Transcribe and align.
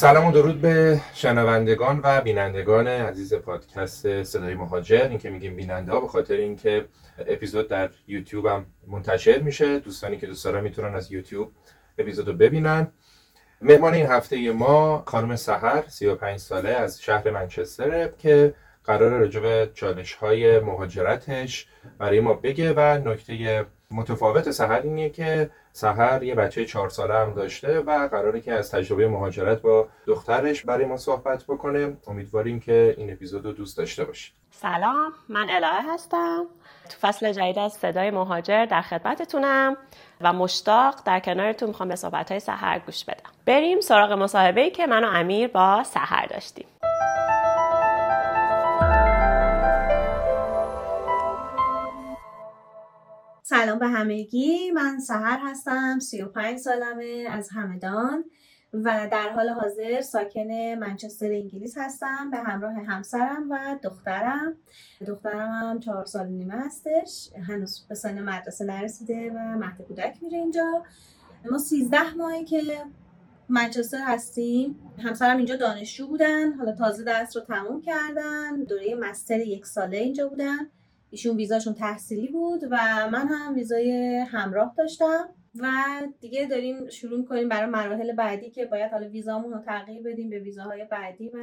سلام 0.00 0.26
و 0.26 0.32
درود 0.32 0.60
به 0.60 1.00
شنوندگان 1.14 2.00
و 2.04 2.20
بینندگان 2.20 2.86
عزیز 2.86 3.34
پادکست 3.34 4.22
صدای 4.22 4.54
مهاجر. 4.54 5.08
این 5.08 5.18
که 5.18 5.30
میگیم 5.30 5.56
بیننده 5.56 5.92
ها 5.92 6.00
به 6.00 6.08
خاطر 6.08 6.34
اینکه 6.34 6.84
اپیزود 7.18 7.68
در 7.68 7.90
یوتیوب 8.08 8.46
هم 8.46 8.66
منتشر 8.86 9.38
میشه. 9.38 9.78
دوستانی 9.78 10.16
که 10.16 10.26
دوست 10.26 10.44
دارن 10.44 10.62
می‌تونن 10.62 10.94
از 10.94 11.12
یوتیوب 11.12 11.52
اپیزود 11.98 12.28
رو 12.28 12.32
ببینن. 12.34 12.92
مهمان 13.62 13.94
این 13.94 14.06
هفته 14.06 14.52
ما 14.52 15.02
خانم 15.06 15.36
سحر 15.36 15.82
35 15.88 16.38
ساله 16.38 16.68
از 16.68 17.02
شهر 17.02 17.30
منچستره 17.30 18.14
که 18.18 18.54
قرار 18.84 19.10
راجع 19.10 19.40
به 19.40 19.70
چالش 19.74 20.14
های 20.14 20.60
مهاجرتش 20.60 21.66
برای 21.98 22.20
ما 22.20 22.34
بگه 22.34 22.72
و 22.72 22.80
نکته 23.08 23.66
متفاوت 23.92 24.50
سحر 24.50 24.80
اینه 24.80 25.10
که 25.10 25.50
سحر 25.72 26.22
یه 26.22 26.34
بچه 26.34 26.64
چهار 26.64 26.88
ساله 26.88 27.14
هم 27.14 27.34
داشته 27.34 27.80
و 27.80 28.08
قراره 28.08 28.40
که 28.40 28.52
از 28.52 28.70
تجربه 28.70 29.08
مهاجرت 29.08 29.62
با 29.62 29.88
دخترش 30.06 30.64
برای 30.64 30.84
ما 30.84 30.96
صحبت 30.96 31.44
بکنه. 31.44 31.96
امیدواریم 32.06 32.60
که 32.60 32.94
این 32.98 33.12
اپیزود 33.12 33.44
رو 33.44 33.52
دوست 33.52 33.78
داشته 33.78 34.04
باشید. 34.04 34.34
سلام 34.50 35.12
من 35.28 35.46
الهه 35.50 35.94
هستم. 35.94 36.46
تو 36.88 36.96
فصل 37.00 37.32
جدید 37.32 37.58
از 37.58 37.72
صدای 37.72 38.10
مهاجر 38.10 38.64
در 38.64 38.82
خدمتتونم 38.82 39.76
و 40.20 40.32
مشتاق 40.32 40.94
در 41.04 41.20
کنارتون 41.20 41.68
می‌خوام 41.68 41.88
به 41.88 41.96
صحبت 41.96 42.30
های 42.30 42.40
سحر 42.40 42.78
گوش 42.78 43.04
بدم. 43.04 43.30
بریم 43.46 43.80
سراغ 43.80 44.12
مصاحبه 44.12 44.70
که 44.70 44.86
من 44.86 45.04
و 45.04 45.08
امیر 45.08 45.48
با 45.48 45.82
سحر 45.84 46.26
داشتیم. 46.26 46.66
سلام 53.50 53.78
به 53.78 53.88
همگی. 53.88 54.70
من 54.70 54.98
سهر 54.98 55.38
هستم 55.42 55.98
35 55.98 56.58
سالمه 56.58 57.26
از 57.30 57.48
همدان 57.48 58.24
و 58.72 59.08
در 59.12 59.28
حال 59.28 59.48
حاضر 59.48 60.00
ساکن 60.00 60.74
منچستر 60.74 61.26
انگلیس 61.26 61.78
هستم. 61.78 62.30
به 62.30 62.36
همراه 62.36 62.72
همسرم 62.72 63.50
و 63.50 63.78
دخترم. 63.82 64.56
دخترم 65.06 65.48
هم 65.48 65.80
چهار 65.80 66.04
سال 66.04 66.26
نیمه 66.26 66.54
هستش. 66.54 67.30
هنوز 67.48 67.86
به 67.88 67.94
سن 67.94 68.22
مدرسه 68.22 68.64
نرسیده 68.64 69.30
و 69.30 69.38
مهد 69.38 69.82
کودک 69.82 70.22
میره 70.22 70.38
اینجا. 70.38 70.84
ما 71.50 71.58
13 71.58 72.14
ماهی 72.14 72.44
که 72.44 72.62
منچستر 73.48 74.04
هستیم. 74.06 74.78
همسرم 74.98 75.36
اینجا 75.36 75.56
دانشجو 75.56 76.06
بودن. 76.06 76.52
حالا 76.52 76.72
تازه 76.72 77.04
درس 77.04 77.36
رو 77.36 77.42
تموم 77.42 77.80
کردن. 77.80 78.64
دوره 78.64 78.94
مستر 78.94 79.40
یک 79.40 79.66
ساله 79.66 79.96
اینجا 79.96 80.28
بودن. 80.28 80.68
ایشون 81.10 81.36
ویزاشون 81.36 81.74
تحصیلی 81.74 82.28
بود 82.28 82.62
و 82.70 82.76
من 83.12 83.28
هم 83.28 83.54
ویزای 83.54 84.18
همراه 84.28 84.74
داشتم 84.78 85.28
و 85.60 85.72
دیگه 86.20 86.46
داریم 86.46 86.88
شروع 86.88 87.24
کنیم 87.24 87.48
برای 87.48 87.70
مراحل 87.70 88.12
بعدی 88.12 88.50
که 88.50 88.66
باید 88.66 88.90
حالا 88.90 89.08
ویزامون 89.08 89.52
رو 89.52 89.58
تغییر 89.58 90.02
بدیم 90.02 90.30
به 90.30 90.38
ویزاهای 90.38 90.84
بعدی 90.84 91.28
و 91.28 91.38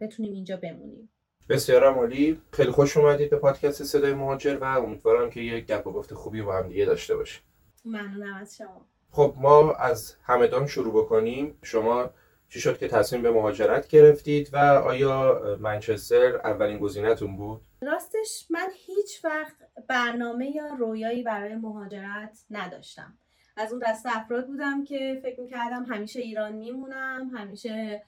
بتونیم 0.00 0.32
اینجا 0.32 0.56
بمونیم. 0.56 1.10
بسیار 1.48 1.84
عالی 1.84 2.40
خیلی 2.52 2.70
خوش 2.70 2.96
اومدید 2.96 3.30
به 3.30 3.36
پادکست 3.36 3.84
صدای 3.84 4.14
مهاجر 4.14 4.58
و 4.60 4.64
امیدوارم 4.64 5.30
که 5.30 5.40
یک 5.40 5.66
گپ 5.66 5.86
و 5.86 5.92
گفت 5.92 6.14
خوبی 6.14 6.42
با 6.42 6.56
هم 6.56 6.68
دیگه 6.68 6.84
داشته 6.84 7.16
باشیم. 7.16 7.42
ممنونم 7.84 8.34
از 8.34 8.56
شما. 8.56 8.86
خب 9.10 9.34
ما 9.36 9.72
از 9.72 10.16
همدان 10.22 10.66
شروع 10.66 11.04
بکنیم. 11.04 11.58
شما 11.62 12.10
چی 12.48 12.60
شد 12.60 12.78
که 12.78 12.88
تصمیم 12.88 13.22
به 13.22 13.30
مهاجرت 13.30 13.88
گرفتید 13.88 14.50
و 14.52 14.56
آیا 14.56 15.40
منچستر 15.60 16.36
اولین 16.36 16.78
گزینهتون 16.78 17.36
بود؟ 17.36 17.60
راستش 17.86 18.46
من 18.50 18.68
هیچ 18.74 19.24
وقت 19.24 19.56
برنامه 19.88 20.56
یا 20.56 20.66
رویایی 20.66 21.22
برای 21.22 21.54
مهاجرت 21.54 22.44
نداشتم. 22.50 23.18
از 23.56 23.72
اون 23.72 23.82
دسته 23.86 24.16
افراد 24.16 24.46
بودم 24.46 24.84
که 24.84 25.20
فکر 25.22 25.40
می‌کردم 25.40 25.84
همیشه 25.84 26.20
ایران 26.20 26.52
میمونم 26.52 27.30
همیشه 27.36 28.02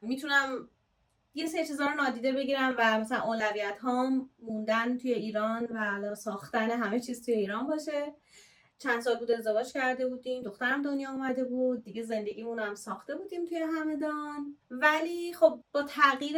می‌تونم 0.00 0.68
یه 1.34 1.46
سری 1.46 1.66
چیزا 1.66 1.86
رو 1.86 1.94
نادیده 1.94 2.32
بگیرم 2.32 2.74
و 2.78 3.00
مثلا 3.00 3.22
اولویت 3.22 3.78
هام 3.78 4.30
موندن 4.42 4.98
توی 4.98 5.12
ایران 5.12 5.64
و 5.64 6.14
ساختن 6.14 6.70
همه 6.70 7.00
چیز 7.00 7.24
توی 7.24 7.34
ایران 7.34 7.66
باشه. 7.66 8.14
چند 8.78 9.00
سال 9.00 9.16
بود 9.16 9.30
ازدواج 9.30 9.72
کرده 9.72 10.06
بودیم 10.06 10.42
دخترم 10.42 10.82
دنیا 10.82 11.10
اومده 11.10 11.44
بود 11.44 11.84
دیگه 11.84 12.02
زندگیمون 12.02 12.58
هم 12.58 12.74
ساخته 12.74 13.16
بودیم 13.16 13.44
توی 13.44 13.58
همدان. 13.58 14.56
ولی 14.70 15.32
خب 15.32 15.60
با 15.72 15.82
تغییر 15.82 16.36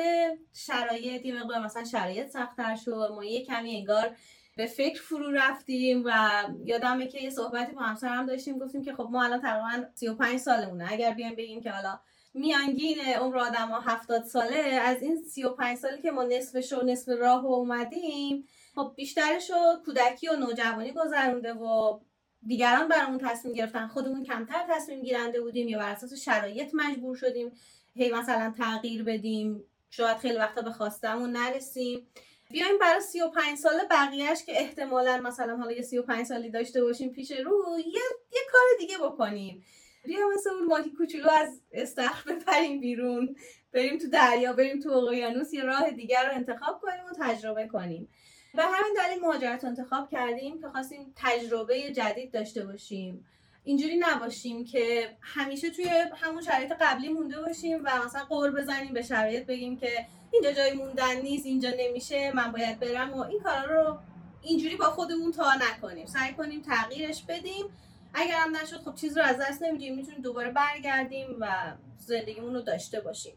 شرایط 0.53 1.25
یه 1.25 1.43
مقدار 1.43 1.65
مثلا 1.65 1.85
شرایط 1.85 2.29
سختتر 2.29 2.77
شد 2.77 3.11
ما 3.15 3.25
یه 3.25 3.45
کمی 3.45 3.77
انگار 3.77 4.17
به 4.57 4.67
فکر 4.67 5.03
فرو 5.03 5.31
رفتیم 5.31 6.03
و 6.07 6.31
یادمه 6.65 7.07
که 7.07 7.23
یه 7.23 7.31
صحبتی 7.31 7.73
با 7.73 7.81
همسرم 7.81 8.27
داشتیم 8.27 8.59
گفتیم 8.59 8.83
که 8.83 8.95
خب 8.95 9.09
ما 9.11 9.25
الان 9.25 9.41
تقریبا 9.41 9.87
35 9.95 10.39
سالمونه. 10.39 10.89
اگر 10.93 11.15
بیایم 11.15 11.35
بگیم 11.35 11.61
که 11.61 11.71
حالا 11.71 12.01
میانگین 12.35 12.99
عمر 13.01 13.39
آدم 13.39 13.69
ها 13.69 13.81
70 13.81 14.25
ساله 14.25 14.57
از 14.57 15.03
این 15.03 15.23
35 15.23 15.79
سالی 15.79 16.03
که 16.03 16.11
ما 16.11 16.23
نصفش 16.23 16.73
و 16.73 16.85
نصف 16.85 17.09
راه 17.09 17.45
اومدیم 17.45 18.47
خب 18.75 18.93
بیشترش 18.97 19.51
رو 19.51 19.83
کودکی 19.85 20.29
و 20.29 20.37
نوجوانی 20.37 20.93
گذرونده 20.93 21.53
و 21.53 22.01
دیگران 22.47 22.89
برامون 22.89 23.19
تصمیم 23.19 23.55
گرفتن 23.55 23.87
خودمون 23.87 24.25
کمتر 24.25 24.67
تصمیم 24.71 25.03
گیرنده 25.03 25.41
بودیم 25.41 25.69
یا 25.69 25.79
بر 25.79 25.91
اساس 25.91 26.15
شرایط 26.15 26.71
مجبور 26.75 27.17
شدیم 27.17 27.53
هی 27.95 28.13
مثلا 28.13 28.55
تغییر 28.59 29.03
بدیم 29.03 29.65
شاید 29.91 30.17
خیلی 30.17 30.37
وقتا 30.37 30.63
به 30.63 30.71
خواستمون 30.71 31.31
نرسیم. 31.31 32.07
بیایم 32.51 32.79
برای 32.81 33.01
35 33.01 33.59
ساله 33.59 33.85
بقیهش 33.91 34.45
که 34.45 34.61
احتمالا 34.61 35.21
مثلا 35.21 35.57
حالا 35.57 35.73
یه 35.73 35.83
35 35.83 36.27
سالی 36.27 36.51
داشته 36.51 36.83
باشیم 36.83 37.13
پیش 37.13 37.31
رو 37.31 37.79
یه, 37.79 38.03
یه 38.33 38.41
کار 38.53 38.63
دیگه 38.79 38.99
بکنیم. 38.99 39.65
بیا 40.05 40.29
مثل 40.35 40.51
اون 40.51 40.67
ماهی 40.67 40.91
کوچولو 40.91 41.31
از 41.31 41.61
استخر 41.73 42.33
بپریم 42.33 42.81
بیرون 42.81 43.37
بریم 43.73 43.99
تو 43.99 44.09
دریا 44.09 44.53
بریم 44.53 44.81
تو 44.81 44.91
اقیانوس 44.91 45.53
یه 45.53 45.65
راه 45.65 45.91
دیگر 45.91 46.27
رو 46.27 46.35
انتخاب 46.35 46.81
کنیم 46.81 47.05
و 47.11 47.15
تجربه 47.19 47.69
کنیم. 47.69 48.09
به 48.55 48.63
همین 48.63 48.95
دلیل 48.97 49.21
مهاجرت 49.21 49.65
انتخاب 49.65 50.11
کردیم 50.11 50.61
که 50.61 50.69
خواستیم 50.69 51.13
تجربه 51.17 51.93
جدید 51.93 52.33
داشته 52.33 52.67
باشیم. 52.67 53.27
اینجوری 53.65 53.97
نباشیم 53.97 54.65
که 54.65 55.17
همیشه 55.21 55.71
توی 55.71 55.89
همون 56.17 56.43
شرایط 56.43 56.73
قبلی 56.81 57.09
مونده 57.09 57.41
باشیم 57.41 57.81
و 57.85 58.05
مثلا 58.05 58.25
قول 58.25 58.51
بزنیم 58.51 58.93
به 58.93 59.03
شرایط 59.03 59.47
بگیم 59.47 59.77
که 59.77 60.07
اینجا 60.33 60.53
جای 60.53 60.73
موندن 60.73 61.21
نیست 61.21 61.47
اینجا 61.47 61.71
نمیشه 61.79 62.33
من 62.35 62.53
باید 62.53 62.81
برم 62.81 63.15
و 63.15 63.21
این 63.21 63.41
کارا 63.41 63.65
رو 63.65 63.99
اینجوری 64.43 64.77
با 64.77 64.85
خودمون 64.85 65.33
تا 65.33 65.53
نکنیم. 65.55 66.07
سعی 66.07 66.33
کنیم 66.33 66.63
تغییرش 66.63 67.23
بدیم. 67.23 67.67
اگر 68.15 68.37
هم 68.37 68.57
نشد 68.57 68.77
خب 68.77 68.95
چیز 68.95 69.19
رو 69.19 69.25
از 69.25 69.37
دست 69.41 69.63
نمیدیم 69.63 69.97
می‌تونیم 69.97 70.21
دوباره 70.21 70.51
برگردیم 70.51 71.37
و 71.41 71.75
زندگیمون 71.99 72.55
رو 72.55 72.61
داشته 72.61 73.01
باشیم. 73.01 73.35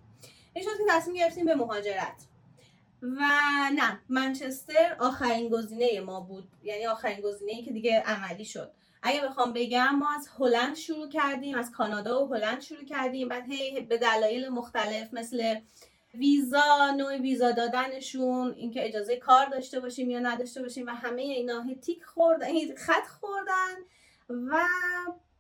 این 0.53 0.65
شد 0.65 0.77
که 0.77 0.83
تصمیم 0.89 1.15
گرفتیم 1.15 1.45
به 1.45 1.55
مهاجرت. 1.55 2.32
و 3.03 3.21
نه 3.75 3.99
منچستر 4.09 4.95
آخرین 4.99 5.49
گزینه 5.49 5.99
ما 5.99 6.19
بود. 6.19 6.47
یعنی 6.63 6.85
آخرین 6.85 7.21
گزینه 7.21 7.63
که 7.63 7.71
دیگه 7.71 8.03
عملی 8.05 8.45
شد. 8.45 8.71
اگه 9.01 9.21
بخوام 9.21 9.53
بگم 9.53 9.89
ما 9.89 10.15
از 10.15 10.29
هلند 10.39 10.75
شروع 10.75 11.09
کردیم 11.09 11.57
از 11.57 11.71
کانادا 11.71 12.25
و 12.25 12.33
هلند 12.33 12.61
شروع 12.61 12.83
کردیم. 12.83 13.27
بعد 13.27 13.51
هی 13.51 13.81
به 13.81 13.97
دلایل 13.97 14.49
مختلف 14.49 15.13
مثل 15.13 15.55
ویزا 16.13 16.91
نوع 16.97 17.17
ویزا 17.17 17.51
دادنشون 17.51 18.53
اینکه 18.53 18.87
اجازه 18.87 19.17
کار 19.17 19.45
داشته 19.45 19.79
باشیم 19.79 20.09
یا 20.09 20.19
نداشته 20.19 20.61
باشیم 20.61 20.85
و 20.87 20.89
همه 20.89 21.21
اینا 21.21 21.63
تیک 21.81 22.03
خوردن 22.03 22.75
خط 22.77 23.07
خوردن. 23.07 23.75
و 24.29 24.65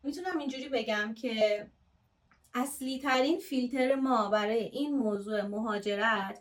می‌تونم 0.03 0.37
اینجوری 0.37 0.69
بگم 0.69 1.13
که 1.13 1.67
اصلی 2.53 2.99
ترین 2.99 3.39
فیلتر 3.39 3.95
ما 3.95 4.29
برای 4.29 4.63
این 4.63 4.97
موضوع 4.97 5.41
مهاجرت 5.41 6.39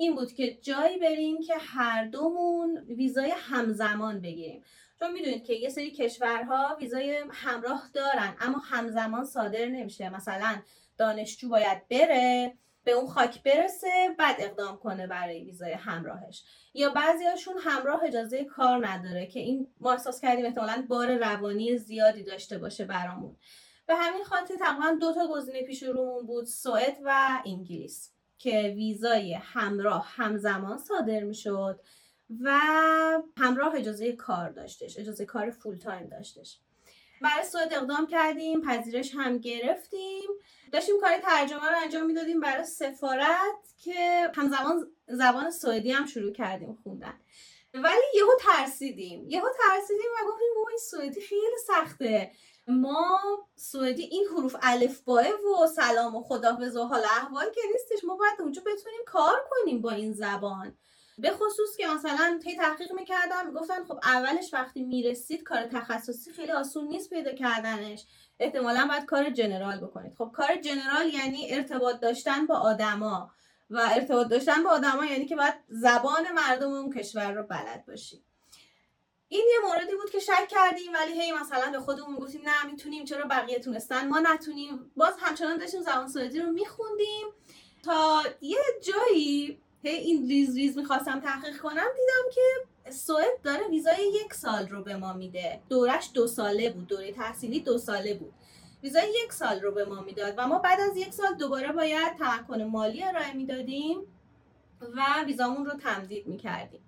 این 0.00 0.14
بود 0.14 0.32
که 0.32 0.54
جایی 0.54 0.98
بریم 0.98 1.42
که 1.42 1.54
هر 1.58 2.04
دومون 2.04 2.78
ویزای 2.78 3.32
همزمان 3.36 4.20
بگیریم. 4.20 4.64
چون 4.98 5.12
می‌دونید 5.12 5.44
که 5.44 5.54
یه 5.54 5.68
سری 5.68 5.90
کشورها 5.90 6.76
ویزای 6.80 7.24
همراه 7.30 7.90
دارن 7.94 8.36
اما 8.40 8.58
همزمان 8.58 9.24
صادر 9.24 9.66
نمیشه. 9.66 10.10
مثلا 10.10 10.62
دانشجو 10.98 11.48
باید 11.48 11.88
بره 11.88 12.54
به 12.84 12.92
اون 12.92 13.06
خاک 13.06 13.42
برسه 13.42 14.14
بعد 14.18 14.36
اقدام 14.38 14.76
کنه 14.76 15.06
برای 15.06 15.44
ویزای 15.44 15.72
همراهش. 15.72 16.44
یا 16.74 16.90
بعضیاشون 16.90 17.54
همراه 17.60 18.04
اجازه 18.04 18.44
کار 18.44 18.86
نداره 18.86 19.26
که 19.26 19.40
این 19.40 19.66
ما 19.80 19.92
احساس 19.92 20.20
کردیم 20.20 20.46
احتمالا 20.46 20.84
بار 20.88 21.16
روانی 21.16 21.78
زیادی 21.78 22.22
داشته 22.22 22.58
باشه 22.58 22.84
برامون. 22.84 23.36
به 23.86 23.96
همین 23.96 24.24
خاطر 24.24 24.56
تقریبا 24.56 24.96
دو 25.00 25.14
تا 25.14 25.28
گزینه 25.28 25.62
پیش 25.62 25.82
رومون 25.82 26.26
بود 26.26 26.44
سوئد 26.44 26.96
و 27.04 27.42
انگلیس. 27.46 28.12
که 28.40 28.72
ویزای 28.76 29.34
همراه 29.34 30.06
همزمان 30.16 30.78
صادر 30.78 31.20
می‌شد 31.20 31.80
و 32.40 32.60
همراه 33.36 33.74
اجازه 33.76 34.12
کار 34.12 34.50
داشتش 34.50 34.98
اجازه 34.98 35.26
کار 35.26 35.50
فول 35.50 35.76
تایم 35.76 36.06
داشتش. 36.06 36.58
برای 37.22 37.44
سوئد 37.44 37.74
اقدام 37.74 38.06
کردیم 38.06 38.60
پذیرش 38.60 39.14
هم 39.14 39.38
گرفتیم. 39.38 40.30
داشتیم 40.72 41.00
کار 41.00 41.18
ترجمه 41.18 41.68
رو 41.68 41.76
انجام 41.82 42.06
می‌دادیم 42.06 42.40
برای 42.40 42.64
سفارت 42.64 43.74
که 43.78 44.30
همزمان 44.34 44.86
زبان 45.08 45.50
سوئدی 45.50 45.92
هم 45.92 46.06
شروع 46.06 46.32
کردیم 46.32 46.78
خوندن. 46.82 47.14
ولی 47.74 48.04
یهو 48.14 48.30
ترسیدیم 48.40 49.24
یهو 49.28 49.46
ترسیدیم 49.58 50.10
و 50.20 50.28
گفتیم 50.28 50.48
این 50.68 50.78
سوئدی 50.90 51.20
خیلی 51.20 51.58
سخته. 51.66 52.30
ما 52.70 53.20
سوئدی 53.56 54.02
این 54.02 54.26
حروف 54.36 54.56
الف 54.62 55.00
باه 55.00 55.26
و 55.62 55.66
سلام 55.66 56.16
و 56.16 56.22
خداحافظ 56.22 56.76
و 56.76 56.84
حال 56.84 57.02
احوال 57.04 57.50
که 57.54 57.60
نیستش. 57.72 58.04
ما 58.04 58.16
باید 58.16 58.40
اونجا 58.40 58.62
بتونیم 58.62 59.00
کار 59.06 59.44
کنیم 59.50 59.82
با 59.82 59.90
این 59.90 60.12
زبان. 60.12 60.76
به 61.18 61.30
خصوص 61.30 61.76
که 61.76 61.86
مثلا 61.86 62.40
تی 62.42 62.56
تحقیق 62.56 62.92
می‌کردم 62.92 63.52
گفتن 63.54 63.84
خب 63.84 63.98
اولش 64.02 64.54
وقتی 64.54 64.82
می‌رسید 64.82 65.42
کار 65.42 65.62
تخصصی 65.62 66.32
خیلی 66.32 66.52
آسون 66.52 66.88
نیست 66.88 67.10
پیدا 67.10 67.32
کردنش. 67.32 68.06
احتمالا 68.38 68.86
باید 68.88 69.04
کار 69.04 69.30
جنرال 69.30 69.80
بکنید. 69.80 70.14
خب 70.14 70.30
کار 70.34 70.56
جنرال 70.56 71.14
یعنی 71.14 71.54
ارتباط 71.54 72.00
داشتن 72.00 72.46
با 72.46 72.54
آدما 72.56 73.30
و 73.70 73.88
ارتباط 73.92 74.28
داشتن 74.28 74.62
با 74.62 74.70
آدما 74.70 75.04
یعنی 75.04 75.26
که 75.26 75.36
باید 75.36 75.54
زبان 75.68 76.32
مردم 76.34 76.72
اون 76.72 76.92
کشور 76.92 77.32
رو 77.32 77.42
بلد 77.42 77.84
باشید 77.88 78.29
این 79.32 79.46
یه 79.50 79.68
موردی 79.68 79.94
بود 79.96 80.10
که 80.10 80.18
شک 80.18 80.48
کردیم 80.48 80.92
ولی 80.94 81.20
هی 81.20 81.32
مثلا 81.32 81.70
به 81.72 81.80
خودمون 81.80 82.16
گفتیم 82.16 82.42
نه 82.42 82.70
می‌تونیم 82.70 83.04
چرا 83.04 83.26
بقیه 83.26 83.58
تونستن؟ 83.58 84.08
ما 84.08 84.20
نتونیم. 84.20 84.90
باز 84.96 85.14
همچنان 85.20 85.58
داشتیم 85.58 85.82
زبان 85.82 86.08
سوئدی 86.08 86.40
رو 86.40 86.50
میخوندیم. 86.50 87.26
تا 87.82 88.22
یه 88.40 88.58
جایی 88.82 89.60
هی 89.82 89.96
این 89.96 90.28
ریز 90.28 90.56
ریز 90.56 90.78
می‌خواستم 90.78 91.20
تحقیق 91.20 91.58
کنم 91.58 91.74
دیدم 91.74 92.30
که 92.34 92.90
سوئد 92.90 93.42
داره 93.42 93.68
ویزای 93.68 94.12
یک 94.24 94.34
سال 94.34 94.68
رو 94.68 94.82
به 94.82 94.96
ما 94.96 95.12
میده. 95.12 95.60
دورش 95.68 96.10
دو 96.14 96.26
ساله 96.26 96.70
بود 96.70 96.86
دوره 96.86 97.12
تحصیلی 97.12 97.60
دو 97.60 97.78
ساله 97.78 98.14
بود. 98.14 98.32
ویزای 98.82 99.14
یک 99.24 99.32
سال 99.32 99.60
رو 99.60 99.72
به 99.72 99.84
ما 99.84 100.00
می‌داد 100.00 100.34
و 100.36 100.46
ما 100.46 100.58
بعد 100.58 100.80
از 100.80 100.96
یک 100.96 101.14
سال 101.14 101.34
دوباره 101.34 101.72
باید 101.72 102.16
تمکن 102.16 102.62
مالی 102.62 103.04
ارائه 103.04 103.32
می‌دادیم 103.32 104.00
و 104.80 105.24
ویزامون 105.26 105.66
رو 105.66 105.72
تمدید 105.72 106.26
می‌کردیم. 106.26 106.80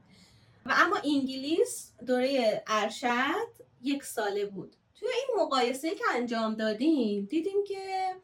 و 0.67 0.73
اما 0.77 0.97
انگلیس 0.97 1.93
دوره 2.07 2.63
ارشد 2.67 3.49
یک 3.83 4.05
ساله 4.05 4.47
بود. 4.47 4.77
توی 4.95 5.09
این 5.09 5.45
مقایسه 5.45 5.95
که 5.95 6.05
انجام 6.15 6.55
دادیم 6.55 7.25
دیدیم 7.25 7.65
که 7.67 8.15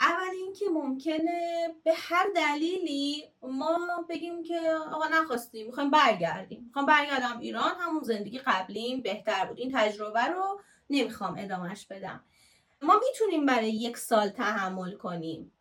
اول 0.00 0.34
اینکه 0.36 0.64
ممکنه 0.68 1.68
به 1.84 1.92
هر 1.96 2.26
دلیلی 2.34 3.24
ما 3.42 4.06
بگیم 4.08 4.42
که 4.42 4.60
آقا 4.92 5.06
نخواستیم 5.08 5.66
می‌خوایم 5.66 5.90
برگردیم. 5.90 6.64
می‌خوام 6.66 6.86
برگردم 6.86 7.38
ایران 7.40 7.72
همون 7.80 8.02
زندگی 8.02 8.38
قبلیم 8.38 9.00
بهتر 9.00 9.44
بود. 9.44 9.58
این 9.58 9.72
تجربه 9.74 10.24
رو 10.24 10.60
نمی‌خوام 10.90 11.36
ادامهش 11.38 11.86
بدم. 11.86 12.24
ما 12.82 13.00
می‌تونیم 13.08 13.46
برای 13.46 13.70
یک 13.70 13.96
سال 13.96 14.28
تحمل 14.28 14.92
کنیم. 14.92 15.52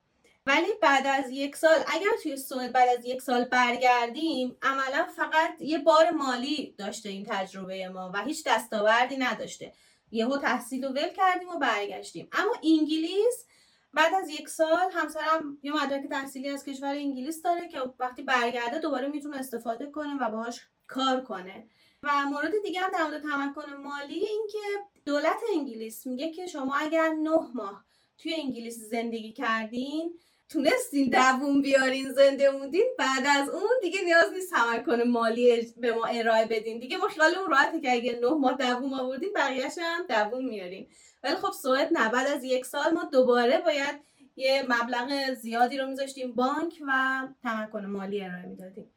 ولی 0.45 0.67
بعد 0.81 1.07
از 1.07 1.31
یک 1.31 1.55
سال 1.55 1.77
اگر 1.87 2.09
توی 2.23 2.37
سوئد 2.37 2.71
بعد 2.71 2.97
از 2.99 3.05
یک 3.05 3.21
سال 3.21 3.43
برگردیم 3.43 4.57
عملا 4.61 5.07
فقط 5.15 5.61
یه 5.61 5.79
بار 5.79 6.09
مالی 6.09 6.75
داشته 6.77 7.09
این 7.09 7.25
تجربه 7.29 7.89
ما 7.89 8.11
و 8.13 8.23
هیچ 8.23 8.43
دستاوردی 8.47 9.17
نداشته. 9.17 9.73
یهو 10.11 10.37
تحصیل 10.37 10.85
رو 10.85 10.89
ول 10.89 11.09
کردیم 11.09 11.49
و 11.49 11.59
برگشتیم. 11.59 12.27
اما 12.31 12.53
انگلیس 12.63 13.45
بعد 13.93 14.13
از 14.13 14.29
یک 14.29 14.49
سال 14.49 14.91
همسرم 14.93 15.57
یه 15.63 15.71
مدرک 15.71 16.09
تحصیلی 16.09 16.49
از 16.49 16.65
کشور 16.65 16.95
انگلیس 16.95 17.41
داره 17.41 17.67
که 17.67 17.79
وقتی 17.99 18.23
برگرده 18.23 18.79
دوباره 18.79 19.07
می‌تونه 19.07 19.37
استفاده 19.37 19.85
کنه 19.85 20.17
و 20.21 20.31
باهاش 20.31 20.61
کار 20.87 21.21
کنه. 21.21 21.67
و 22.03 22.25
مورد 22.25 22.51
دیگه 22.63 22.81
هم 22.81 22.91
در 22.91 23.03
مورد 23.03 23.21
تمکن 23.21 23.73
مالی 23.73 24.19
این 24.19 24.47
که 24.51 24.59
دولت 25.05 25.39
انگلیس 25.55 26.07
میگه 26.07 26.31
که 26.31 26.47
شما 26.47 26.75
اگر 26.75 27.09
نه 27.09 27.39
ماه 27.53 27.85
توی 28.17 28.33
انگلیس 28.33 28.79
زندگی 28.79 29.31
کردین 29.33 30.19
تونستین 30.49 31.09
دووم 31.09 31.61
بیارین 31.61 32.11
زنده 32.11 32.51
موندین 32.51 32.95
بعد 32.99 33.23
از 33.27 33.49
اون 33.49 33.69
دیگه 33.81 34.01
نیاز 34.01 34.33
نیست 34.33 34.51
تمکن 34.51 35.01
مالی 35.01 35.73
به 35.77 35.93
ما 35.93 36.05
ارائه 36.05 36.45
بدین. 36.45 36.79
دیگه 36.79 36.97
ما 36.97 37.07
خیالمون 37.07 37.51
راحته 37.51 37.81
که 37.81 37.91
اگه 37.91 38.19
نه 38.21 38.29
ماه 38.29 38.57
دووم 38.57 38.93
آوردین 38.93 39.33
بقیهش 39.35 39.77
هم 39.77 40.05
دووم 40.09 40.45
میارین. 40.45 40.87
ولی 41.23 41.35
خب 41.35 41.51
سوئد 41.51 41.93
نه 41.93 42.09
بعد 42.09 42.27
از 42.27 42.43
یک 42.43 42.65
سال 42.65 42.91
ما 42.93 43.03
دوباره 43.03 43.61
باید 43.61 43.99
یه 44.35 44.65
مبلغ 44.69 45.33
زیادی 45.33 45.77
رو 45.77 45.87
میذاشتیم 45.87 46.35
بانک 46.35 46.73
و 46.87 47.21
تمکن 47.43 47.85
مالی 47.85 48.23
ارائه 48.23 48.45
می‌دادیم. 48.45 48.91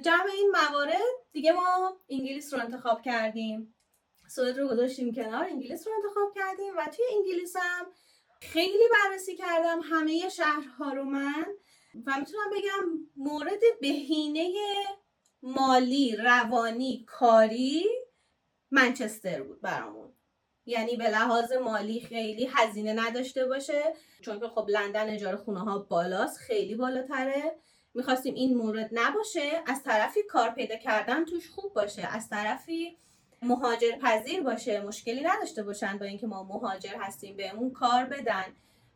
جمع 0.00 0.30
این 0.34 0.50
موارد 0.50 0.94
دیگه 1.32 1.52
ما 1.52 1.96
انگلیس 2.08 2.54
رو 2.54 2.60
انتخاب 2.60 3.02
کردیم. 3.02 3.74
سوئد 4.28 4.58
رو 4.58 4.68
گذاشتیم 4.68 5.14
کنار 5.14 5.44
انگلیس 5.44 5.86
رو 5.86 5.92
انتخاب 5.96 6.34
کردیم 6.34 6.76
و 6.76 6.86
توی 6.96 7.04
انگلیس 7.16 7.56
هم 7.56 7.86
خیلی 8.40 8.84
بررسی 8.92 9.36
کردم 9.36 9.80
همه 9.82 10.28
شهرها 10.28 10.92
رو 10.92 11.04
من 11.04 11.46
و 12.06 12.16
می‌تونم 12.18 12.50
بگم 12.50 12.98
مورد 13.16 13.60
بهینه 13.80 14.54
مالی 15.42 16.16
روانی 16.16 17.04
کاری 17.06 17.84
منچستر 18.70 19.42
بود 19.42 19.60
برامون. 19.60 20.12
یعنی 20.66 20.96
به 20.96 21.10
لحاظ 21.10 21.52
مالی 21.52 22.00
خیلی 22.00 22.50
هزینه 22.52 22.92
نداشته 22.92 23.46
باشه 23.46 23.94
چون 24.22 24.40
که 24.40 24.48
خب 24.48 24.66
لندن 24.68 25.08
اجاره 25.08 25.36
خونه 25.36 25.60
ها 25.60 25.78
بالاست 25.78 26.38
خیلی 26.38 26.74
بالاتره. 26.74 27.58
می‌خواستیم 27.94 28.34
این 28.34 28.56
مورد 28.56 28.88
نباشه 28.92 29.62
از 29.66 29.82
طرفی 29.82 30.22
کار 30.22 30.50
پیدا 30.50 30.76
کردن 30.76 31.24
توش 31.24 31.50
خوب 31.50 31.72
باشه 31.72 32.08
از 32.16 32.28
طرفی 32.28 32.96
مهاجر 33.42 33.92
پذیر 34.02 34.40
باشه 34.40 34.80
مشکلی 34.80 35.20
نداشته 35.20 35.62
باشن 35.62 35.98
با 35.98 36.06
اینکه 36.06 36.26
ما 36.26 36.42
مهاجر 36.42 36.94
هستیم 37.00 37.36
بهمون 37.36 37.70
کار 37.70 38.04
بدن. 38.04 38.44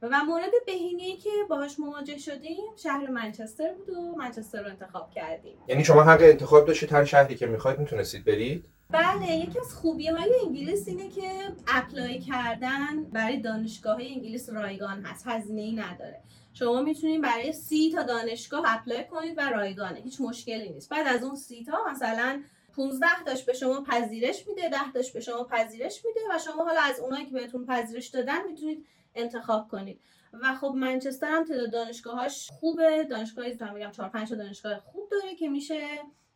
و 0.02 0.24
مورد 0.24 0.50
بهینه 0.66 1.16
که 1.16 1.30
باهاش 1.48 1.78
مواجه 1.78 2.18
شدیم 2.18 2.76
شهر 2.76 3.10
منچستر 3.10 3.72
بود 3.72 3.90
و 3.90 4.16
منچستر 4.16 4.62
رو 4.62 4.68
انتخاب 4.68 5.10
کردیم. 5.10 5.54
یعنی 5.68 5.84
شما 5.84 6.02
حق 6.02 6.22
انتخاب 6.22 6.66
داشتید 6.66 6.92
هر 6.92 7.04
شهری 7.04 7.34
که 7.34 7.46
می‌خواید 7.46 7.78
می‌تونستید 7.78 8.24
برید؟ 8.24 8.64
بله 8.90 9.32
یکی 9.36 9.58
از 9.58 9.74
خوبی 9.74 10.06
های 10.06 10.32
انگلیس 10.46 10.88
اینه 10.88 11.08
که 11.08 11.30
اپلای 11.68 12.20
کردن 12.20 13.04
برای 13.04 13.40
دانشگاه 13.40 13.94
های 13.94 14.14
انگلیس 14.14 14.50
رایگان 14.50 15.02
هست 15.02 15.26
هزینه 15.26 15.61
ای 15.61 15.72
نداره. 15.72 16.20
شما 16.54 16.82
می‌تونید 16.82 17.22
برای 17.22 17.52
سی 17.52 17.92
تا 17.92 18.02
دانشگاه 18.02 18.64
apply 18.66 19.04
کنید 19.04 19.34
و 19.38 19.50
رایگانه 19.50 20.00
هیچ 20.00 20.20
مشکلی 20.20 20.70
نیست. 20.70 20.90
بعد 20.90 21.06
از 21.06 21.22
اون 21.22 21.37
سی 21.37 21.64
تا 21.64 21.78
مثلا 21.90 22.42
15 22.76 23.07
تاش 23.26 23.45
به 23.45 23.52
شما 23.52 23.85
پذیرش 23.85 24.49
میده 24.49 24.69
10 24.69 24.76
تاش 24.95 25.12
به 25.12 25.21
شما 25.21 25.45
پذیرش 25.45 26.05
میده 26.05 26.21
و 26.31 26.38
شما 26.38 26.64
حالا 26.64 26.81
از 26.81 27.00
اونایی 27.00 27.26
که 27.26 27.33
بهتون 27.33 27.67
پذیرش 27.67 28.07
دادن 28.07 28.47
می‌تونید 28.47 28.87
انتخاب 29.14 29.69
کنید. 29.69 30.00
و 30.33 30.55
خب 30.55 30.73
منچستر 30.76 31.29
هم 31.31 31.45
تعداد 31.45 31.73
دانشگاهاش 31.73 32.50
خوبه. 32.50 33.05
دانشگاهی 33.05 33.55
تا 33.55 33.73
میگم 33.73 33.91
4 33.91 34.09
5 34.09 34.35
دانشگاه 34.35 34.79
خوب 34.79 35.09
داره 35.11 35.35
که 35.35 35.49
میشه 35.49 35.81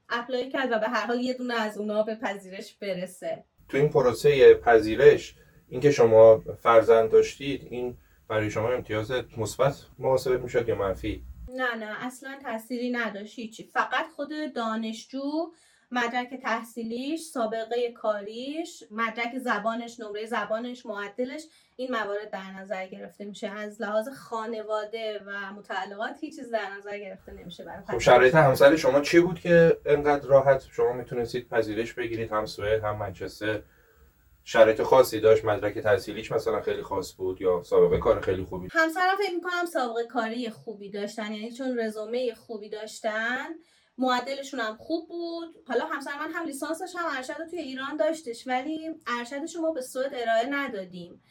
apply 0.08 0.50
کرد 0.50 0.73
و 0.73 0.78
به 0.78 0.88
هر 0.88 1.07
حال 1.07 1.21
یه 1.21 1.35
دونه 1.35 1.55
از 1.55 1.78
اونها 1.78 2.02
به 2.02 2.14
پذیرش 2.14 2.75
برسه. 2.75 3.45
تو 3.69 3.76
این 3.76 3.88
پروسه 3.88 4.55
پذیرش 4.55 5.35
اینکه 5.69 5.90
شما 5.90 6.43
فرزند 6.62 7.11
داشتید 7.11 7.66
این 7.71 7.97
برای 8.28 8.50
شما 8.50 8.69
امتیاز 8.69 9.12
مثبت 9.37 9.76
محاسبه 9.99 10.37
می‌شد 10.38 10.69
یا 10.69 10.75
منفی؟ 10.75 11.23
نه 11.49 11.75
نه 11.75 12.07
اصلا 12.07 12.38
تأثیری 12.43 12.90
نداشت 12.90 13.38
هیچی. 13.38 13.64
فقط 13.64 14.07
خود 14.16 14.31
دانشجو 14.55 15.52
مدرک 15.90 16.40
تحصیلیش 16.43 17.21
سابقه 17.21 17.93
کاریش 17.93 18.85
مدرک 18.90 19.38
زبانش 19.38 20.00
نمره 20.00 20.26
زبانش 20.26 20.87
معدلش 20.87 21.43
این 21.76 21.93
موارد 21.93 22.31
در 22.31 22.52
نظر 22.61 22.87
گرفته 22.87 23.25
میشه. 23.25 23.49
از 23.49 23.83
لحاظ 23.83 24.09
خانواده 24.09 25.21
و 25.26 25.52
متعلقات 25.52 26.16
هیچ 26.21 26.37
چیز 26.37 26.50
در 26.50 26.71
نظر 26.78 26.99
گرفته 26.99 27.33
نمیشه 27.33 27.64
برای 27.64 27.85
خب 27.87 27.99
شرایط 27.99 28.35
همسر 28.35 28.76
شما 28.76 29.00
چی 29.00 29.21
بود 29.21 29.40
که 29.40 29.78
انقدر 29.87 30.26
راحت 30.26 30.66
شما 30.73 30.93
می‌تونستید 30.93 31.49
پذیرش 31.49 31.93
بگیرید؟ 31.93 32.33
هم 32.33 32.47
سوئد 32.47 32.85
هم 32.85 32.97
منچستر. 32.97 33.62
شرایط 34.45 34.83
خاصی 34.83 35.21
داشت؟ 35.21 35.45
مدرک 35.45 35.78
تحصیلیش 35.78 36.33
مثلا 36.33 36.61
خیلی 36.61 36.83
خاص 36.83 37.16
بود 37.16 37.40
یا 37.40 37.62
سابقه 37.62 37.99
کار 37.99 38.21
خیلی 38.21 38.45
خوبی؟ 38.45 38.69
همسرم 38.71 39.16
فکر 39.19 39.35
می‌کنم 39.35 39.66
سابقه 39.73 40.05
کاری 40.07 40.50
خوبی 40.50 40.90
داشتن 40.90 41.33
یعنی 41.33 41.52
چون 41.52 41.78
رزومه 41.81 42.35
خوبی 42.35 42.69
داشتن 42.69 43.47
معدلشون 43.98 44.60
هم 44.60 44.76
خوب 44.76 45.08
بود. 45.08 45.56
حالا 45.66 45.86
همسر 45.86 46.18
من 46.18 46.32
هم 46.32 46.46
لیسانسش 46.46 46.96
هم 46.96 47.16
ارشد 47.16 47.46
توی 47.50 47.58
ایران 47.58 47.96
داشتش 47.96 48.46
ولی 48.46 48.90
ارشدش 49.06 49.56
ما 49.56 49.72
به 49.72 49.80
سوئد 49.80 50.14
ارائه 50.14 50.46
ندادیم. 50.50 51.22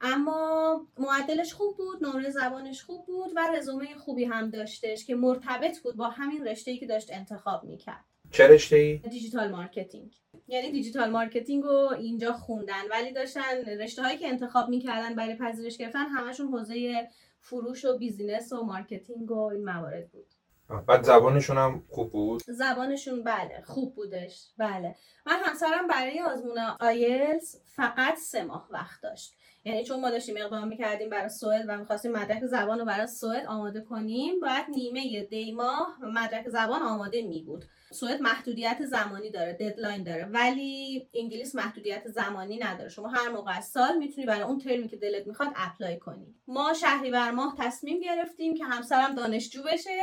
اما 0.00 0.86
معدلش 0.98 1.54
خوب 1.54 1.76
بود 1.76 2.04
نمره 2.04 2.30
زبانش 2.30 2.82
خوب 2.82 3.06
بود 3.06 3.32
و 3.36 3.48
رزومه 3.56 3.94
خوبی 3.94 4.24
هم 4.24 4.50
داشتش 4.50 5.06
که 5.06 5.14
مرتبط 5.14 5.78
بود 5.78 5.96
با 5.96 6.08
همین 6.08 6.46
رشته 6.46 6.76
که 6.76 6.86
داشت 6.86 7.12
انتخاب 7.12 7.64
می‌کرد. 7.64 8.04
چه 8.30 8.46
رشته 8.46 8.76
ای؟ 8.76 8.98
digital 8.98 9.50
marketing. 9.50 10.16
یعنی 10.48 10.70
digital 10.70 11.10
marketing 11.10 11.62
رو 11.64 11.94
اینجا 11.98 12.32
خوندن 12.32 12.88
ولی 12.90 13.12
داشتن 13.12 13.40
رشته 13.66 14.02
هایی 14.02 14.18
که 14.18 14.28
انتخاب 14.28 14.68
می‌کردن 14.68 15.14
برای 15.14 15.36
پذیرش 15.36 15.76
گرفتن 15.76 16.06
همشون 16.06 16.48
حوزه 16.48 17.08
فروش 17.40 17.84
و 17.84 17.98
business 17.98 18.52
و 18.52 18.64
marketing 18.64 19.30
و 19.30 19.38
این 19.38 19.64
موارد 19.64 20.10
بود. 20.10 20.31
بعد 20.80 21.02
زبانشون 21.02 21.58
هم 21.58 21.82
خوب 21.90 22.12
بود؟ 22.12 22.42
زبانشون 22.46 23.24
بله 23.24 23.62
خوب 23.66 23.94
بودش. 23.94 24.48
بله. 24.58 24.94
من 25.26 25.38
همسرم 25.44 25.86
برای 25.86 26.20
آزمون 26.20 26.58
آیلتس 26.80 27.56
فقط 27.76 28.16
سه 28.16 28.44
ماه 28.44 28.68
وقت 28.70 29.02
داشت. 29.02 29.32
یعنی 29.64 29.84
چون 29.84 30.00
ما 30.00 30.10
داشتیم 30.10 30.34
اقدام 30.38 30.68
می‌کردیم 30.68 31.10
برای 31.10 31.28
سوئد 31.28 31.64
و 31.68 31.78
می‌خواستیم 31.78 32.12
مدرک 32.12 32.44
زبان 32.44 32.78
رو 32.78 32.84
برای 32.84 33.06
سوئد 33.06 33.46
آماده 33.46 33.80
کنیم 33.80 34.40
باید 34.40 34.66
نیمه 34.68 35.24
دی 35.24 35.52
ماه 35.52 35.98
مدرک 36.02 36.48
زبان 36.48 36.82
آماده 36.82 37.22
می 37.22 37.42
بود 37.42 37.64
سوئد 37.92 38.20
محدودیت 38.20 38.78
زمانی 38.84 39.30
داره 39.30 39.52
deadline 39.52 40.02
داره. 40.02 40.24
ولی 40.24 41.08
انگلیس 41.14 41.54
محدودیت 41.54 42.08
زمانی 42.08 42.58
نداره. 42.58 42.88
شما 42.88 43.08
هر 43.08 43.28
موقع 43.28 43.56
از 43.56 43.64
سال 43.64 43.96
می‌تونی 43.98 44.26
برای 44.26 44.42
اون 44.42 44.58
ترمی 44.58 44.88
که 44.88 44.96
دلت 44.96 45.26
می‌خواد 45.26 45.48
apply 45.56 45.98
کنی. 45.98 46.34
ما 46.48 46.72
شهریور 46.72 47.30
ماه 47.30 47.54
تصمیم 47.58 48.00
گرفتیم 48.00 48.54
که 48.54 48.64
همسرم 48.64 49.14
دانشجو 49.14 49.62
بشه. 49.62 50.02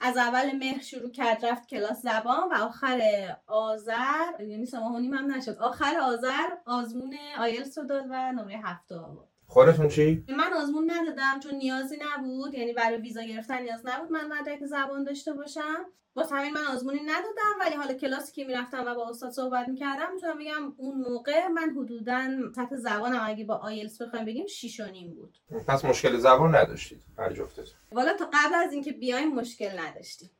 از 0.00 0.16
اول 0.16 0.56
مهر 0.56 0.80
شروع 0.80 1.10
کرد 1.10 1.46
رفت 1.46 1.68
کلاس 1.68 2.02
زبان 2.02 2.48
و 2.50 2.54
آخر 2.54 3.00
آذر 3.46 4.40
یعنی 4.40 4.66
سه 4.66 4.78
هم 4.78 5.34
نشد. 5.34 5.58
آخر 5.58 5.98
آذر 6.02 6.48
آزمون 6.66 7.16
آیلتس 7.38 7.78
رو 7.78 7.84
داد 7.84 8.04
و 8.10 8.32
نمره 8.32 8.60
هفت 8.64 8.94
آورد. 8.94 9.33
خودتون 9.46 9.88
چی؟ 9.88 10.24
من 10.28 10.52
آزمون 10.52 10.90
ندادم 10.90 11.40
چون 11.42 11.54
نیازی 11.54 11.96
نبود. 11.96 12.54
یعنی 12.54 12.72
برای 12.72 12.98
ویزا 12.98 13.22
گرفتن 13.22 13.62
نیاز 13.62 13.86
نبود 13.86 14.12
من 14.12 14.28
مدرک 14.28 14.66
زبان 14.66 15.04
داشته 15.04 15.32
باشم. 15.32 15.86
با 16.14 16.22
همین 16.22 16.54
من 16.54 16.66
آزمونی 16.74 17.00
ندادم 17.00 17.60
ولی 17.60 17.74
حالا 17.74 17.94
کلاسی 17.94 18.32
که 18.32 18.44
می‌رفتم 18.44 18.84
و 18.86 18.94
با 18.94 19.08
استاد 19.08 19.30
صحبت 19.30 19.68
می‌کردم 19.68 20.14
می‌تونم 20.14 20.38
بگم 20.38 20.72
اون 20.76 21.00
موقع 21.00 21.48
من 21.48 21.70
حدودا 21.70 22.28
سطح 22.56 22.76
زبانم 22.76 23.20
اگه 23.24 23.44
با 23.44 23.54
آیلتس 23.54 24.02
بخوایم 24.02 24.24
بگیم 24.24 24.46
6 24.46 24.80
و 24.80 24.86
نیم 24.86 25.14
بود. 25.14 25.38
پس 25.66 25.84
مشکل 25.84 26.18
زبان 26.18 26.54
نداشتید 26.54 27.00
هر 27.18 27.32
جفتتون. 27.32 27.74
والا 27.92 28.12
تا 28.16 28.24
قبل 28.24 28.54
از 28.54 28.72
اینکه 28.72 28.92
بیایم 28.92 29.34
مشکل 29.34 29.78
نداشتیم. 29.78 30.30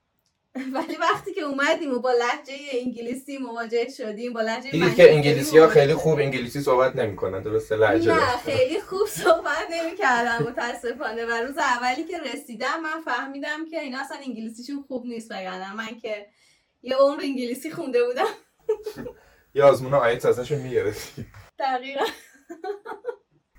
ولی 0.75 0.96
وقتی 0.96 1.32
که 1.32 1.40
اومدیم 1.40 1.92
و 1.92 1.99
با 1.99 2.12
لحجه 2.12 2.54
انگلیسی 2.73 3.38
مواجه 3.38 3.88
شدیم 3.88 4.32
با 4.32 4.40
لحجه 4.40 4.70
دیدید 4.70 4.94
که 4.94 5.12
انگلیسی 5.12 5.58
ها 5.58 5.68
خیلی 5.68 5.94
خوب 5.94 6.18
انگلیسی 6.18 6.61
صحبت 6.61 6.96
نمی‌کنن 6.96 7.42
درسته؟ 7.42 7.76
لهجه 7.76 8.14
نه. 8.14 8.37
خیلی 8.37 8.80
خوب 8.80 9.06
صحبت 9.06 9.66
نمی‌کردم 9.70 10.46
متاسفانه. 10.49 11.26
و 11.26 11.30
روز 11.30 11.58
اولی 11.58 12.04
که 12.04 12.18
رسیدم 12.18 12.80
من 12.82 13.00
فهمیدم 13.04 13.68
که 13.70 13.80
اینا 13.80 14.00
اصلا 14.00 14.16
انگلیسیشون 14.26 14.82
خوب 14.88 15.06
نیست 15.06 15.30
وگرنه 15.30 15.76
من 15.76 16.00
که 16.02 16.26
یه 16.82 16.96
عمر 16.96 17.20
انگلیسی 17.23 17.70
خونده 17.70 18.04
بودم. 18.04 18.25
یا 19.54 19.68
آزمون 19.68 19.94
آیت 19.94 20.26
ازشون 20.26 20.58
می‌گرفتید 20.58 21.26
دقیقا. 21.58 22.04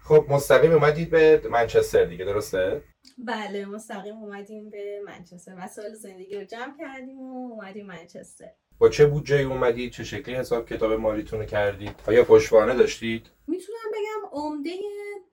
خب 0.02 0.26
مستقیم 0.30 0.72
اومدید 0.72 1.10
به 1.10 1.42
منچستر 1.50 2.06
دیگه 2.06 2.26
درسته؟ 2.26 2.84
بله 3.18 3.66
مستقیم 3.66 4.18
اومدیم 4.18 4.70
به 4.70 5.02
منچستر 5.06 5.56
وسایل 5.58 5.94
زندگی 5.94 6.36
رو 6.36 6.44
جمع 6.44 6.78
کردیم 6.80 7.20
و 7.20 7.52
اومدیم 7.52 7.86
منچستر. 7.86 8.52
با 8.80 8.90
چه 8.90 9.06
بودجه 9.06 9.36
اومدید 9.36 9.92
چه 9.92 10.04
شکلی 10.04 10.36
حساب 10.36 10.70
کتاب 10.70 10.92
مالیتون 10.92 11.40
رو 11.40 11.46
کردید 11.46 11.96
آیا 12.08 12.24
پشتوانه 12.24 12.76
داشتید؟ 12.76 13.30
می‌تونم 13.48 13.92
بگم 13.94 14.30
عمده 14.32 14.72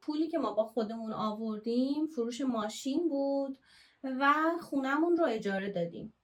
پولی 0.00 0.28
که 0.28 0.38
ما 0.38 0.52
با 0.52 0.64
خودمون 0.64 1.12
آوردیم 1.12 2.06
فروش 2.06 2.40
ماشین 2.40 3.08
بود 3.08 3.58
و 4.04 4.34
خونمون 4.60 5.16
رو 5.16 5.24
اجاره 5.24 5.70
دادیم. 5.70 6.14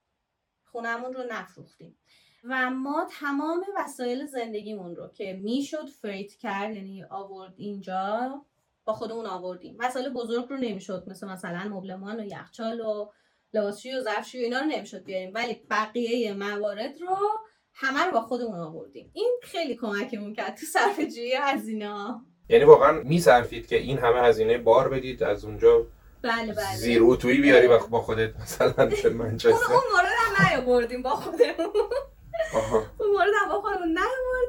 خونمون 0.65 1.13
رو 1.13 1.23
نفروختیم. 1.29 1.97
و 2.43 2.69
ما 2.69 3.07
تمام 3.11 3.63
وسایل 3.77 4.25
زندگیمون 4.25 4.95
رو 4.95 5.07
که 5.07 5.33
می‌شد 5.33 5.89
فریت 5.89 6.33
کرد 6.33 6.75
یعنی 6.75 7.03
آورد 7.03 7.53
اینجا 7.57 8.45
با 8.89 8.95
خودمون 8.95 9.25
آوردیم. 9.25 9.77
وسایل 9.79 10.09
بزرگ 10.09 10.45
رو 10.49 10.57
نمی‌شد 10.57 11.03
مثل 11.07 11.27
مثلا 11.27 11.69
مبلمان 11.69 12.19
و 12.19 12.25
یخچال 12.25 12.79
و 12.79 13.09
لباسشویی 13.53 13.95
و 13.95 14.01
ظرفشویی 14.01 14.43
اینا 14.43 14.59
رو 14.59 14.65
نمی‌شد 14.65 15.03
بیاریم. 15.03 15.31
ولی 15.33 15.61
بقیه 15.69 16.33
موارد 16.33 17.01
رو 17.01 17.17
همه 17.73 18.05
رو 18.05 18.11
با 18.11 18.21
خودمون 18.21 18.59
آوردیم. 18.59 19.11
این 19.13 19.39
خیلی 19.43 19.75
کمکمون 19.75 20.33
کرد 20.33 20.55
تو 20.55 20.65
صرفه 20.65 21.05
جویی 21.05 21.33
هزینه 21.41 21.89
ها. 21.89 22.21
یعنی 22.49 22.63
واقعا 22.63 22.91
میصرفید 22.91 23.67
که 23.67 23.75
این 23.77 23.97
همه 23.97 24.21
هزینه 24.21 24.57
بار 24.57 24.89
بدید 24.89 25.23
از 25.23 25.45
اونجا 25.45 25.85
بله 26.21 26.53
بله. 26.53 26.75
زیر 26.75 27.01
اتویی 27.03 27.41
بیاری 27.41 27.67
و 27.67 27.87
با 27.87 28.01
خودت 28.01 28.35
مثلا 28.35 28.73
منچستر. 29.13 29.73
اون 29.73 29.83
مورد 29.93 30.11
هم 30.17 30.47
نیاوردیم 30.47 31.01
با 31.01 31.09
خودمون. 31.09 31.73
اون 32.99 33.11
مورد 33.11 33.29
هم 33.41 33.49
با 33.49 33.61
خودمون. 33.61 33.93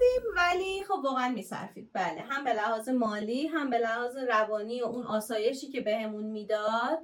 نیاوردیم 0.01 0.31
ولی 0.37 0.85
خب 0.85 1.05
واقعا 1.05 1.29
میصرفید. 1.29 1.91
بله 1.93 2.21
هم 2.21 2.45
به 2.45 2.53
لحاظ 2.53 2.89
مالی 2.89 3.47
هم 3.47 3.71
به 3.71 3.79
لحاظ 3.79 4.17
روانی 4.17 4.83
و 4.83 4.85
اون 4.85 5.07
آسایشی 5.07 5.69
که 5.69 5.81
بهمون 5.81 6.25
می‌داد. 6.25 6.99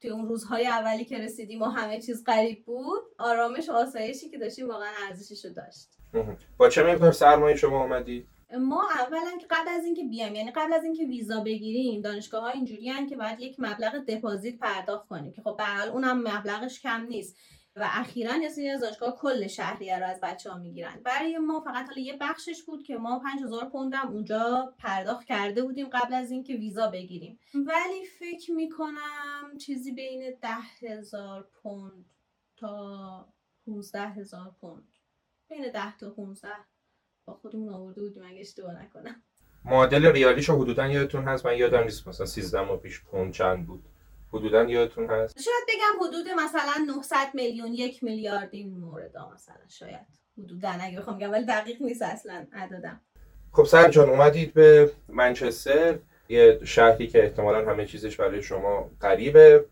توی 0.00 0.10
اون 0.10 0.28
روزهای 0.28 0.66
اولی 0.66 1.04
که 1.04 1.18
رسیدیم 1.18 1.62
و 1.62 1.64
همه 1.64 2.00
چیز 2.00 2.24
غریب 2.24 2.64
بود 2.64 3.02
آرامش 3.18 3.68
و 3.68 3.72
آسایشی 3.72 4.30
که 4.30 4.38
داشتیم 4.38 4.68
واقعا 4.68 4.90
ارزشش 5.08 5.44
رو 5.44 5.50
داشت. 5.52 5.88
با 6.58 6.68
چه 6.68 6.82
مقدار 6.82 7.12
سرمایه 7.12 7.56
شما 7.56 7.82
اومدید 7.82 8.26
ما 8.60 8.88
اولا 9.00 9.38
که 9.40 9.46
قبل 9.50 9.68
از 9.68 9.84
اینکه 9.84 10.04
بیایم 10.04 10.34
یعنی 10.34 10.50
قبل 10.50 10.72
از 10.72 10.84
اینکه 10.84 11.04
ویزا 11.04 11.40
بگیریم 11.40 12.00
دانشگاه 12.00 12.42
ها 12.42 12.48
اینجوری 12.48 13.06
که 13.08 13.16
باید 13.16 13.40
یک 13.40 13.56
مبلغ 13.58 14.04
دپازیت 14.04 14.58
پرداخت 14.58 15.08
کنیم 15.08 15.32
که 15.32 15.42
خب 15.42 15.56
به 15.56 15.88
اونم 15.88 16.18
مبلغش 16.18 16.80
کم 16.80 17.06
نیست. 17.08 17.36
و 17.76 17.88
اخیرا 17.92 18.36
یه 18.36 18.48
سری 18.48 18.68
از 18.68 18.80
دانشگاه 18.80 19.16
کل 19.16 19.46
شهریه 19.46 19.98
رو 19.98 20.06
از 20.06 20.20
بچه 20.22 20.50
ها 20.50 20.58
می‌گیرن. 20.58 21.00
برای 21.04 21.38
ما 21.38 21.60
فقط 21.60 21.86
حالا 21.86 22.00
یه 22.00 22.16
بخشش 22.20 22.62
بود 22.62 22.82
که 22.82 22.96
ما 22.96 23.18
5000 23.18 23.68
پوندم 23.68 24.08
اونجا 24.08 24.74
پرداخت 24.78 25.26
کرده 25.26 25.62
بودیم 25.62 25.88
قبل 25.88 26.14
از 26.14 26.30
اینکه 26.30 26.54
ویزا 26.54 26.90
بگیریم. 26.90 27.38
ولی 27.54 28.06
فکر 28.18 28.52
می‌کنم 28.52 29.58
چیزی 29.60 29.92
بین 29.92 30.36
10000 30.42 31.48
پوند 31.62 32.04
تا 32.56 33.28
15000 33.66 34.50
پوند. 34.60 34.88
بین 35.48 35.70
10 35.72 35.96
تا 35.96 36.10
15 36.10 36.48
با 37.24 37.34
خودمون 37.34 37.68
آورده 37.68 38.02
بودیم 38.02 38.22
اگه 38.26 38.40
اشتباه 38.40 38.82
نکنم. 38.82 39.22
معادل 39.64 40.06
ریالیشو 40.06 40.62
حدودا 40.62 40.86
یادتون 40.86 41.24
هست؟ 41.24 41.46
من 41.46 41.56
یادم 41.56 41.82
نیست 41.82 42.08
مثلا 42.08 42.26
13 42.26 42.60
ماه 42.60 42.76
پیش 42.76 43.02
پوند 43.02 43.32
چند 43.32 43.66
بود. 43.66 43.84
حدودا 44.32 44.62
یادتون 44.62 45.06
هست؟ 45.06 45.42
شاید 45.42 45.64
بگم 45.68 46.06
حدود 46.06 46.28
مثلا 46.44 46.84
900 46.96 47.16
میلیون 47.34 47.72
یک 47.72 48.04
میلیارد 48.04 48.48
این 48.52 48.78
مورد 48.78 49.16
مثلا 49.34 49.68
شاید. 49.68 50.06
حدودا 50.38 50.68
اگه 50.80 50.98
بخوام 50.98 51.18
بگم 51.18 51.30
ولی 51.30 51.44
دقیق 51.44 51.82
نیست 51.82 52.02
اصلا 52.02 52.46
عددم. 52.52 53.00
خب 53.52 53.64
سر 53.64 53.90
جان 53.90 54.08
اومدید 54.08 54.54
به 54.54 54.90
منچستر. 55.08 55.98
یه 56.28 56.60
شهری 56.64 57.06
که 57.06 57.22
احتمالا 57.22 57.70
همه 57.70 57.86
چیزش 57.86 58.16
برای 58.16 58.42
شما 58.42 58.90
قریبه 59.00 59.64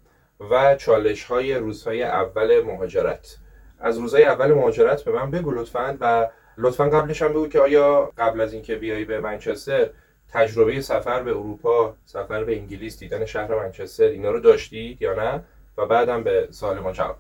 و 0.51 0.77
چالش 0.77 1.25
های 1.25 1.55
روزهای 1.55 2.03
اول 2.03 2.63
مهاجرت. 2.63 3.37
از 3.79 3.99
روزهای 3.99 4.25
اول 4.25 4.53
مهاجرت 4.53 5.03
به 5.03 5.13
من 5.13 5.31
بگو 5.31 5.51
لطفا 5.51 5.97
و 6.01 6.31
لطفا 6.59 6.85
قبلش 6.85 7.23
هم 7.23 7.29
بگو 7.29 7.49
که 7.49 7.61
آیا 7.61 8.13
قبل 8.19 8.41
از 8.41 8.53
اینکه 8.53 8.77
بیایی 8.77 9.05
به 9.05 9.21
منچستر 9.21 9.91
تجربه 10.33 10.81
سفر 10.81 11.23
به 11.23 11.31
اروپا 11.31 11.97
سفر 12.05 12.45
به 12.45 12.59
انگلیس 12.59 12.99
دیدن 12.99 13.25
شهر 13.25 13.55
منچستر 13.55 14.05
اینا 14.05 14.31
رو 14.31 14.41
داشتید 14.41 15.03
یا 15.03 15.15
نه؟ 15.15 15.45
و 15.79 15.87
بعدم 15.87 16.25
به 16.25 16.49
سوال 16.51 16.79
ما 16.79 16.93
جواب 16.93 17.17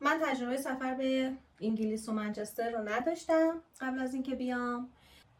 من 0.00 0.20
تجربه 0.24 0.56
سفر 0.56 0.94
به 0.94 1.32
انگلیس 1.60 2.08
و 2.08 2.12
منچستر 2.12 2.70
رو 2.70 2.88
نداشتم 2.88 3.62
قبل 3.80 3.98
از 3.98 4.14
اینکه 4.14 4.34
بیام. 4.34 4.88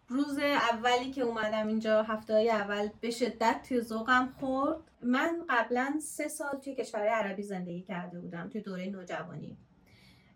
روز 0.09 0.39
اولی 0.39 1.11
که 1.11 1.23
اومدم 1.23 1.69
اینجا 1.69 2.03
هفته 2.03 2.35
اول 2.35 2.89
به 3.01 3.11
شدت 3.11 3.61
توی 3.69 3.81
ذوقم 3.81 4.35
خورد. 4.41 4.79
من 5.03 5.45
قبلا 5.49 5.95
سه 6.03 6.29
سال 6.29 6.59
توی 6.65 6.75
کشورهای 6.75 7.09
عربی 7.09 7.43
زندگی 7.43 7.83
کرده 7.83 8.21
بودم 8.21 8.49
توی 8.49 8.61
دوره 8.61 8.87
نوجوانی. 8.87 9.57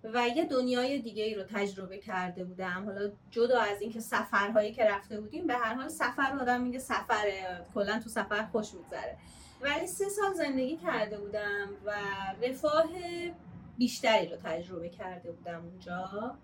و 0.04 0.28
یه 0.28 0.44
دنیای 0.44 0.98
دیگه 0.98 1.24
ای 1.24 1.34
رو 1.34 1.42
تجربه 1.42 1.98
کرده 1.98 2.44
بودم. 2.44 2.84
حالا 2.84 3.12
جدا 3.30 3.60
از 3.60 3.80
اینکه 3.80 4.00
سفرهایی 4.00 4.72
که 4.72 4.84
رفته 4.84 5.20
بودیم 5.20 5.46
به 5.46 5.54
هر 5.54 5.74
حال 5.74 5.88
سفر 5.88 6.38
آدم 6.40 6.60
میگه 6.60 6.78
سفره 6.78 7.66
کلا 7.74 8.00
تو 8.00 8.08
سفر 8.08 8.46
خوش 8.52 8.74
میگذره. 8.74 9.18
ولی 9.60 9.86
سه 9.86 10.08
سال 10.08 10.32
زندگی 10.34 10.76
کرده 10.76 11.18
بودم 11.18 11.68
و 11.84 11.92
رفاه 12.42 12.88
بیشتری 13.78 14.28
رو 14.28 14.36
تجربه 14.44 14.88
کرده 14.88 15.32
بودم 15.32 15.64
اونجا. 15.64 16.36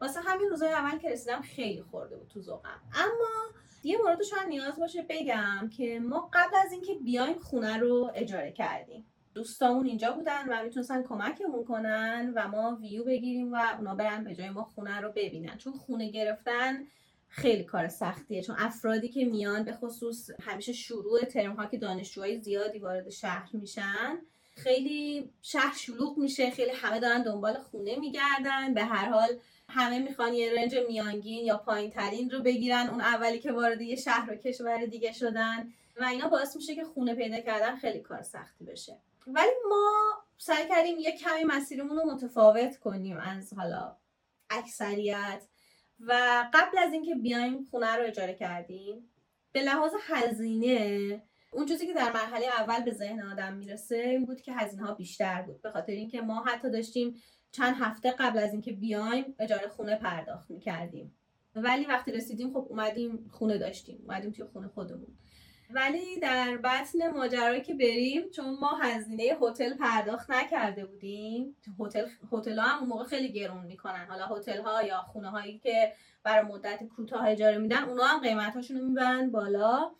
واسه 0.00 0.20
همین 0.20 0.48
روزای 0.48 0.72
اول 0.72 0.98
که 0.98 1.10
رسیدم 1.10 1.40
خیلی 1.40 1.82
خورده 1.82 2.16
بود 2.16 2.28
تو 2.28 2.40
ذوقم. 2.40 2.80
اما 2.94 3.52
یه 3.84 3.98
مورد 3.98 4.22
شاید 4.22 4.48
نیاز 4.48 4.78
باشه 4.78 5.06
بگم 5.08 5.70
که 5.76 6.00
ما 6.00 6.30
قبل 6.32 6.56
از 6.64 6.72
اینکه 6.72 6.94
بیایم 6.94 7.38
خونه 7.38 7.76
رو 7.76 8.10
اجاره 8.14 8.52
کردیم. 8.52 9.06
دوستامون 9.34 9.86
اینجا 9.86 10.12
بودن 10.12 10.48
و 10.48 10.64
می‌تونستن 10.64 11.02
کمکمون 11.02 11.64
کنن 11.64 12.32
و 12.36 12.48
ما 12.48 12.78
ویو 12.80 13.04
بگیریم 13.04 13.52
و 13.52 13.56
اونا 13.78 13.94
برن 13.94 14.24
به 14.24 14.34
جای 14.34 14.50
ما 14.50 14.64
خونه 14.64 15.00
رو 15.00 15.12
ببینن. 15.16 15.58
چون 15.58 15.72
خونه 15.72 16.10
گرفتن 16.10 16.84
خیلی 17.28 17.64
کار 17.64 17.88
سختیه 17.88 18.42
چون 18.42 18.56
افرادی 18.58 19.08
که 19.08 19.24
میان 19.24 19.64
به 19.64 19.72
خصوص 19.72 20.30
همیشه 20.40 20.72
شروع 20.72 21.20
ترم 21.20 21.54
ها 21.54 21.66
که 21.66 21.78
دانشجوهای 21.78 22.40
زیادی 22.40 22.78
وارد 22.78 23.10
شهر 23.10 23.48
میشن 23.52 24.18
خیلی 24.56 25.30
شهر 25.42 25.74
شلوغ 25.76 26.18
میشه 26.18 26.50
خیلی 26.50 26.70
همه 26.70 27.00
دارن 27.00 27.22
دنبال 27.22 27.54
خونه 27.58 27.96
میگردن. 27.96 28.74
به 28.74 28.84
هر 28.84 29.08
حال 29.08 29.28
همه 29.68 29.98
می‌خوان 29.98 30.34
یه 30.34 30.52
رنج 30.52 30.76
میانگین 30.88 31.44
یا 31.44 31.56
پایین 31.56 31.90
ترین 31.90 32.30
رو 32.30 32.42
بگیرن. 32.42 32.88
اون 32.88 33.00
اولی 33.00 33.38
که 33.38 33.52
وارد 33.52 33.80
یه 33.80 33.96
شهر 33.96 34.32
و 34.32 34.36
کشور 34.36 34.86
دیگه 34.86 35.12
شدن. 35.12 35.72
و 36.00 36.04
اینا 36.04 36.28
باعث 36.28 36.56
میشه 36.56 36.74
که 36.74 36.84
خونه 36.84 37.14
پیدا 37.14 37.40
کردن 37.40 37.76
خیلی 37.76 38.00
کار 38.00 38.22
سختی 38.22 38.64
بشه. 38.64 38.96
ولی 39.26 39.52
ما 39.68 40.12
سعی 40.38 40.68
کردیم 40.68 40.98
یه 40.98 41.16
کمی 41.16 41.44
مسیرمون 41.44 41.96
رو 41.96 42.12
متفاوت 42.12 42.76
کنیم 42.76 43.16
از 43.16 43.52
حالا 43.54 43.96
اکثریت. 44.50 45.42
و 46.06 46.44
قبل 46.54 46.78
از 46.78 46.92
اینکه 46.92 47.14
بیایم 47.14 47.64
خونه 47.70 47.96
رو 47.96 48.06
اجاره 48.06 48.34
کردیم 48.34 49.10
به 49.52 49.62
لحاظ 49.62 49.92
هزینه 50.02 51.22
اون 51.52 51.66
چیزی 51.66 51.86
که 51.86 51.94
در 51.94 52.12
مرحله 52.12 52.46
اول 52.46 52.80
به 52.80 52.92
ذهن 52.92 53.22
آدم 53.22 53.52
می‌رسه 53.54 53.96
این 53.96 54.24
بود 54.24 54.40
که 54.40 54.52
هزینه 54.52 54.86
ها 54.86 54.94
بیشتر 54.94 55.42
بود. 55.42 55.62
به 55.62 55.70
خاطر 55.70 55.92
اینکه 55.92 56.20
ما 56.20 56.44
حتی 56.44 56.70
داشتیم 56.70 57.22
چند 57.52 57.74
هفته 57.78 58.10
قبل 58.10 58.38
از 58.38 58.52
اینکه 58.52 58.72
بیایم 58.72 59.34
اجاره 59.38 59.68
خونه 59.68 59.96
پرداخت 59.96 60.50
می‌کردیم. 60.50 61.14
ولی 61.54 61.84
وقتی 61.84 62.12
رسیدیم 62.12 62.50
خب 62.50 62.66
اومدیم 62.68 63.30
خونه 63.32 63.58
داشتیم 63.58 63.98
اومدیم 64.02 64.30
توی 64.30 64.44
خونه 64.44 64.68
خودمون. 64.68 65.18
ولی 65.74 66.20
در 66.20 66.56
بطن 66.56 67.10
ماجرایی 67.10 67.60
که 67.60 67.74
بریم 67.74 68.30
چون 68.30 68.58
ما 68.60 68.70
هزینه 68.82 69.36
هتل 69.42 69.74
پرداخت 69.74 70.30
نکرده 70.30 70.84
بودیم. 70.84 71.56
هتل 71.80 72.06
هتل 72.32 72.58
ها 72.58 72.68
هم 72.68 72.78
اون 72.78 72.88
موقع 72.88 73.04
خیلی 73.04 73.32
گرون 73.32 73.64
می‌کنن. 73.64 74.06
حالا 74.08 74.26
هتل 74.26 74.60
ها 74.60 74.82
یا 74.82 75.02
خونه 75.02 75.30
هایی 75.30 75.58
که 75.58 75.92
برای 76.22 76.44
مدت 76.44 76.84
کوتاه 76.96 77.28
اجاره 77.28 77.58
میدن 77.58 77.82
اونا 77.82 78.04
هم 78.04 78.20
قیمتاشون 78.20 78.76
رو 78.78 78.84
می‌برن 78.84 79.30
بالا. 79.30 79.90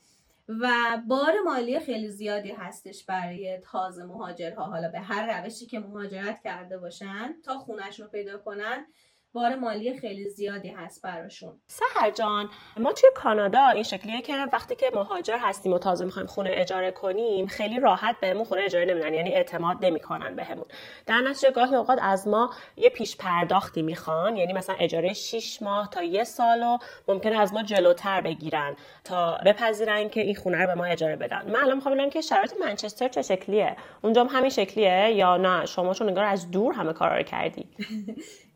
و 0.48 0.68
بار 1.08 1.32
مالی 1.44 1.80
خیلی 1.80 2.08
زیادی 2.08 2.50
هستش 2.50 3.04
برای 3.04 3.58
تازه 3.58 4.04
مهاجرها. 4.04 4.64
حالا 4.64 4.88
به 4.88 5.00
هر 5.00 5.42
روشی 5.42 5.66
که 5.66 5.78
مهاجرت 5.78 6.40
کرده 6.44 6.78
باشن 6.78 7.34
تا 7.44 7.58
خونهشون 7.58 8.06
رو 8.06 8.12
پیدا 8.12 8.38
کنن 8.38 8.86
بار 9.34 9.54
مالی 9.54 9.98
خیلی 9.98 10.30
زیادی 10.30 10.68
هست 10.68 11.02
براشون. 11.02 11.60
سهر 11.66 12.10
جان 12.10 12.50
ما 12.76 12.92
توی 12.92 13.10
کانادا 13.14 13.66
این 13.66 13.82
شکلیه 13.82 14.22
که 14.22 14.46
وقتی 14.52 14.76
که 14.76 14.90
مهاجر 14.94 15.36
هستیم 15.40 15.72
و 15.72 15.78
تازه 15.78 16.04
می‌خوایم 16.04 16.26
خونه 16.28 16.50
اجاره 16.52 16.90
کنیم 16.90 17.46
خیلی 17.46 17.80
راحت 17.80 18.16
بهمون 18.20 18.44
خونه 18.44 18.62
اجاره 18.62 18.84
نمیدن 18.84 19.14
یعنی 19.14 19.34
اعتماد 19.34 19.84
نمی‌کنن 19.84 20.36
بهمون. 20.36 20.64
در 21.06 21.20
نتیجه 21.20 21.50
گاهی 21.50 21.74
اوقات 21.74 21.98
از 22.02 22.28
ما 22.28 22.50
یه 22.76 22.90
پیش 22.90 23.16
پرداختی 23.16 23.82
می‌خوان 23.82 24.36
یعنی 24.36 24.52
مثلا 24.52 24.76
اجاره 24.78 25.12
6 25.12 25.62
ماه 25.62 25.90
تا 25.90 26.02
یه 26.02 26.24
سال 26.24 26.62
و 26.62 26.78
ممکنه 27.08 27.40
از 27.40 27.52
ما 27.52 27.62
جلوتر 27.62 28.20
بگیرن 28.20 28.76
تا 29.04 29.38
بپذیرن 29.46 30.08
که 30.08 30.20
این 30.20 30.34
خونه 30.34 30.58
رو 30.58 30.66
به 30.66 30.74
ما 30.74 30.84
اجاره 30.84 31.16
بدن. 31.16 31.50
من 31.50 31.60
الان 31.60 31.76
می‌خوام 31.76 32.10
که 32.10 32.20
شرایط 32.20 32.52
منچستر 32.60 33.08
چه 33.08 33.22
شکلیه؟ 33.22 33.76
اونجا 34.02 34.24
هم 34.24 34.36
همین 34.38 34.50
شکلیه 34.50 35.10
یا 35.10 35.36
نه؟ 35.36 35.66
شما 35.66 35.94
چون 35.94 36.10
نگار 36.10 36.24
از 36.24 36.50
دور 36.50 36.74
همه 36.74 36.92
کارا 36.92 37.16
رو 37.16 37.22
کردی. 37.22 37.68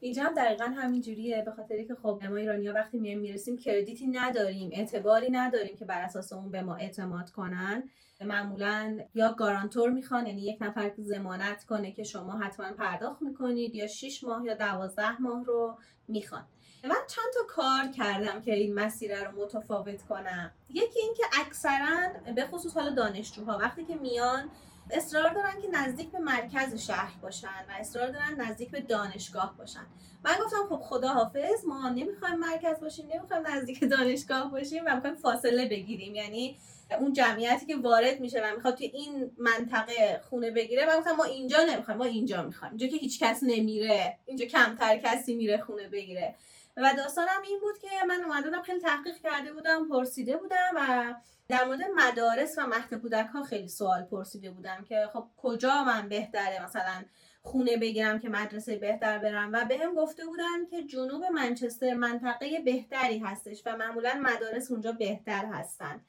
اینجا 0.00 0.22
هم 0.22 0.34
دقیقا 0.34 0.64
همین 0.64 1.00
جوریه. 1.00 1.42
به 1.42 1.50
خاطری 1.50 1.84
که 1.84 1.94
خب 1.94 2.22
ما 2.30 2.36
ایرانیا 2.36 2.72
وقتی 2.72 2.98
میایم 2.98 3.18
می‌رسیم 3.18 3.56
کردیتی 3.56 4.06
نداریم 4.06 4.70
اعتباری 4.72 5.30
نداریم 5.30 5.76
که 5.76 5.84
بر 5.84 6.02
اساس 6.02 6.32
اون 6.32 6.50
به 6.50 6.62
ما 6.62 6.74
اعتماد 6.76 7.30
کنن. 7.30 7.90
معمولا 8.20 8.98
یا 9.14 9.32
گارانتور 9.32 9.90
می‌خوان 9.90 10.26
یعنی 10.26 10.42
یک 10.42 10.58
نفر 10.60 10.88
که 10.88 11.02
زمانت 11.02 11.64
کنه 11.64 11.92
که 11.92 12.02
شما 12.02 12.38
حتما 12.38 12.72
پرداخت 12.72 13.22
می‌کنید 13.22 13.74
یا 13.74 13.86
6 13.86 14.24
ماه 14.24 14.44
یا 14.44 14.54
12 14.54 15.22
ماه 15.22 15.44
رو 15.44 15.78
می‌خوان. 16.08 16.44
من 16.84 16.96
چند 17.08 17.26
تا 17.34 17.40
کار 17.48 17.86
کردم 17.96 18.40
که 18.40 18.54
این 18.54 18.74
مسیر 18.74 19.24
رو 19.24 19.42
متفاوت 19.42 20.02
کنم. 20.02 20.50
یکی 20.70 21.00
اینکه 21.00 21.22
اکثرا 21.40 22.32
به 22.34 22.46
خصوص 22.46 22.74
حالا 22.74 22.90
دانشجوها 22.90 23.58
وقتی 23.58 23.84
که 23.84 23.94
میان 23.94 24.50
اصرار 24.90 25.34
دارن 25.34 25.60
که 25.62 25.68
نزدیک 25.68 26.10
به 26.10 26.18
مرکز 26.18 26.74
شهر 26.86 27.18
باشن 27.22 27.64
و 27.68 27.72
اصرار 27.80 28.10
دارن 28.10 28.40
نزدیک 28.40 28.70
به 28.70 28.80
دانشگاه 28.80 29.54
باشن. 29.58 29.86
من 30.24 30.34
گفتم 30.44 30.66
خب 30.68 30.80
خدا 30.82 31.08
حافظ 31.08 31.64
ما 31.66 31.88
نمی‌خوایم 31.88 32.34
مرکز 32.38 32.80
باشیم 32.80 33.06
نمی‌خوایم 33.14 33.46
نزدیک 33.46 33.84
دانشگاه 33.98 34.50
باشیم 34.50 34.82
و 34.86 34.94
می‌خوایم 34.94 35.16
فاصله 35.16 35.68
بگیریم. 35.68 36.14
یعنی 36.14 36.56
اون 37.00 37.12
جمعیتی 37.12 37.66
که 37.66 37.76
وارد 37.76 38.20
میشه 38.20 38.40
و 38.40 38.56
می‌خواد 38.56 38.74
توی 38.74 38.86
این 38.86 39.30
منطقه 39.38 40.20
خونه 40.30 40.50
بگیره 40.50 40.86
من 40.86 41.16
ما 41.16 41.24
اینجا 41.24 41.58
نمی‌خوایم 41.68 41.98
ما 41.98 42.04
اینجا 42.04 42.42
می‌خوایم. 42.42 42.72
اینجا 42.72 42.86
که 42.86 42.96
هیچ 42.96 43.20
کس 43.20 43.40
نمیره 43.42 44.18
اینجا 44.26 44.46
کمتر 44.46 44.96
کسی 44.96 45.34
میره 45.34 45.58
خونه 45.58 45.88
بگیره. 45.88 46.34
و 46.76 46.94
داستانم 46.96 47.42
این 47.48 47.60
بود 47.60 47.78
که 47.78 47.88
من 48.08 48.24
اومده 48.24 48.62
خیلی 48.62 48.80
تحقیق 48.80 49.16
کرده 49.16 49.52
بودم 49.52 49.88
پرسیده 49.88 50.36
بودم 50.36 50.70
و 50.76 51.14
در 51.48 51.64
مورد 51.64 51.80
مدارس 51.96 52.58
و 52.58 52.66
مهد 52.66 52.94
کودک 52.94 53.26
ها 53.26 53.42
خیلی 53.42 53.68
سوال 53.68 54.02
پرسیده 54.02 54.50
بودم 54.50 54.84
که 54.88 55.08
خب 55.12 55.26
کجا 55.36 55.84
من 55.84 56.08
بهتره 56.08 56.64
مثلا 56.64 57.04
خونه 57.42 57.76
بگیرم 57.76 58.18
که 58.18 58.28
مدرسه 58.28 58.76
بهتر 58.76 59.18
برم 59.18 59.52
و 59.52 59.64
بهم 59.64 59.94
به 59.94 60.00
گفته 60.00 60.26
بودن 60.26 60.66
که 60.70 60.82
جنوب 60.82 61.24
منچستر 61.24 61.94
منطقه 61.94 62.60
بهتری 62.64 63.18
هستش 63.18 63.62
و 63.66 63.76
معمولا 63.76 64.20
مدارس 64.22 64.70
اونجا 64.70 64.92
بهتر 64.92 65.46
هستن. 65.46 66.00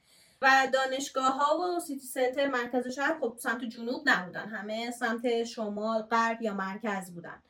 و 0.42 0.68
دانشگاه 0.72 1.32
ها 1.32 1.58
و 1.58 1.80
سیتی 1.80 2.06
سنتر 2.06 2.46
مرکز 2.46 2.88
شهر 2.88 3.18
خب 3.20 3.34
سمت 3.38 3.64
جنوب 3.64 4.02
نبودن 4.08 4.48
همه 4.48 4.90
سمت 4.90 5.44
شمال 5.44 6.02
غرب 6.02 6.42
یا 6.42 6.54
مرکز 6.54 7.14
بودن. 7.14 7.42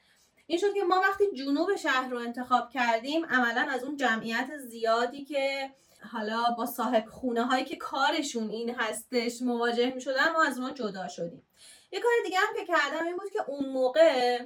این 0.51 0.59
شد 0.59 0.75
که 0.75 0.85
ما 0.85 1.01
وقتی 1.01 1.25
جنوب 1.35 1.77
شهر 1.77 2.09
رو 2.09 2.19
انتخاب 2.19 2.71
کردیم 2.71 3.27
عملا 3.27 3.67
از 3.71 3.85
اون 3.85 3.97
جمعیت 3.97 4.57
زیادی 4.57 5.25
که 5.25 5.71
حالا 6.13 6.55
با 6.59 6.67
صاحب 6.67 7.05
خونه 7.07 7.45
هایی 7.45 7.65
که 7.65 7.77
کارشون 7.77 8.51
این 8.51 8.75
هستش 8.75 9.43
مواجه 9.43 9.95
می 9.95 10.01
شدن 10.01 10.33
ما 10.33 10.45
از 10.45 10.61
ما 10.61 10.71
جدا 10.71 11.09
شدیم. 11.09 11.47
یه 11.93 12.01
کار 12.01 12.13
دیگه 12.25 12.39
هم 12.39 12.55
که 12.57 12.65
کردم 12.65 13.07
این 13.07 13.17
بود 13.17 13.31
که 13.33 13.43
اون 13.47 13.69
موقع 13.69 14.39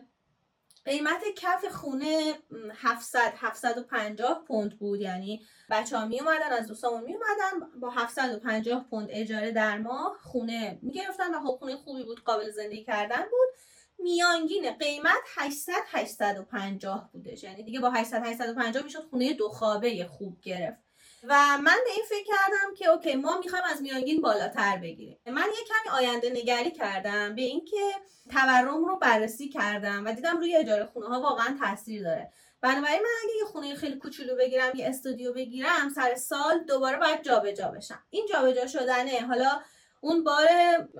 قیمت 0.84 1.22
کف 1.36 1.66
خونه 1.66 2.34
700 2.74 3.32
750 3.36 4.44
پوند 4.48 4.78
بود. 4.78 5.00
یعنی 5.00 5.46
بچه 5.70 5.98
ها 5.98 6.06
می 6.06 6.20
اومدن 6.20 6.52
از 6.52 6.66
دوستامون 6.66 7.04
می 7.04 7.14
اومدن 7.14 7.80
با 7.80 7.90
750 7.90 8.86
پوند 8.90 9.08
اجاره 9.10 9.50
در 9.50 9.78
ماه 9.78 10.16
خونه 10.22 10.78
می 10.82 10.92
گرفتن 10.92 11.34
و 11.34 11.40
خب 11.40 11.56
خونه 11.58 11.76
خوبی 11.76 12.02
بود 12.02 12.24
قابل 12.24 12.50
زندگی 12.50 12.84
کردن 12.84 13.22
بود. 13.22 13.71
میانگین 14.02 14.70
قیمت 14.70 15.22
800 15.36 15.72
850 15.92 17.10
بودش 17.12 17.42
یعنی 17.42 17.62
دیگه 17.62 17.80
با 17.80 17.90
800 17.90 18.26
850 18.26 18.84
می‌شد 18.84 19.06
خونه 19.10 19.32
دو 19.32 19.48
خوابه 19.48 20.06
خوب 20.06 20.40
گرفت. 20.40 20.82
و 21.24 21.58
من 21.58 21.76
به 21.84 21.90
این 21.90 22.04
فکر 22.08 22.24
کردم 22.24 22.74
که 22.74 22.86
اوکی 22.86 23.14
ما 23.14 23.38
می‌خوایم 23.38 23.64
از 23.70 23.82
میانگین 23.82 24.20
بالاتر 24.20 24.76
بگیریم. 24.76 25.18
من 25.26 25.42
یه 25.42 25.64
کمی 25.68 25.92
آینده 25.92 26.30
نگری 26.30 26.70
کردم 26.70 27.34
به 27.34 27.42
اینکه 27.42 27.92
تورم 28.30 28.84
رو 28.84 28.96
بررسی 28.96 29.48
کردم 29.48 30.04
و 30.04 30.12
دیدم 30.12 30.38
روی 30.38 30.56
اجاره 30.56 30.86
خونه 30.86 31.06
ها 31.06 31.20
واقعا 31.20 31.56
تاثیر 31.60 32.02
داره. 32.02 32.32
بنابراین 32.60 33.02
من 33.02 33.10
اگه 33.24 33.32
یه 33.38 33.44
خونه 33.44 33.74
خیلی 33.74 33.96
کوچولو 33.98 34.36
بگیرم 34.36 34.72
یه 34.74 34.88
استودیو 34.88 35.32
بگیرم 35.32 35.88
سر 35.94 36.14
سال 36.14 36.58
دوباره 36.58 36.98
باید 36.98 37.22
جابجا 37.22 37.68
بشم. 37.68 38.02
این 38.10 38.26
جابجا 38.32 38.66
شدنه. 38.66 39.20
حالا 39.20 39.60
اون 40.04 40.24
بار 40.24 40.46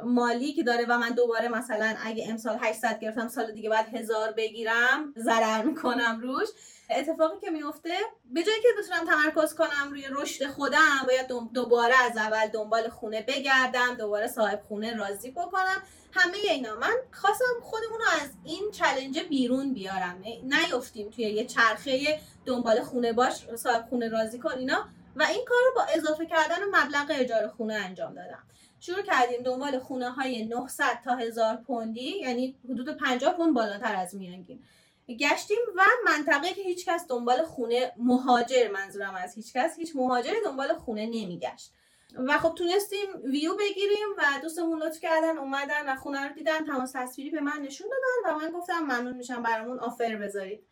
مالی 0.05 0.53
که 0.53 0.63
داره 0.63 0.87
و 0.89 0.99
من 0.99 1.09
دوباره 1.09 1.49
مثلا 1.49 1.95
اگه 2.05 2.27
امسال 2.29 2.59
800 2.61 2.99
گرفتم 3.01 3.29
سال 3.29 3.53
دیگه 3.53 3.69
باید 3.69 3.87
هزار 3.87 4.33
بگیرم 4.33 5.15
ضرر 5.17 5.63
می‌کنم 5.63 6.21
روش. 6.23 6.49
اتفاقی 6.91 7.41
که 7.41 7.51
میفته 7.51 7.95
به 8.25 8.43
جایی 8.43 8.63
که 8.63 8.69
بتونم 8.79 9.07
تمرکز 9.07 9.55
کنم 9.55 9.91
روی 9.91 10.07
رشد 10.11 10.47
خودم 10.47 11.07
باید 11.07 11.27
دوباره 11.55 11.95
از 12.11 12.17
اول 12.17 12.47
دنبال 12.47 12.89
خونه 12.89 13.23
بگردم 13.23 13.95
دوباره 13.95 14.27
صاحب 14.27 14.61
خونه 14.69 14.97
راضی 14.97 15.31
بکنم. 15.31 15.83
همه 16.13 16.37
اینا. 16.51 16.77
من 16.77 16.95
خواستم 17.13 17.45
خودمون 17.63 17.99
رو 17.99 18.23
از 18.23 18.31
این 18.45 18.71
چلنج 18.71 19.21
بیرون 19.21 19.75
بیارم. 19.75 20.25
نیفتیم 20.43 21.11
توی 21.11 21.25
یه 21.25 21.45
چرخه 21.45 22.21
دنبال 22.47 22.83
خونه 22.83 23.13
باش 23.13 23.47
صاحب 23.57 23.87
خونه 23.89 24.09
راضی 24.09 24.39
کن 24.39 24.59
اینا. 24.59 24.89
و 25.17 25.23
این 25.23 25.45
کار 25.49 25.59
رو 25.67 25.75
با 25.77 25.83
اضافه 25.95 26.27
کردن 26.27 26.65
مبلغ 26.65 27.07
اجاره 27.11 27.49
خونه 27.49 27.75
انجام 27.75 28.15
دادم. 28.15 28.43
شروع 28.83 29.03
کردیم 29.03 29.43
دنبال 29.43 29.79
خونه 29.79 30.11
های 30.11 30.45
900 30.47 30.85
تا 31.05 31.17
1000 31.17 31.57
پوندی 31.57 32.19
یعنی 32.19 32.57
حدود 32.65 32.97
50 32.97 33.37
پوند 33.37 33.55
بالاتر 33.55 33.95
از 33.95 34.15
میانگین. 34.15 34.65
گشتیم 35.09 35.59
و 35.77 35.83
منطقه 36.05 36.55
که 36.55 36.63
هیچکس 36.63 37.07
دنبال 37.09 37.43
خونه 37.43 37.93
مهاجر 37.97 38.71
منظورم 38.71 39.15
از 39.15 39.35
هیچکس 39.35 39.77
هیچ 39.77 39.97
مهاجر 39.97 40.33
دنبال 40.45 40.75
خونه 40.75 41.07
نمیگشت. 41.07 41.73
و 42.19 42.39
خب 42.39 42.55
تونستیم 42.55 43.09
ویو 43.25 43.57
بگیریم 43.57 44.09
و 44.19 44.23
دوستمون 44.43 44.83
لطف 44.83 45.01
کردن 45.01 45.39
اومدن 45.39 45.89
و 45.89 45.97
خونه 45.97 46.29
رو 46.29 46.35
دیدن 46.35 46.65
تماس 46.65 46.93
تصویری 46.95 47.31
به 47.31 47.41
من 47.41 47.63
نشون 47.63 47.89
دادن 47.89 48.37
و 48.37 48.39
من 48.39 48.51
گفتم 48.51 48.79
ممنون 48.79 49.17
میشم 49.17 49.43
برامون 49.43 49.79
آفر 49.79 50.17
بذارید. 50.17 50.65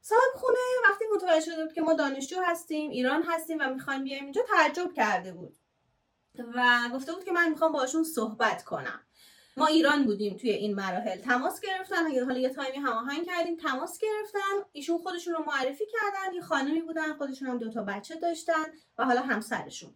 صاحب 0.00 0.34
خونه 0.34 0.58
وقتی 0.90 1.04
متوجه 1.14 1.40
شده 1.40 1.74
که 1.74 1.80
ما 1.80 1.94
دانشجو 1.94 2.36
هستیم 2.44 2.90
ایران 2.90 3.22
هستیم 3.22 3.58
و 3.60 3.74
می‌خوایم 3.74 4.04
بیایم 4.04 4.24
اینجا 4.24 4.42
تعجب 4.42 4.92
کرده 4.92 5.32
بود. 5.32 5.56
و 6.54 6.90
گفته 6.94 7.12
بود 7.12 7.24
که 7.24 7.32
من 7.32 7.48
می‌خوام 7.48 7.72
باشون 7.72 8.04
صحبت 8.04 8.64
کنم. 8.64 9.00
ما 9.56 9.66
ایران 9.66 10.04
بودیم 10.04 10.36
توی 10.36 10.50
این 10.50 10.74
مراحل. 10.74 11.18
تماس 11.18 11.60
گرفتن. 11.60 12.24
حالا 12.24 12.38
یه 12.38 12.48
تایمی 12.48 12.78
هماهنگ 12.78 13.26
کردیم 13.26 13.56
تماس 13.56 13.98
گرفتن. 13.98 14.68
ایشون 14.72 14.98
خودشون 14.98 15.34
رو 15.34 15.44
معرفی 15.46 15.84
کردن. 15.86 16.34
یه 16.34 16.40
خانمی 16.40 16.80
بودن 16.80 17.12
خودشون 17.12 17.48
هم 17.48 17.58
دو 17.58 17.70
تا 17.70 17.82
بچه 17.82 18.16
داشتن 18.16 18.64
و 18.98 19.04
حالا 19.04 19.20
همسرشون. 19.20 19.90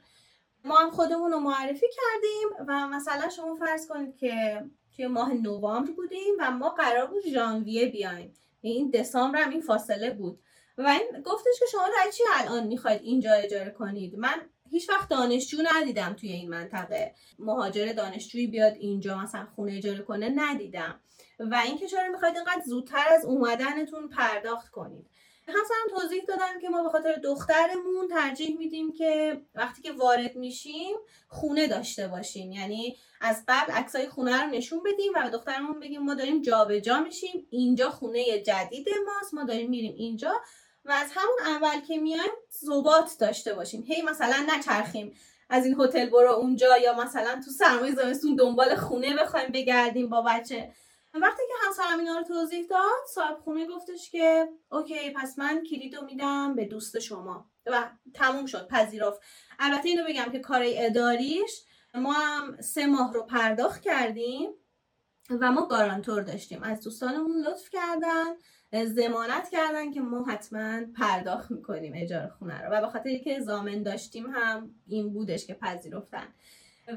ما 0.64 0.76
هم 0.79 0.90
خودمون 0.90 1.33
رو 1.33 1.40
معرفی 1.40 1.87
کردیم 1.87 2.66
و 2.68 2.88
مثلا 2.88 3.29
شما 3.29 3.55
فرض 3.55 3.88
کنید 3.88 4.16
که 4.16 4.64
توی 4.96 5.07
ماه 5.07 5.33
نوامبر 5.33 5.90
بودیم 5.92 6.35
و 6.38 6.50
ما 6.50 6.68
قرار 6.68 7.07
بود 7.07 7.26
ژانویه 7.26 7.88
بیایم. 7.88 8.35
این 8.61 8.90
دسامبر 8.90 9.42
هم 9.42 9.50
این 9.50 9.61
فاصله 9.61 10.11
بود. 10.11 10.38
و 10.79 10.88
این 10.88 11.22
گفتش 11.24 11.59
که 11.59 11.66
شما 11.72 11.87
در 11.87 12.11
چی 12.11 12.22
الان 12.35 12.66
می‌خواید 12.66 13.03
اینجا 13.03 13.33
اجاره 13.33 13.70
کنید؟ 13.70 14.18
من 14.18 14.40
هیچ 14.70 14.90
وقت 14.90 15.09
دانشجو 15.09 15.59
ندیدم 15.72 16.12
توی 16.12 16.33
این 16.33 16.50
منطقه. 16.50 17.14
مهاجر 17.38 17.92
دانشجویی 17.92 18.46
بیاد 18.46 18.76
اینجا 18.80 19.18
مثلا 19.18 19.46
خونه 19.56 19.72
اجاره 19.72 20.02
کنه 20.02 20.28
ندیدم. 20.28 21.00
و 21.38 21.54
اینکه 21.64 21.87
چرا 21.87 22.09
می‌خواید 22.12 22.37
اینقدر 22.37 22.62
زودتر 22.66 23.04
از 23.11 23.24
اومدنتون 23.24 24.09
پرداخت 24.09 24.68
کنید. 24.68 25.06
هم 25.48 25.98
توضیح 26.00 26.22
دادن 26.28 26.61
که 26.61 26.68
ما 26.68 26.83
به 26.83 26.88
خاطر 26.88 27.12
دخترمون 27.12 28.09
ترجیح 28.11 28.59
میدیم 28.59 28.92
که 28.92 29.40
وقتی 29.54 29.83
که 29.83 29.92
وارد 29.92 30.37
میشیم 30.37 30.96
خونه 31.28 31.66
داشته 31.66 32.09
باشیم. 32.09 32.52
یعنی 32.52 32.96
از 33.20 33.44
قبل 33.48 33.72
عکسای 33.72 34.09
خونه 34.09 34.42
رو 34.42 34.50
نشون 34.50 34.83
بدیم 34.83 35.12
و 35.16 35.22
به 35.22 35.30
دخترمون 35.30 35.80
بگیم 35.80 36.02
ما 36.02 36.14
داریم 36.14 36.42
جابجا 36.42 36.78
جا 36.78 37.00
میشیم. 37.00 37.46
اینجا 37.50 37.90
خونه 37.90 38.42
جدید 38.42 38.87
ماست. 39.06 39.35
ما 39.35 39.44
داریم 39.44 39.70
میریم 39.70 39.94
اینجا. 39.96 40.33
و 40.84 40.92
از 40.92 41.08
همون 41.14 41.38
اول 41.46 41.80
که 41.80 41.98
میایم 41.98 42.30
ثبات 42.52 43.16
داشته 43.18 43.54
باشیم. 43.54 43.82
هی 43.82 44.02
مثلا 44.02 44.46
نچرخیم 44.48 45.16
از 45.50 45.66
این 45.66 45.80
هتل 45.80 46.10
برو 46.10 46.30
اونجا 46.30 46.78
یا 46.78 46.94
مثلا 46.94 47.40
تو 47.44 47.50
سرمایه 47.50 47.94
زمستون 47.94 48.36
دنبال 48.36 48.76
خونه 48.76 49.16
بخوایم 49.16 49.52
بگردیم 49.52 50.08
با 50.08 50.22
بچه. 50.22 50.72
وقتی 51.14 51.42
که 51.48 51.66
همسرم 51.66 51.98
اینا 51.98 52.18
رو 52.18 52.24
توضیح 52.24 52.66
داد 52.66 53.06
صاحب 53.14 53.38
خونه 53.38 53.66
گفتش 53.66 54.10
که 54.10 54.48
اوکی 54.72 55.10
پس 55.10 55.38
من 55.38 55.62
کلید 55.70 55.96
رو 55.96 56.04
میدم 56.04 56.54
به 56.54 56.64
دوست 56.64 56.98
شما. 56.98 57.50
و 57.66 57.90
تموم 58.14 58.46
شد 58.46 58.68
پذیرفت. 58.68 59.20
البته 59.58 59.88
اینو 59.88 60.04
بگم 60.04 60.32
که 60.32 60.38
کار 60.38 60.62
اداریش 60.64 61.62
ما 61.94 62.12
هم 62.12 62.60
سه 62.60 62.86
ماه 62.86 63.12
رو 63.12 63.22
پرداخت 63.22 63.82
کردیم 63.82 64.50
و 65.30 65.52
ما 65.52 65.66
گارانتور 65.66 66.22
داشتیم. 66.22 66.62
از 66.62 66.80
دوستانمون 66.80 67.40
لطف 67.40 67.70
کردن. 67.70 68.26
زمانت 68.72 69.48
کردن 69.48 69.92
که 69.92 70.00
ما 70.00 70.24
حتما 70.24 70.80
پرداخت 70.96 71.50
می‌کنیم 71.50 71.92
اجاره 71.96 72.28
خونه 72.28 72.62
رو. 72.62 72.72
و 72.72 72.80
به 72.80 72.87
خاطر 72.87 73.18
که 73.18 73.40
زامن 73.40 73.83
داشتیم 73.83 74.26
هم 74.26 74.70
این 74.87 75.12
بودش 75.12 75.46
که 75.46 75.54
پذیرفتن. 75.54 76.26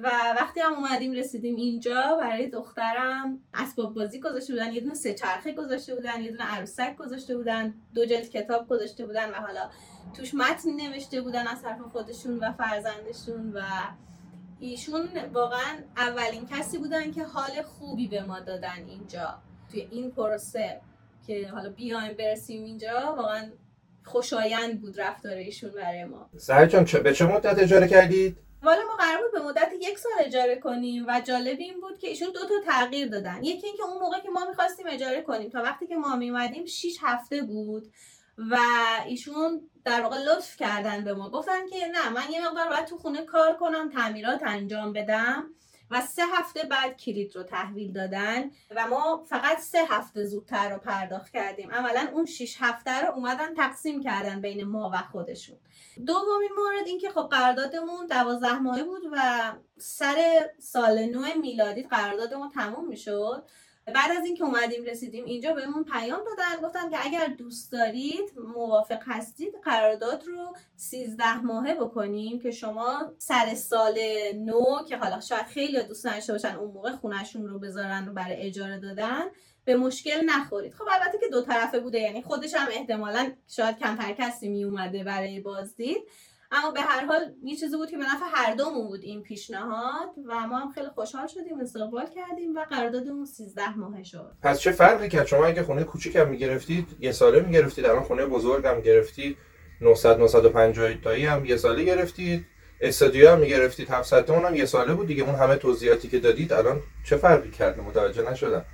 و 0.04 0.12
وقتی 0.40 0.60
هم 0.60 0.74
اومدیم 0.74 1.12
رسیدیم 1.12 1.56
اینجا 1.56 2.18
برای 2.22 2.50
دخترم 2.50 3.40
اسباب 3.54 3.94
بازی 3.94 4.20
گذاشته 4.20 4.54
بودن 4.54 4.74
یه 4.74 4.82
دونه 4.82 4.94
سه 4.94 5.14
چرخه 5.14 5.54
گذاشته 5.54 5.96
بودن 5.96 6.22
یه 6.22 6.32
دونه 6.32 6.44
عروسک 6.44 6.96
گذاشته 6.96 7.38
بودن 7.38 7.74
دو 7.96 8.06
جلد 8.06 8.30
کتاب 8.30 8.68
گذاشته 8.68 9.06
بودن 9.06 9.30
و 9.30 9.34
حالا 9.34 9.70
توش 10.14 10.34
متنی 10.34 10.72
نوشته 10.72 11.22
بودن 11.22 11.48
از 11.48 11.62
طرف 11.62 11.82
خودشون 11.82 12.40
و 12.40 12.52
فرزندشون 12.52 13.54
و 13.54 13.62
ایشون 14.60 15.10
واقعا 15.34 15.78
اولین 15.98 16.46
کسی 16.46 16.78
بودن 16.78 17.12
که 17.12 17.24
حال 17.24 17.62
خوبی 17.62 18.08
به 18.08 18.24
ما 18.24 18.40
دادن 18.40 18.86
اینجا. 18.88 19.40
توی 19.72 19.88
این 19.92 20.12
پروسه. 20.12 20.82
که 21.28 21.48
حالا 21.48 21.70
بیایم 21.70 22.14
برسیم 22.14 22.64
اینجا 22.64 23.14
واقعا 23.18 23.52
خوشایند 24.06 24.82
بود 24.82 25.02
رفتار 25.02 25.34
ایشون 25.34 25.72
برای 25.72 26.06
ما. 26.06 26.30
سر 26.38 26.66
به 27.04 27.14
چه 27.14 27.26
مدت 27.26 27.60
اجاره 27.60 27.88
کردید؟ 27.88 28.38
والا 28.64 28.82
ما 28.88 28.96
قرار 28.96 29.22
بود 29.22 29.32
به 29.32 29.48
مدت 29.48 29.72
یک 29.82 29.98
سال 29.98 30.12
اجاره 30.20 30.56
کنیم 30.56 31.06
و 31.08 31.22
جالب 31.26 31.60
این 31.60 31.82
بود 31.82 31.98
که 32.00 32.08
ایشون 32.08 32.28
دو 32.34 32.40
تا 32.40 32.54
تغییر 32.72 33.08
دادن. 33.08 33.44
یکی 33.44 33.68
اینکه 33.68 33.84
اون 33.84 34.00
موقع 34.00 34.20
که 34.20 34.30
ما 34.30 34.46
می‌خواستیم 34.50 34.86
اجاره 34.90 35.22
کنیم 35.22 35.50
تا 35.50 35.62
وقتی 35.64 35.88
که 35.88 35.96
ما 35.96 36.16
میومدیم 36.16 36.66
6 36.66 36.98
هفته 37.02 37.42
بود 37.42 37.88
و 38.38 38.58
ایشون 39.06 39.62
در 39.86 40.02
واقع 40.02 40.18
لطف 40.18 40.58
کردن 40.58 41.04
به 41.04 41.14
ما. 41.14 41.30
گفتن 41.30 41.68
که 41.68 41.88
نه 41.88 42.10
من 42.10 42.32
یه 42.32 42.48
مقدار 42.48 42.70
باید 42.70 42.86
تو 42.86 42.98
خونه 42.98 43.26
کار 43.26 43.54
کنم 43.54 43.90
تعمیرات 43.90 44.42
انجام 44.46 44.94
بدم. 44.94 45.46
و 45.92 46.02
سه 46.02 46.22
هفته 46.34 46.64
بعد 46.64 46.98
کلید 46.98 47.36
رو 47.36 47.44
تحویل 47.44 47.94
دادن 47.94 48.52
و 48.76 48.88
ما 48.88 49.26
فقط 49.30 49.60
سه 49.60 49.86
هفته 49.90 50.26
زودتر 50.26 50.70
رو 50.70 50.78
پرداخت 50.78 51.34
کردیم. 51.34 51.72
عملا 51.72 52.10
اون 52.14 52.26
6 52.26 52.58
هفته 52.60 53.02
رو 53.02 53.14
اومدن 53.14 53.54
تقسیم 53.54 54.04
کردن 54.04 54.42
بین 54.42 54.64
ما 54.64 54.92
و 54.94 54.98
خودشون. 54.98 55.58
دومین 56.06 56.50
مورد 56.58 56.88
این 56.88 57.00
که 57.00 57.10
خب 57.10 57.28
قراردادمون 57.32 58.08
دوازده 58.08 58.60
ماهه 58.60 58.84
بود 58.84 59.02
و 59.12 59.52
سر 59.78 60.50
سال 60.60 61.06
نو 61.06 61.26
میلادی 61.42 61.84
قراردادمون 61.84 62.50
تموم 62.50 62.88
می‌شد. 62.88 63.44
بعد 63.86 64.12
از 64.12 64.26
اینکه 64.26 64.44
اومدیم 64.44 64.84
رسیدیم 64.84 65.26
اینجا 65.26 65.54
بهمون 65.54 65.84
پیام 65.84 66.20
دادن 66.26 66.68
گفتن 66.68 66.90
که 66.90 66.98
اگر 67.06 67.28
دوست 67.28 67.72
دارید 67.72 68.32
موافق 68.56 69.00
هستید 69.06 69.54
قرارداد 69.64 70.24
رو 70.28 70.56
13 70.76 71.42
ماهه 71.42 71.74
بکنیم 71.74 72.40
که 72.40 72.52
شما 72.52 73.14
سر 73.18 73.56
سال 73.56 74.00
نو 74.36 74.84
که 74.90 74.98
حالا 74.98 75.22
شاید 75.22 75.46
خیلی 75.46 75.84
دوست 75.84 76.08
نداشته 76.08 76.34
باشن 76.34 76.56
اون 76.56 76.72
موقع 76.72 76.92
خونشون 76.92 77.48
رو 77.48 77.60
بذارن 77.60 78.06
رو 78.06 78.14
برای 78.14 78.36
اجاره 78.36 78.80
دادن 78.80 79.24
به 79.66 79.76
مشکل 79.76 80.26
نخورید. 80.26 80.74
خب 80.74 80.86
البته 80.92 81.18
که 81.20 81.28
دو 81.32 81.42
طرفه 81.42 81.80
بوده 81.80 82.00
یعنی 82.00 82.22
خودش 82.22 82.54
هم 82.54 82.68
احتمالا 82.72 83.32
شاید 83.48 83.80
کمتر 83.80 84.14
کسی 84.14 84.50
می 84.50 84.64
اومده 84.64 85.04
برای 85.04 85.40
بازدید. 85.40 85.98
اما 86.54 86.72
به 86.72 86.82
هر 86.82 87.06
حال 87.06 87.22
یه 87.44 87.56
چیزی 87.56 87.78
بود 87.78 87.90
که 87.90 87.98
به 87.98 88.04
نفع 88.04 88.26
هر 88.34 88.56
دومون 88.56 88.88
بود 88.88 89.04
این 89.04 89.22
پیشنهاد 89.24 90.10
و 90.28 90.48
ما 90.48 90.60
هم 90.60 90.72
خیلی 90.72 90.88
خوشحال 90.88 91.28
شدیم 91.28 91.60
استقبال 91.62 92.06
کردیم 92.06 92.56
و 92.56 92.66
قراردادمون 92.70 93.26
13 93.26 93.78
ماهه 93.78 94.04
شد. 94.04 94.32
پس 94.42 94.60
چه 94.60 94.72
فرقی 94.72 95.10
کرد؟ 95.10 95.26
شما 95.26 95.46
اگه 95.46 95.64
خونه 95.64 95.84
کوچیک 95.84 96.16
هم 96.16 96.30
می‌گرفتید 96.30 96.88
یه 97.00 97.12
ساله 97.12 97.40
می‌گرفتید 97.40 97.86
الان 97.86 98.04
خونه 98.04 98.26
بزرگ 98.26 98.66
هم 98.66 98.82
گرفتید 98.82 99.38
900 99.82 100.20
950 100.20 100.94
تایی 100.94 101.26
هم 101.26 101.46
یه 101.46 101.58
ساله 101.58 101.84
گرفتید 101.84 102.46
استادیو 102.82 103.30
هم 103.30 103.40
می‌گرفتید 103.40 103.90
700 103.90 104.32
اون 104.32 104.46
هم 104.46 104.56
یه 104.56 104.66
ساله 104.66 104.94
بود 104.94 105.08
دیگه. 105.08 105.24
اون 105.24 105.36
همه 105.36 105.56
توضیحاتی 105.56 106.08
که 106.08 106.20
دادید 106.20 106.54
الان 106.54 106.82
چه 107.06 107.18
فرقی 107.18 107.52
کرد 107.52 107.80
متوجه 107.80 108.32
نشدم. 108.32 108.66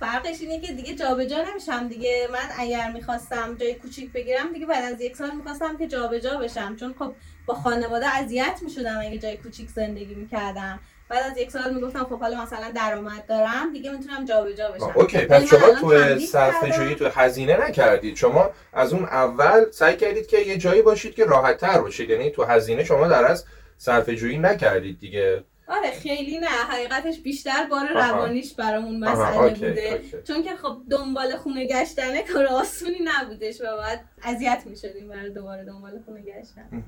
فرقش 0.00 0.40
اینه 0.40 0.60
که 0.60 0.72
دیگه 0.72 0.94
جابجا 0.94 1.44
نمیشم 1.50 1.88
دیگه. 1.88 2.28
من 2.32 2.48
اگر 2.58 2.92
می‌خواستم 2.92 3.56
جای 3.60 3.74
کوچیک 3.74 4.12
بگیرم 4.12 4.52
دیگه 4.52 4.66
بعد 4.66 4.94
از 4.94 5.00
یک 5.00 5.16
سال 5.16 5.30
می‌خواستم 5.30 5.76
که 5.76 5.86
جابجا 5.86 6.38
بشم. 6.38 6.76
چون 6.76 6.94
خب 6.98 7.14
با 7.46 7.54
خانواده 7.54 8.06
اذیت 8.06 8.58
می‌شدم 8.62 9.00
اگه 9.00 9.18
جای 9.18 9.36
کوچیک 9.36 9.68
زندگی 9.68 10.14
می‌کردم. 10.14 10.80
بعد 11.08 11.30
از 11.30 11.38
یک 11.38 11.50
سال 11.50 11.74
می‌گفتم 11.74 12.04
خب 12.04 12.20
حالا 12.20 12.42
مثلا 12.42 12.70
درآمد 12.70 13.26
دارم 13.26 13.72
دیگه 13.72 13.90
می‌تونم 13.90 14.24
جابجا 14.24 14.70
بشم. 14.70 14.92
اوکی. 14.94 15.18
پس 15.18 15.44
شما 15.44 15.74
تو 15.80 16.18
صرفه 16.18 16.70
جویی 16.70 16.94
تو 16.94 17.08
هزینه 17.08 17.68
نکردید. 17.68 18.16
شما 18.16 18.50
از 18.72 18.92
اون 18.92 19.04
اول 19.04 19.70
سعی 19.70 19.96
کردید 19.96 20.26
که 20.26 20.38
یه 20.38 20.56
جایی 20.56 20.82
باشید 20.82 21.14
که 21.14 21.24
راحت 21.24 21.56
تر 21.56 21.80
باشید. 21.80 22.10
یعنی 22.10 22.30
تو 22.30 22.44
هزینه 22.44 22.84
شما 22.84 23.08
در 23.08 23.24
از 23.24 23.44
صرفه 23.78 24.16
جویی 24.16 24.38
نکردید 24.38 25.00
دیگه. 25.00 25.44
آره 25.68 25.90
خیلی 25.90 26.38
نه. 26.38 26.46
حقیقتش 26.46 27.20
بیشتر 27.20 27.66
بار 27.70 27.88
روانیش 27.88 28.54
برامون 28.54 28.98
مسئله 28.98 29.54
بوده. 29.54 30.02
چون 30.26 30.42
که 30.42 30.56
خب 30.56 30.76
دنبال 30.90 31.36
خونه 31.36 31.66
گشتنه 31.66 32.22
کار 32.22 32.46
آسونی 32.46 32.98
نبودش 33.04 33.60
و 33.60 33.64
باید 33.76 34.00
اذیت 34.22 34.62
می‌شدیم 34.66 35.08
برای 35.08 35.30
دوباره 35.30 35.64
دنبال 35.64 36.00
خونه 36.04 36.20
گشتن. 36.20 36.84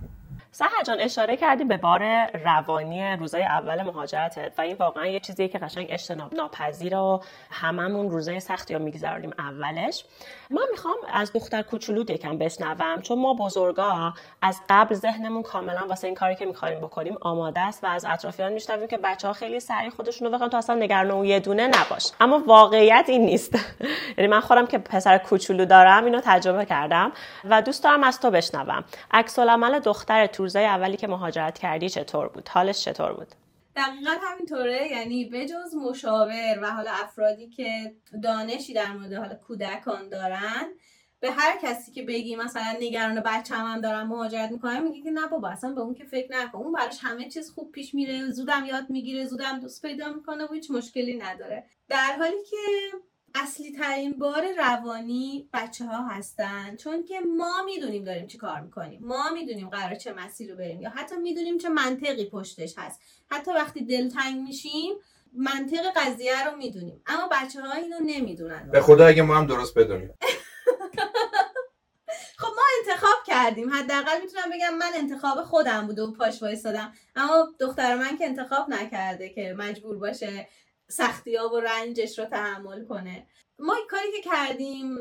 سهر 0.58 0.82
جان 0.86 1.00
اشاره 1.00 1.36
کردی 1.36 1.64
به 1.64 1.76
بار 1.76 2.26
روانی 2.44 3.16
روزای 3.16 3.42
اول 3.42 3.82
مهاجرتت 3.82 4.52
و 4.58 4.60
این 4.60 4.76
واقعا 4.76 5.06
یه 5.06 5.20
چیزیه 5.20 5.48
که 5.48 5.58
قشنگ 5.58 5.86
اجتناب 5.90 6.34
ناپذیر 6.34 6.96
و 6.96 7.22
هممون 7.50 8.10
روزای 8.10 8.40
سختی 8.40 8.74
رو 8.74 8.80
میگذرونیم 8.80 9.32
اولش. 9.38 10.04
من 10.50 10.62
می‌خوام 10.70 10.96
از 11.12 11.32
دختر 11.32 11.62
کوچولو 11.62 12.10
یکم 12.10 12.38
بشنوم 12.38 13.02
چون 13.02 13.18
ما 13.18 13.34
بزرگا 13.34 14.14
از 14.42 14.60
قبل 14.68 14.94
ذهنمون 14.94 15.42
کاملا 15.42 15.86
واسه 15.88 16.06
این 16.06 16.16
کاری 16.16 16.34
که 16.34 16.46
می‌خوایم 16.46 16.80
بکنیم 16.80 17.16
آماده 17.20 17.60
است 17.60 17.84
و 17.84 17.86
از 17.86 18.04
اطرافیان 18.04 18.52
میشنویم 18.52 18.88
که 18.88 18.96
بچه 18.96 19.28
ها 19.28 19.34
خیلی 19.34 19.60
سریع 19.60 19.90
خودشون 19.90 20.28
رو 20.28 20.34
بخوام 20.34 20.50
تو 20.50 20.56
اصلا 20.56 20.76
نگران 20.76 21.10
اون 21.10 21.24
یه 21.24 21.40
دونه 21.40 21.66
نباش. 21.66 22.12
اما 22.20 22.42
واقعیت 22.46 23.04
این 23.08 23.26
نیست. 23.26 23.54
یعنی 24.18 24.30
من 24.30 24.40
خودم 24.40 24.66
که 24.66 24.78
پسر 24.78 25.18
کوچولو 25.18 25.64
دارم 25.64 26.04
اینو 26.04 26.20
تجربه 26.24 26.64
کردم 26.64 27.12
و 27.44 27.62
دوست 27.62 27.84
دارم 27.84 28.02
از 28.02 28.20
تو 28.20 28.30
بشنوم. 28.30 28.84
عکس 29.10 29.38
دختر 29.84 30.26
روزای 30.46 30.64
اولی 30.64 30.96
که 30.96 31.06
مهاجرت 31.06 31.58
کردی 31.58 31.88
چطور 31.88 32.28
بود؟ 32.28 32.48
حالش 32.48 32.84
چطور 32.84 33.12
بود؟ 33.12 33.28
دقیقا 33.76 34.10
همینطوره. 34.22 34.88
یعنی 34.90 35.24
بجز 35.24 35.74
مشاور 35.74 36.58
و 36.62 36.70
حالا 36.70 36.90
افرادی 36.90 37.48
که 37.48 37.94
دانشی 38.22 38.74
در 38.74 38.92
مورد 38.92 39.12
حالا 39.12 39.34
کودکان 39.34 40.08
دارن 40.08 40.66
به 41.20 41.30
هر 41.30 41.58
کسی 41.62 41.92
که 41.92 42.02
بگی 42.02 42.36
مثلا 42.36 42.76
نگران 42.80 43.20
بچه 43.20 43.54
هم 43.54 43.80
دارم 43.80 44.08
مهاجرت 44.08 44.50
می‌کنم 44.50 44.82
میگه 44.82 45.02
که 45.02 45.10
نه 45.10 45.26
بابا 45.26 45.48
اصلا 45.48 45.72
به 45.72 45.80
اون 45.80 45.94
که 45.94 46.04
فکر 46.04 46.32
نکن. 46.32 46.58
اون 46.58 46.72
براش 46.72 46.98
همه 47.02 47.28
چیز 47.28 47.50
خوب 47.50 47.72
پیش 47.72 47.94
میره 47.94 48.30
زودم 48.30 48.64
یاد 48.64 48.90
می‌گیره 48.90 49.26
زودم 49.26 49.60
دوست 49.60 49.82
پیدا 49.82 50.12
می‌کنه 50.12 50.44
و 50.44 50.52
هیچ 50.52 50.70
مشکلی 50.70 51.16
نداره. 51.16 51.64
در 51.88 52.16
حالی 52.18 52.44
که 52.50 52.56
اصلی 53.42 53.72
ترین 53.72 54.12
بار 54.12 54.44
روانی 54.58 55.48
بچه 55.52 55.84
ها 55.84 56.08
هستن. 56.08 56.76
چون 56.76 57.04
که 57.04 57.20
ما 57.20 57.62
می‌دونیم 57.66 58.04
داریم 58.04 58.26
چی 58.26 58.38
کار 58.38 58.60
می‌کنیم. 58.60 59.00
ما 59.02 59.30
می‌دونیم 59.34 59.68
قرار 59.68 59.94
چه 59.94 60.12
مسیر 60.12 60.50
رو 60.50 60.56
بریم 60.56 60.80
یا 60.80 60.90
حتی 60.90 61.16
می‌دونیم 61.16 61.58
چه 61.58 61.68
منطقی 61.68 62.24
پشتش 62.30 62.74
هست. 62.78 63.00
حتی 63.30 63.50
وقتی 63.50 63.84
دلتنگ 63.84 64.40
میشیم 64.42 64.94
منطق 65.32 65.86
قضیه 65.96 66.44
رو 66.44 66.56
می‌دونیم. 66.56 67.02
اما 67.06 67.28
بچه 67.32 67.60
ها 67.60 67.72
اینو 67.72 67.96
نمی‌دونن. 68.06 68.70
به 68.72 68.80
خدا 68.80 69.06
اگه 69.06 69.22
ما 69.22 69.36
هم 69.36 69.46
درست 69.46 69.78
بدونیم. 69.78 70.14
خب 72.38 72.48
ما 72.56 72.62
انتخاب 72.80 73.16
کردیم. 73.26 73.70
حداقل 73.70 74.20
می‌تونم 74.22 74.50
بگم 74.52 74.74
من 74.78 74.90
انتخاب 74.94 75.42
خودم 75.42 75.86
بوده 75.86 76.02
و 76.02 76.12
پاش 76.12 76.42
وایستادم. 76.42 76.92
اما 77.16 77.48
دختر 77.60 77.96
من 77.96 78.16
که 78.18 78.24
انتخاب 78.24 78.70
نکرده 78.70 79.28
که 79.28 79.54
مجبور 79.58 79.98
باشه 79.98 80.48
سختی 80.88 81.36
ها 81.36 81.48
و 81.48 81.60
رنجش 81.60 82.18
رو 82.18 82.24
تحمل 82.24 82.84
کنه. 82.84 83.26
ما 83.58 83.74
کاری 83.90 84.12
که 84.12 84.30
کردیم 84.30 84.98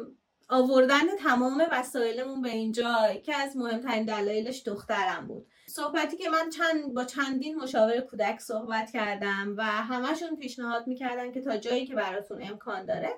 آوردن 0.49 1.15
تمام 1.19 1.63
وسایلمون 1.71 2.41
به 2.41 2.49
اینجا 2.49 3.13
که 3.25 3.35
از 3.35 3.57
مهمترین 3.57 4.05
دلایلش 4.05 4.63
دخترم 4.65 5.27
بود. 5.27 5.47
صحبتی 5.67 6.17
که 6.17 6.29
من 6.29 6.49
چند 6.49 6.93
با 6.93 7.03
چندین 7.03 7.55
مشاور 7.55 7.99
کودک 8.01 8.39
صحبت 8.39 8.91
کردم 8.91 9.53
و 9.57 9.63
همشون 9.63 10.35
پیشنهاد 10.35 10.87
می‌کردن 10.87 11.31
که 11.31 11.41
تا 11.41 11.57
جایی 11.57 11.87
که 11.87 11.95
براتون 11.95 12.41
امکان 12.41 12.85
داره 12.85 13.13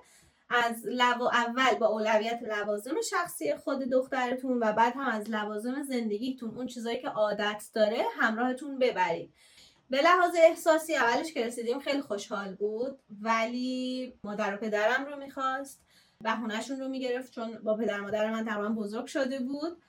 از 0.49 0.85
لو... 0.85 1.23
اول 1.23 1.75
با 1.79 1.87
اولویت 1.87 2.39
لوازم 2.43 2.95
شخصی 3.09 3.55
خود 3.55 3.79
دخترتون 3.79 4.59
و 4.59 4.73
بعد 4.73 4.93
هم 4.95 5.07
از 5.07 5.29
لوازم 5.29 5.83
زندگیتون 5.83 6.57
اون 6.57 6.67
چیزایی 6.67 6.99
که 6.99 7.07
عادت 7.07 7.63
داره 7.73 8.03
همراهتون 8.19 8.79
ببرید. 8.79 9.33
به 9.89 10.01
لحاظ 10.01 10.35
احساسی 10.37 10.95
اولش 10.95 11.33
که 11.33 11.45
رسیدیم 11.45 11.79
خیلی 11.79 12.01
خوشحال 12.01 12.55
بود 12.55 12.99
ولی 13.21 14.13
مادر 14.23 14.53
و 14.53 14.57
پدرم 14.57 15.05
رو 15.05 15.17
می‌خواست 15.17 15.81
بهونهشون 16.21 16.79
رو 16.79 16.87
می‌گرفت 16.87 17.31
چون 17.31 17.57
با 17.63 17.75
پدر 17.77 17.99
مادر 17.99 18.31
من 18.31 18.45
تقریبا 18.45 18.69
بزرگ 18.69 19.05
شده 19.05 19.39
بود 19.39 19.81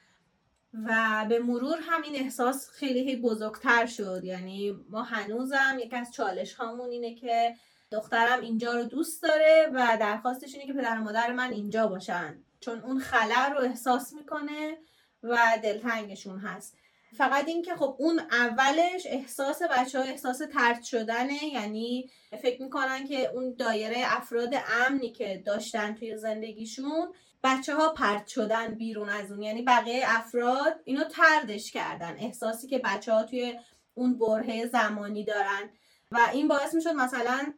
و 0.85 1.27
به 1.29 1.39
مرور 1.39 1.79
همین 1.83 2.17
احساس 2.17 2.71
خیلی 2.71 3.17
بزرگتر 3.17 3.87
شد. 3.87 4.21
یعنی 4.25 4.85
ما 4.91 5.03
هنوزم 5.03 5.79
یکی 5.79 5.97
از 5.97 6.13
چالش 6.13 6.55
هامون 6.55 6.91
اینه 6.91 7.15
که 7.15 7.55
دخترم 7.93 8.41
اینجا 8.41 8.75
رو 8.75 8.85
دوست 8.85 9.23
داره 9.23 9.71
و 9.75 9.97
درخواستش 10.01 10.55
اینه 10.55 10.67
که 10.67 10.73
پدر 10.73 10.99
و 10.99 11.05
مادر 11.05 11.33
من 11.33 11.53
اینجا 11.53 11.87
باشن. 11.87 12.39
چون 12.61 12.81
اون 12.81 12.99
خلع 12.99 13.49
رو 13.49 13.61
احساس 13.61 14.13
می‌کنه 14.13 14.79
و 15.23 15.39
دلتنگشون 15.63 16.39
هست. 16.39 16.77
فقط 17.17 17.49
اینکه 17.49 17.75
خب 17.75 17.97
اون 17.99 18.19
اولش 18.19 19.07
احساس 19.07 19.63
بچه 19.63 19.99
ها 19.99 20.05
احساس 20.05 20.39
ترد 20.53 20.83
شدنه 20.83 21.45
یعنی 21.45 22.11
فکر 22.43 22.63
می‌کنن 22.63 23.07
که 23.07 23.31
اون 23.31 23.55
دایره 23.59 23.97
افراد 24.05 24.55
امنی 24.87 25.11
که 25.13 25.43
داشتن 25.47 25.95
توی 25.95 26.17
زندگیشون 26.17 27.13
بچه 27.45 27.75
ها 27.75 27.89
پرت 27.89 28.27
شدن 28.27 28.75
بیرون 28.75 29.09
از 29.09 29.33
اون. 29.33 29.43
یعنی 29.43 29.63
بقیه 29.63 30.03
افراد 30.07 30.81
اینو 30.85 31.05
تردش 31.05 31.73
کردن 31.73 32.17
احساسی 32.19 32.69
که 32.69 32.79
بچه 32.79 33.13
ها 33.13 33.23
توی 33.23 33.59
اون 33.95 34.19
برهه 34.19 34.67
زمانی 34.67 35.25
دارن. 35.25 35.71
و 36.13 36.19
این 36.33 36.49
باعث 36.49 36.75
می‌شد 36.75 36.91
مثلا 36.91 37.55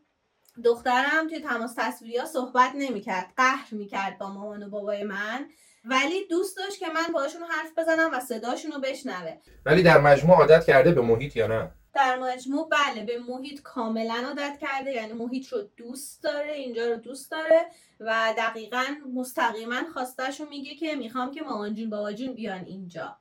دخترم 0.65 1.29
توی 1.29 1.41
تماس 1.41 1.75
تصویری 1.77 2.17
ها 2.17 2.27
صحبت 2.27 2.73
نمی‌کرد 2.75 3.33
قهر 3.37 3.75
می‌کرد 3.75 4.19
با 4.19 4.33
مامان 4.33 4.63
و 4.63 4.71
بابای 4.71 5.05
من. 5.05 5.51
ولی 5.85 6.27
دوست 6.31 6.57
داشت 6.57 6.79
که 6.79 6.87
من 6.87 7.13
باشون 7.13 7.43
حرف 7.43 7.79
بزنم 7.79 8.11
و 8.13 8.21
صداشون 8.21 8.73
رو 8.73 8.81
بشنوه. 8.81 9.37
ولی 9.67 9.83
در 9.83 10.01
مجموع 10.01 10.37
عادت 10.37 10.65
کرده 10.65 10.93
به 10.93 11.01
محیط 11.01 11.37
یا 11.37 11.47
نه؟ 11.47 11.71
در 11.95 12.19
مجموع 12.19 12.69
بله 12.69 13.05
به 13.05 13.19
محیط 13.19 13.63
کاملا 13.63 14.25
عادت 14.27 14.59
کرده 14.61 14.93
یعنی 14.93 15.13
محیط 15.13 15.49
رو 15.49 15.63
دوست 15.77 16.23
داره 16.23 16.53
اینجا 16.53 16.89
رو 16.89 16.97
دوست 16.97 17.31
داره 17.31 17.67
و 18.01 18.35
دقیقا 18.39 18.85
مستقیما 19.15 19.83
خواستش 19.93 20.41
رو 20.41 20.49
میگه 20.49 20.75
که 20.75 20.95
می‌خوام 20.95 21.31
که 21.31 21.43
مامان 21.43 21.75
جون 21.75 21.91
بابا 21.91 22.13
جون 22.13 22.35
بیان 22.35 22.65
اینجا. 22.65 23.17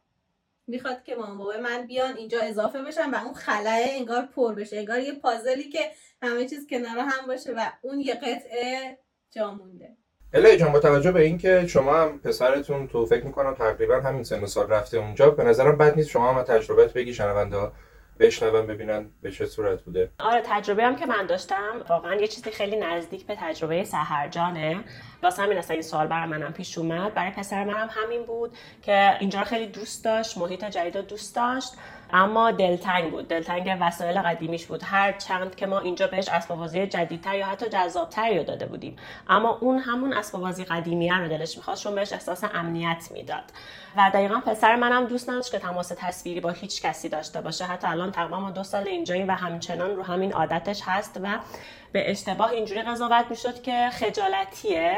می‌خواد 0.67 1.03
که 1.03 1.15
مامان 1.15 1.37
بابا 1.37 1.57
من 1.57 1.87
بیان 1.87 2.17
اینجا 2.17 2.41
اضافه 2.41 2.81
بشن 2.81 3.09
و 3.09 3.15
اون 3.15 3.33
خلاه 3.33 3.79
انگار 3.83 4.25
پر 4.25 4.55
بشه 4.55 4.77
انگار 4.77 4.99
یه 4.99 5.13
پازلی 5.13 5.69
که 5.69 5.91
همه 6.21 6.45
چیز 6.45 6.67
کنار 6.67 6.97
هم 6.99 7.27
باشه 7.27 7.53
و 7.53 7.69
اون 7.81 7.99
یه 7.99 8.13
قطعه 8.13 8.97
جا 9.31 9.53
مونده. 9.53 9.97
الهی 10.33 10.57
جان 10.57 10.71
با 10.71 10.79
توجه 10.79 11.11
به 11.11 11.21
اینکه 11.21 11.67
شما 11.67 11.93
هم 11.97 12.19
پسرتون 12.19 12.87
تو 12.87 13.05
فکر 13.05 13.25
می‌کنم 13.25 13.53
تقریبا 13.53 13.95
همین 13.99 14.23
سن 14.23 14.45
سال 14.45 14.67
رفته 14.67 14.97
اونجا 14.97 15.29
به 15.29 15.43
نظرم 15.43 15.77
بد 15.77 15.95
نیست 15.95 16.09
شما 16.09 16.33
هم 16.33 16.43
تجربت 16.43 16.93
بگی 16.93 17.13
شنونده 17.13 17.57
بشنون 18.19 18.67
ببینن 18.67 19.09
به 19.21 19.31
چه 19.31 19.45
صورت 19.45 19.81
بوده. 19.81 20.09
آره 20.19 20.41
تجربه 20.45 20.83
هم 20.83 20.95
که 20.95 21.05
من 21.05 21.25
داشتم 21.25 21.81
واقعا 21.89 22.15
یه 22.15 22.27
چیزی 22.27 22.51
خیلی 22.51 22.75
نزدیک 22.75 23.25
به 23.25 23.35
تجربه 23.39 23.83
سهرجانه. 23.83 24.79
واسه 25.23 25.41
همین 25.41 25.57
اصلا 25.57 25.73
این 25.73 25.81
سوال 25.83 26.07
برای 26.07 26.29
منم 26.29 26.53
پیش 26.53 26.77
اومد. 26.77 27.13
برای 27.13 27.31
پسر 27.31 27.63
منم 27.63 27.89
همین 27.91 28.23
بود 28.23 28.51
که 28.81 29.17
اینجا 29.19 29.43
خیلی 29.43 29.67
دوست 29.67 30.05
داشت 30.05 30.37
محیط 30.37 30.65
جدید 30.65 30.97
دوست 30.97 31.35
داشت. 31.35 31.73
اما 32.13 32.51
دلتنگ 32.51 33.11
بود. 33.11 33.27
دلتنگ 33.27 33.77
وسایل 33.81 34.21
قدیمیش 34.21 34.65
بود. 34.65 34.83
هر 34.83 35.11
چند 35.11 35.55
که 35.55 35.65
ما 35.65 35.79
اینجا 35.79 36.07
بهش 36.07 36.29
اسباب 36.29 36.59
بازی 36.59 36.87
جدیدتر 36.87 37.35
یا 37.35 37.45
حتی 37.45 37.69
جذابتری 37.69 38.37
رو 38.37 38.43
داده 38.43 38.65
بودیم. 38.65 38.95
اما 39.29 39.57
اون 39.61 39.79
همون 39.79 40.13
اسباب 40.13 40.41
بازی 40.41 40.63
قدیمیه 40.63 41.17
رو 41.17 41.27
دلش 41.27 41.57
می‌خواست 41.57 41.83
چون 41.83 41.95
بهش 41.95 42.13
احساس 42.13 42.43
امنیت 42.43 43.07
می‌داد. 43.11 43.43
و 43.97 44.11
دقیقا 44.13 44.39
پسر 44.39 44.75
منم 44.75 45.05
دوست 45.05 45.29
نداشت 45.29 45.51
که 45.51 45.59
تماس 45.59 45.93
تصویری 45.97 46.39
با 46.39 46.49
هیچ 46.49 46.81
کسی 46.81 47.09
داشته 47.09 47.41
باشه. 47.41 47.65
حتی 47.65 47.87
الان 47.87 48.11
تقریبا 48.11 48.39
ما 48.39 48.51
دو 48.51 48.63
سال 48.63 48.87
اینجاییم 48.87 49.27
و 49.27 49.31
همچنان 49.31 49.95
رو 49.95 50.03
همین 50.03 50.33
عادتش 50.33 50.81
هست 50.85 51.19
و 51.23 51.27
به 51.91 52.11
اشتباه 52.11 52.51
اینجوری 52.51 52.81
قضاوت 52.81 53.25
می‌شد 53.29 53.61
که 53.61 53.89
خجالتیه. 53.89 54.97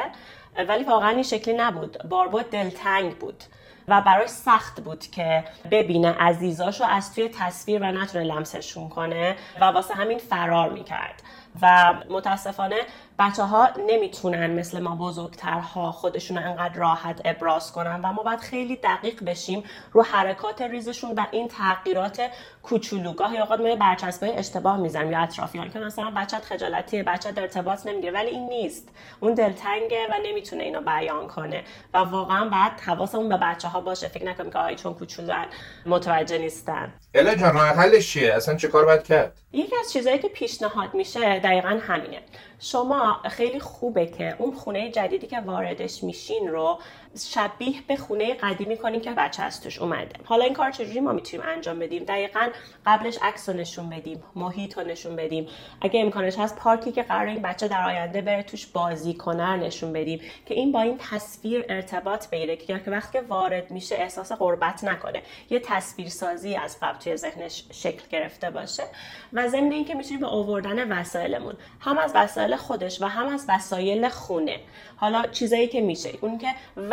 ولی 0.67 0.83
واقعا 0.83 1.09
این 1.09 1.23
شکلی 1.23 1.53
نبود. 1.53 1.97
باربود 2.09 2.49
دلتنگ 2.49 3.17
بود. 3.17 3.43
و 3.91 4.01
براش 4.01 4.29
سخت 4.29 4.81
بود 4.81 5.07
که 5.07 5.43
ببینه 5.71 6.15
عزیزاشو 6.19 6.83
از 6.83 7.15
توی 7.15 7.29
تصویر 7.29 7.81
و 7.81 7.85
نتونه 7.85 8.23
لمسشون 8.23 8.89
کنه 8.89 9.35
و 9.61 9.63
واسه 9.65 9.93
همین 9.93 10.17
فرار 10.17 10.69
می‌کرد. 10.69 11.23
و 11.61 11.93
متاسفانه 12.09 12.75
بچه 13.21 13.43
ها 13.43 13.69
نمی‌تونن 13.87 14.49
مثل 14.49 14.79
ما 14.79 14.95
بزرگترها 14.95 15.91
خودشون 15.91 16.37
انقدر 16.37 16.73
راحت 16.73 17.21
ابراز 17.25 17.71
کنن 17.71 18.01
و 18.03 18.11
ما 18.13 18.23
باید 18.23 18.39
خیلی 18.39 18.75
دقیق 18.75 19.23
بشیم 19.23 19.63
رو 19.91 20.03
حرکات 20.03 20.61
ریزشون 20.61 21.11
و 21.11 21.25
این 21.31 21.47
تغییرات 21.47 22.21
کوچولو 22.63 23.13
گاهی 23.13 23.37
اوقات 23.37 23.59
ما 23.59 23.75
برچسبای 23.75 24.31
اشتباه 24.31 24.77
می‌زنیم 24.77 25.11
یا 25.11 25.19
اطرافیان 25.19 25.69
که 25.69 25.79
مثلا 25.79 26.11
بچت 26.17 26.41
خجالتیه 26.41 27.03
بچت 27.03 27.37
ارتباط 27.37 27.85
نمی‌گیره 27.87 28.13
ولی 28.13 28.29
این 28.29 28.49
نیست. 28.49 28.89
اون 29.19 29.33
دلتنگه 29.33 30.07
و 30.09 30.13
نمی‌تونه 30.25 30.63
اینو 30.63 30.81
بیان 30.81 31.27
کنه 31.27 31.63
و 31.93 31.97
واقعا 31.97 32.49
بعد 32.49 32.79
حواسمون 32.79 33.29
به 33.29 33.37
بچه 33.37 33.67
ها 33.67 33.81
باشه. 33.81 34.07
فکر 34.07 34.25
نکنیم 34.25 34.51
که 34.51 34.59
آی 34.59 34.75
چون 34.75 34.93
کوچولو 34.93 35.33
متوجه 35.85 36.37
نیستن. 36.37 36.93
الا 37.15 37.35
جان 37.35 37.57
حلش 37.57 38.13
چیه؟ 38.13 38.33
اصلا 38.33 38.55
چه 38.55 38.67
کار 38.67 38.85
باید 38.85 39.03
کرد؟ 39.03 39.37
یکی 39.53 39.75
از 39.79 39.93
چیزهایی 39.93 40.19
که 40.19 40.27
پیشنهاد 40.27 40.93
میشه 40.93 41.39
دقیقا 41.39 41.79
همینه. 41.87 42.21
شما 42.63 43.21
خیلی 43.23 43.59
خوبه 43.59 44.05
که 44.05 44.35
اون 44.39 44.55
خونه 44.55 44.91
جدیدی 44.91 45.27
که 45.27 45.39
واردش 45.39 46.03
میشین 46.03 46.47
رو 46.47 46.79
شبیه 47.19 47.81
به 47.87 47.95
خونه 47.95 48.33
قدیمی 48.33 48.77
کنیم 48.77 49.01
که 49.01 49.11
بچه 49.11 49.43
از 49.43 49.61
توش 49.61 49.79
اومده. 49.79 50.13
حالا 50.23 50.43
این 50.43 50.53
کار 50.53 50.71
چجوری 50.71 50.99
ما 50.99 51.11
می‌تونیم 51.11 51.45
انجام 51.49 51.79
بدیم؟ 51.79 52.03
دقیقا 52.03 52.47
قبلش 52.85 53.17
عکس 53.21 53.49
رو 53.49 53.55
نشون 53.55 53.89
بدیم 53.89 54.23
محیط 54.35 54.77
رو 54.77 54.83
نشون 54.83 55.15
بدیم. 55.15 55.47
اگه 55.81 55.99
امکانش 55.99 56.39
هست 56.39 56.55
پارکی 56.55 56.91
که 56.91 57.03
قرار 57.03 57.25
این 57.25 57.41
بچه 57.41 57.67
در 57.67 57.85
آینده 57.87 58.21
بره 58.21 58.43
توش 58.43 58.67
بازی 58.67 59.13
کنه 59.13 59.55
نشون 59.55 59.93
بدیم. 59.93 60.21
که 60.45 60.53
این 60.53 60.71
با 60.71 60.81
این 60.81 60.97
تصویر 61.11 61.65
ارتباط 61.69 62.29
بگیره 62.29 62.57
که 62.57 62.91
وقتی 62.91 63.19
وارد 63.19 63.71
میشه 63.71 63.95
احساس 63.95 64.31
قربت 64.31 64.83
نکنه. 64.83 65.21
یه 65.49 65.59
تصویر 65.59 66.09
سازی 66.09 66.55
از 66.55 66.77
قبل 66.81 66.99
توی 66.99 67.17
ذهنش 67.17 67.63
شکل 67.71 68.03
گرفته 68.11 68.49
باشه. 68.49 68.83
و 69.33 69.47
ضمن 69.47 69.71
اینکه 69.71 69.93
می‌تونیم 69.93 70.19
به 70.19 70.27
آوردن 70.27 70.99
وسایلمون. 70.99 71.53
هم 71.79 71.97
از 71.97 72.11
وسایل 72.15 72.55
خودش 72.55 73.01
و 73.01 73.05
هم 73.05 73.27
از 73.27 73.45
وسایل 73.49 74.09
خونه. 74.09 74.59
حالا 74.95 75.23
چیزایی 75.31 75.67
که 75.67 75.81
میشه. 75.81 76.09
اون 76.21 76.37
که 76.37 76.47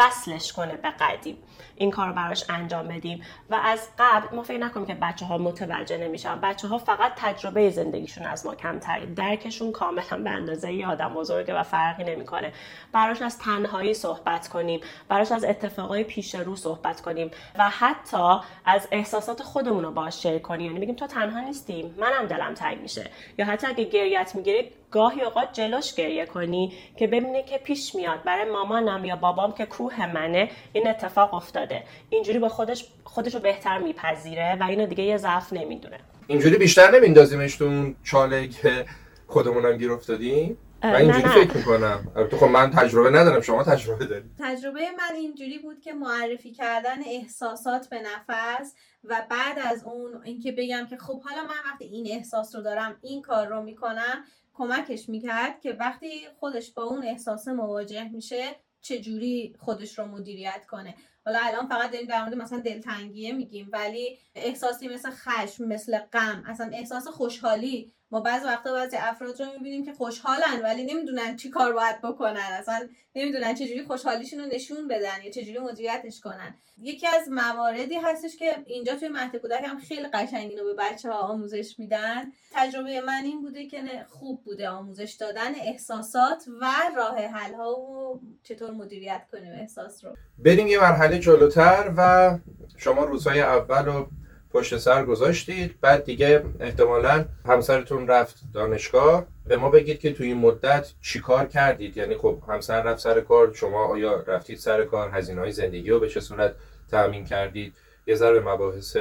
وصلش 0.09 0.53
کنه 0.53 0.77
به 0.77 0.91
قدیم. 0.91 1.37
این 1.77 1.91
کار 1.91 2.09
رو 2.09 2.15
براش 2.15 2.45
انجام 2.51 2.89
بدیم. 2.89 3.23
و 3.51 3.55
از 3.55 3.89
قبل 3.99 4.37
ما 4.37 4.43
فکر 4.43 4.59
نکنیم 4.59 4.87
که 4.87 4.95
بچه 4.95 5.27
ها 5.27 5.39
متوجه 5.39 5.99
نمیشن. 5.99 6.41
بچه 6.41 6.69
ها 6.69 6.79
فقط 6.79 7.13
تجربه 7.17 7.71
زندگیشون 7.71 8.27
از 8.27 8.47
ما 8.47 8.55
کمتری 8.55 9.15
درکشون 9.15 9.73
کاملا 9.73 10.23
به 10.25 10.31
اندازه 10.31 10.73
ی 10.73 10.85
آدم 10.85 11.15
بزرگه 11.15 11.59
و 11.59 11.63
فرقی 11.63 12.05
نمی‌کنه. 12.05 12.53
براش 12.93 13.23
از 13.23 13.39
تنهایی 13.39 13.95
صحبت 13.95 14.49
کنیم. 14.49 14.81
براش 15.09 15.33
از 15.33 15.45
اتفاقای 15.45 16.05
پیش 16.05 16.35
رو 16.35 16.57
صحبت 16.57 17.01
کنیم. 17.01 17.31
و 17.59 17.71
حتی 17.71 18.37
از 18.65 18.89
احساسات 18.91 19.43
خودمون 19.43 19.85
رو 19.85 19.91
باش 19.91 20.23
شیر 20.23 20.39
کنیم. 20.39 20.67
یعنی 20.67 20.81
بگیم 20.81 20.95
تو 20.95 21.07
تنها 21.07 21.41
نیستیم 21.41 21.95
منم 21.99 22.27
دلم 22.27 22.55
تنگ 22.55 22.81
میشه. 22.81 23.11
یا 23.39 23.47
حتی 23.47 23.67
اگه 23.67 23.85
گریت 23.85 24.35
می‌گیری 24.35 24.73
گاهی 24.91 25.23
اوقات 25.23 25.53
جلوش 25.53 25.95
گریه 25.95 26.27
کنی 26.27 26.73
که 26.97 27.07
ببینه 27.07 27.43
که 27.43 27.59
پیش 27.59 27.95
میاد. 27.95 28.23
برای 28.23 28.51
مامانم 28.51 29.05
یا 29.05 29.17
بابام 29.17 29.53
که 29.53 29.67
کوه 29.67 30.13
منه 30.15 30.51
این 30.73 30.89
اتفاق 30.89 31.35
افتاده. 31.35 31.83
اینجوری 32.11 32.39
با 32.39 32.49
خودش 32.49 32.89
خودش 33.05 33.35
رو 33.35 33.41
بهتر 33.41 33.79
میپذیره 33.79 34.57
و 34.61 34.65
اینو 34.65 34.87
دیگه 34.87 35.05
یه 35.05 35.17
ضعف 35.17 35.53
نمی‌دونه. 35.53 35.99
اینجوری 36.27 36.57
بیشتر 36.57 36.91
نمیندازیمش 36.91 37.57
تو 37.57 37.65
اون 37.65 37.97
چاله 38.05 38.49
که 38.49 38.87
خودمونم 39.27 39.77
گیر 39.77 39.93
افتادیم؟ 39.93 40.59
من 40.83 40.95
اینجوری 40.95 41.23
نه، 41.23 41.39
نه. 41.39 41.45
فکر 41.45 41.57
می‌کنم. 41.57 42.13
البته 42.17 42.37
خب 42.37 42.47
من 42.47 42.71
تجربه 42.71 43.11
ندارم 43.11 43.41
شما 43.41 43.65
تجربه 43.65 44.07
دارید. 44.07 44.31
تجربه 44.39 44.81
من 44.81 45.17
اینجوری 45.17 45.59
بود 45.59 45.81
که 45.81 45.93
معرفی 45.93 46.53
کردن 46.53 47.05
احساسات 47.07 47.89
به 47.89 47.97
نفس 48.01 48.75
و 49.05 49.23
بعد 49.31 49.59
از 49.73 49.85
اون 49.85 50.23
اینکه 50.25 50.53
بگم 50.53 50.87
که 50.91 50.97
خب 50.97 51.23
حالا 51.23 51.43
من 51.43 51.71
وقتی 51.73 51.85
این 51.85 52.07
احساس 52.11 52.57
رو 52.57 52.63
دارم 52.63 52.97
این 53.03 53.23
کار 53.23 53.47
رو 53.47 53.63
می‌کنم 53.63 54.25
کمکش 54.59 55.09
می‌کرد 55.09 55.61
که 55.61 55.73
وقتی 55.73 56.29
خودش 56.41 56.71
با 56.71 56.83
اون 56.83 57.05
احساس 57.05 57.49
مواجه 57.49 58.09
میشه 58.09 58.57
چجوری 58.81 59.57
خودش 59.59 59.99
رو 59.99 60.07
مدیریت 60.07 60.67
کنه. 60.67 60.95
حالا 61.25 61.39
الان 61.43 61.69
فقط 61.69 61.91
داریم 61.91 62.07
در 62.07 62.21
مورد 62.21 62.35
مثلا 62.35 62.61
دلتنگیه 62.61 63.33
میگیم 63.33 63.69
ولی 63.73 64.19
احساسی 64.35 64.89
مثل 64.89 65.11
خشم 65.11 65.65
مثل 65.65 65.99
غم 65.99 66.45
اصلا 66.47 66.71
احساس 66.73 67.09
خوشحالی 67.09 67.93
ما 68.11 68.21
بعض 68.21 68.45
وقتا 68.45 68.73
بعضی 68.73 68.97
افراد 68.97 69.43
رو 69.43 69.53
می‌بینیم 69.53 69.85
که 69.85 69.93
خوشحالن 69.93 70.63
ولی 70.63 70.85
نمی‌دونن 70.95 71.37
چی 71.37 71.51
کار 71.51 71.73
باید 71.73 72.03
بکنن. 72.03 72.49
اصلا 72.59 72.89
نمی‌دونن 73.17 73.55
چجوری 73.55 73.83
خوشحالیشون 73.83 74.41
رو 74.41 74.47
نشون 74.47 74.89
بدن 74.89 75.23
یا 75.25 75.31
چجوری 75.31 75.59
مدیریتش 75.59 76.21
کنن. 76.21 76.55
یکی 76.83 77.07
از 77.07 77.29
مواردی 77.31 77.95
هستش 77.95 78.37
که 78.37 78.57
اینجا 78.67 78.97
توی 78.97 79.09
مهد 79.09 79.37
کودک 79.37 79.63
هم 79.65 79.79
خیلی 79.79 80.09
قشنگ 80.09 80.51
اینو 80.51 80.65
به 80.65 80.75
بچه 80.75 81.11
ها 81.11 81.19
آموزش 81.19 81.79
میدن. 81.79 82.33
تجربه 82.53 83.01
من 83.01 83.23
این 83.25 83.43
بوده 83.43 83.67
که 83.67 83.83
خوب 84.09 84.45
بوده 84.45 84.69
آموزش 84.69 85.17
دادن 85.21 85.55
احساسات 85.55 86.45
و 86.61 86.73
راه 86.97 87.19
حل 87.19 87.55
ها 87.55 87.81
و 87.81 88.21
چطور 88.43 88.71
مدیریت 88.71 89.23
کنیم 89.33 89.53
احساس 89.53 90.05
رو. 90.05 90.17
بریم 90.39 90.67
یه 90.67 90.81
مرحله 90.81 91.19
جلوتر 91.19 91.93
و 91.97 92.39
شما 92.77 93.05
روزهای 93.05 93.41
اول 93.41 93.85
رو 93.85 94.09
پشت 94.51 94.79
سر 94.79 95.05
گذاشتید. 95.05 95.81
بعد 95.81 96.05
دیگه 96.05 96.45
احتمالا 96.61 97.25
همسرتون 97.47 98.09
رفت 98.09 98.37
دانشگاه. 98.55 99.27
به 99.47 99.57
ما 99.57 99.71
بگید 99.71 100.01
که 100.01 100.13
توی 100.13 100.27
این 100.27 100.39
مدت 100.39 100.93
چیکار 101.03 101.47
کردید. 101.47 101.97
یعنی 101.97 102.17
خب 102.17 102.43
همسر 102.49 102.83
رفت 102.83 103.01
سر 103.01 103.21
کار 103.21 103.53
شما 103.53 103.87
آیا 103.87 104.21
رفتید 104.21 104.59
سر 104.59 104.85
کار 104.85 105.11
هزینه 105.11 105.41
های 105.41 105.53
زندگی 105.53 105.91
رو 105.91 106.01
به 106.01 106.09
چه 106.09 106.21
صورت 106.21 106.55
تأمین 106.91 107.25
کردید؟ 107.25 107.75
یه 108.07 108.15
ذره 108.15 108.41
مباحث 108.41 108.97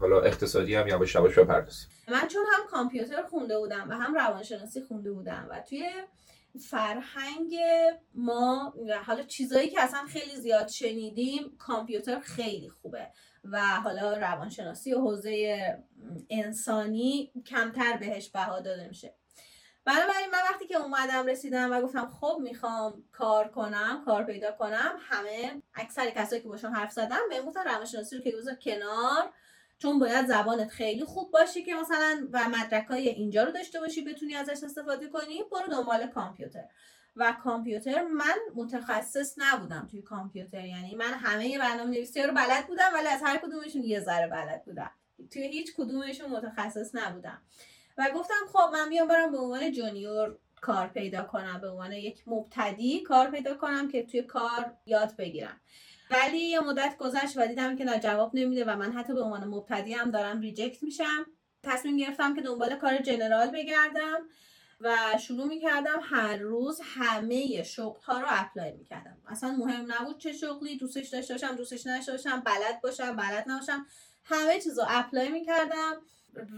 حالا 0.00 0.20
اقتصادی 0.20 0.74
هم 0.74 0.88
یواش 0.88 1.14
یواش 1.14 1.38
بپردازیم. 1.38 1.88
من 2.08 2.28
چون 2.28 2.42
هم 2.52 2.66
کامپیوتر 2.70 3.22
خونده 3.22 3.58
بودم 3.58 3.86
و 3.90 3.94
هم 3.94 4.14
روانشناسی 4.14 4.80
خونده 4.82 5.12
بودم 5.12 5.46
و 5.50 5.60
توی 5.68 5.82
فرهنگ 6.70 7.54
ما 8.14 8.74
حالا 9.06 9.22
چیزایی 9.22 9.68
که 9.68 9.82
اصلا 9.82 10.00
خیلی 10.08 10.36
زیاد 10.36 10.68
شنیدیم 10.68 11.56
کامپیوتر 11.58 12.20
خیلی 12.20 12.68
خوبه. 12.68 13.06
و 13.44 13.60
حالا 13.60 14.16
روانشناسی 14.16 14.94
و 14.94 15.00
حوزه 15.00 15.78
انسانی 16.30 17.32
کمتر 17.46 17.96
بهش 17.96 18.30
بها 18.30 18.60
داده 18.60 18.88
میشه. 18.88 19.14
بنابراین 19.84 20.30
من 20.32 20.38
وقتی 20.50 20.66
که 20.66 20.76
اومدم 20.76 21.26
رسیدم 21.26 21.72
و 21.72 21.80
گفتم 21.80 22.06
خب 22.06 22.38
می‌خوام 22.42 23.04
کار 23.12 23.48
کنم 23.48 24.02
کار 24.04 24.24
پیدا 24.24 24.52
کنم 24.52 24.98
همه 25.00 25.62
اکثر 25.74 26.10
کسایی 26.10 26.42
که 26.42 26.48
باشم 26.48 26.68
حرف 26.68 26.92
زدم 26.92 27.20
به 27.30 27.42
گفتن 27.42 27.64
روانشناسی 27.64 28.16
رو 28.16 28.22
که 28.22 28.32
بذار 28.36 28.54
کنار 28.54 29.32
چون 29.78 29.98
باید 29.98 30.26
زبانت 30.26 30.68
خیلی 30.68 31.04
خوب 31.04 31.30
باشی 31.30 31.62
که 31.62 31.74
مثلا 31.74 32.28
و 32.32 32.48
مدرک 32.48 32.86
های 32.86 33.08
اینجا 33.08 33.44
رو 33.44 33.52
داشته 33.52 33.80
باشی 33.80 34.04
بتونی 34.04 34.34
ازش 34.34 34.64
استفاده 34.64 35.08
کنی 35.08 35.42
برو 35.52 35.66
دنبال 35.66 36.06
کامپیوتر. 36.06 36.64
و 37.16 37.36
کامپیوتر 37.44 38.02
من 38.02 38.36
متخصص 38.54 39.34
نبودم 39.38 39.88
توی 39.90 40.02
کامپیوتر. 40.02 40.64
یعنی 40.64 40.94
من 40.94 41.12
همه 41.14 41.58
برنامه 41.58 41.90
نویسی 41.90 42.22
رو 42.22 42.34
بلد 42.34 42.66
بودم 42.66 42.90
ولی 42.94 43.08
از 43.08 43.20
هر 43.22 43.36
کدومشون 43.36 43.82
یه 43.82 44.00
ذره 44.00 44.26
بلد 44.26 44.64
بودم. 44.64 44.90
توی 45.30 45.42
هیچ 45.42 45.74
کدومشون 45.76 46.30
متخصص 46.30 46.94
نبودم. 46.94 47.42
و 47.98 48.10
گفتم 48.14 48.46
خب 48.52 48.70
من 48.72 48.88
بیام 48.88 49.08
برم 49.08 49.32
به 49.32 49.38
عنوان 49.38 49.72
جونیور 49.72 50.36
کار 50.60 50.88
پیدا 50.88 51.22
کنم 51.22 51.60
به 51.60 51.68
عنوان 51.68 51.92
یک 51.92 52.22
مبتدی 52.26 53.00
کار 53.00 53.30
پیدا 53.30 53.54
کنم 53.54 53.88
که 53.88 54.02
توی 54.02 54.22
کار 54.22 54.74
یاد 54.86 55.16
بگیرم. 55.16 55.60
ولی 56.10 56.38
یه 56.38 56.60
مدت 56.60 56.96
گذشت 56.98 57.36
و 57.36 57.46
دیدم 57.46 57.76
که 57.76 57.84
جواب 58.02 58.30
نمیده 58.34 58.64
و 58.64 58.76
من 58.76 58.92
حتی 58.92 59.14
به 59.14 59.20
عنوان 59.20 59.44
مبتدی 59.44 59.92
هم 59.92 60.10
دارم 60.10 60.40
reject 60.40 60.82
میشم. 60.82 61.26
تصمیم 61.62 61.96
گرفتم 61.96 62.34
که 62.34 62.42
دنبال 62.42 62.76
کار 62.76 62.98
general 62.98 63.50
بگردم. 63.50 64.28
و 64.80 65.18
شروع 65.18 65.46
می‌کردم 65.46 66.00
هر 66.02 66.36
روز 66.36 66.80
همه 66.84 67.62
شغل 67.62 68.00
ها 68.02 68.20
رو 68.20 68.26
apply 68.30 68.72
می‌کردم. 68.72 69.16
اصلا 69.26 69.50
مهم 69.50 69.92
نبود 69.92 70.18
چه 70.18 70.32
شغلی 70.32 70.78
دوستش 70.78 71.08
داشته 71.08 71.34
باشم 71.34 71.56
دوستش 71.56 71.86
نداشته 71.86 72.12
باشم 72.12 72.40
بلد 72.40 72.80
باشم 72.82 73.16
بلد 73.16 73.44
نباشم. 73.46 73.86
همه 74.24 74.60
چیز 74.60 74.78
رو 74.78 74.84
apply 74.88 75.28
می‌کردم 75.28 75.92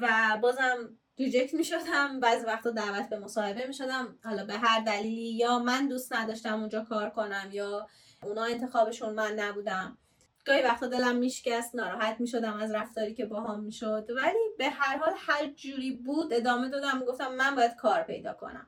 و 0.00 0.38
بازم 0.42 0.98
reject 1.18 1.54
می‌شدم. 1.54 2.20
بعضی 2.20 2.46
وقتا 2.46 2.70
دعوت 2.70 3.08
به 3.08 3.18
مصاحبه 3.18 3.66
می‌شدم. 3.66 4.18
حالا 4.24 4.44
به 4.44 4.54
هر 4.54 4.80
دلیلی 4.80 5.32
یا 5.32 5.58
من 5.58 5.88
دوست 5.88 6.12
نداشتم 6.12 6.60
اونجا 6.60 6.84
کار 6.84 7.10
کنم 7.10 7.48
یا 7.52 7.88
اونا 8.22 8.44
انتخابشون 8.44 9.14
من 9.14 9.32
نبودم. 9.32 9.98
گاهی 10.44 10.62
وقتا 10.62 10.86
دلم 10.86 11.16
میشکست 11.16 11.74
ناراحت 11.74 12.20
می‌شدم 12.20 12.56
از 12.56 12.74
رفتاری 12.74 13.14
که 13.14 13.26
باهام 13.26 13.60
می‌شد. 13.60 14.06
ولی 14.16 14.38
به 14.58 14.68
هر 14.68 14.96
حال 14.96 15.12
هر 15.16 15.46
جوری 15.46 15.90
بود 15.90 16.32
ادامه 16.32 16.68
دادم 16.68 17.04
گفتم 17.04 17.34
من 17.34 17.56
باید 17.56 17.76
کار 17.76 18.02
پیدا 18.02 18.32
کنم. 18.32 18.66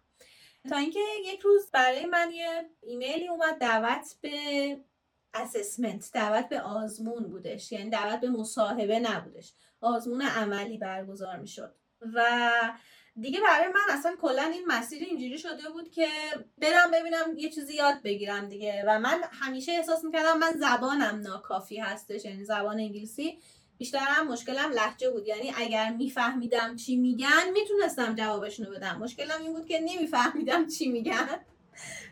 تا 0.69 0.77
اینکه 0.77 1.01
یک 1.25 1.41
روز 1.41 1.71
برای 1.71 2.07
من 2.07 2.31
یه 2.33 2.71
ایمیلی 2.83 3.29
اومد 3.29 3.59
دعوت 3.59 4.15
به 4.21 4.31
اسسمنت 5.35 6.11
دعوت 6.13 6.49
به 6.49 6.61
آزمون 6.61 7.23
بودش. 7.23 7.73
یعنی 7.73 7.91
دعوت 7.91 8.21
به 8.21 8.31
مصاحبه 8.31 9.01
نبودش. 9.01 9.53
آزمون 9.81 10.23
عملی 10.23 10.79
برگزار 10.79 11.37
می‌شد. 11.37 11.75
و 12.15 12.51
دیگه 13.21 13.41
برای 13.41 13.69
من 13.69 13.95
اصلا 13.95 14.17
کلا 14.21 14.43
این 14.43 14.63
مسیر 14.67 15.03
اینجوری 15.03 15.39
شده 15.39 15.69
بود 15.73 15.91
که 15.91 16.09
برم 16.59 16.91
ببینم 16.93 17.37
یه 17.37 17.51
چیزی 17.51 17.75
یاد 17.75 18.03
بگیرم 18.03 18.49
دیگه. 18.49 18.85
و 18.87 18.99
من 18.99 19.21
همیشه 19.33 19.73
احساس 19.73 20.05
می‌کردم 20.05 20.39
من 20.39 20.53
زبانم 20.53 21.21
ناکافی 21.25 21.79
هستش 21.79 22.25
یعنی 22.25 22.45
زبان 22.45 22.79
انگلیسی 22.79 23.39
بیشترم 23.79 24.29
مشکلم 24.29 24.73
لحجه 24.73 25.11
بود. 25.11 25.27
یعنی 25.27 25.53
اگر 25.57 25.91
میفهمیدم 25.91 26.77
چی 26.77 26.97
میگن 26.97 27.51
می‌تونستم 27.53 28.15
جوابشونو 28.15 28.71
بدم. 28.71 28.99
مشکلم 28.99 29.43
این 29.43 29.53
بود 29.53 29.67
که 29.67 29.81
نمیفهمیدم 29.81 30.67
چی 30.67 30.89
میگن. 30.89 31.29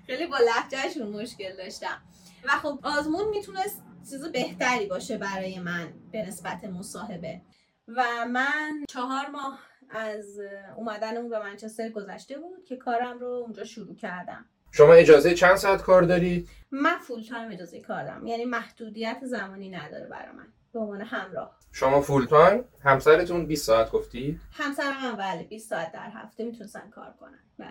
خیلی 0.07 0.27
با 0.27 0.39
لحجهشون 0.39 1.09
مشکل 1.09 1.57
داشتم. 1.57 2.03
و 2.45 2.49
خب 2.49 2.79
آزمون 2.83 3.29
می‌تونست 3.29 3.83
چیز 4.11 4.25
بهتری 4.25 4.87
باشه 4.87 5.19
برای 5.19 5.59
من 5.59 5.93
به 6.13 6.23
نسبت 6.23 6.65
مصاحبه. 6.65 7.41
و 7.89 8.27
من 8.29 8.85
چهار 8.89 9.27
ماه 9.27 9.72
از 9.95 10.41
اومدنمون 10.77 11.29
به 11.29 11.39
منچستر 11.39 11.89
گذشته 11.89 12.39
بود 12.39 12.65
که 12.65 12.77
کارم 12.77 13.19
رو 13.19 13.27
اونجا 13.27 13.65
شروع 13.65 13.97
کردم. 13.97 14.45
شما 14.71 14.93
اجازه 14.93 15.35
چند 15.35 15.57
ساعت 15.57 15.83
کار 15.83 16.03
دارید؟ 16.03 16.49
من 16.71 16.99
full 16.99 17.23
time 17.23 17.53
اجازه 17.53 17.81
کار 17.81 18.05
دارم 18.05 18.27
یعنی 18.27 18.45
محدودیت 18.45 19.21
زمانی 19.23 19.71
نداره 19.71 20.07
برای 20.07 20.33
من. 20.37 20.47
به 20.73 20.79
عنوان 20.79 21.01
همراه. 21.01 21.59
شما 21.73 22.01
full 22.01 22.27
time 22.27 22.65
همسرتون 22.85 23.47
20 23.47 23.67
ساعت 23.67 23.91
گفتی؟ 23.91 24.41
همسر 24.53 24.93
من 25.03 25.17
بله 25.17 25.43
20 25.43 25.71
ساعت 25.71 25.93
در 25.93 26.11
هفته 26.15 26.45
می‌تونستن 26.45 26.91
کار 26.91 27.15
کنن. 27.21 27.39
بله. 27.59 27.69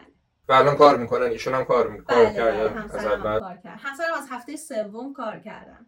و 0.48 0.54
الان 0.54 0.76
کار 0.76 0.98
می‌کنن. 0.98 1.28
ایشون 1.28 1.54
هم 1.54 1.66
کار 1.66 1.88
می‌کنن 1.88 2.18
بله 2.18 2.44
بله 2.44 2.60
از 2.60 2.70
همسرم 2.70 3.22
اول 3.22 3.40
کار 3.40 3.58
کرد. 3.58 3.80
همسرم 3.82 4.14
از 4.18 4.28
هفته 4.30 4.56
سوم 4.56 5.14
کار 5.14 5.40
کردن. 5.40 5.86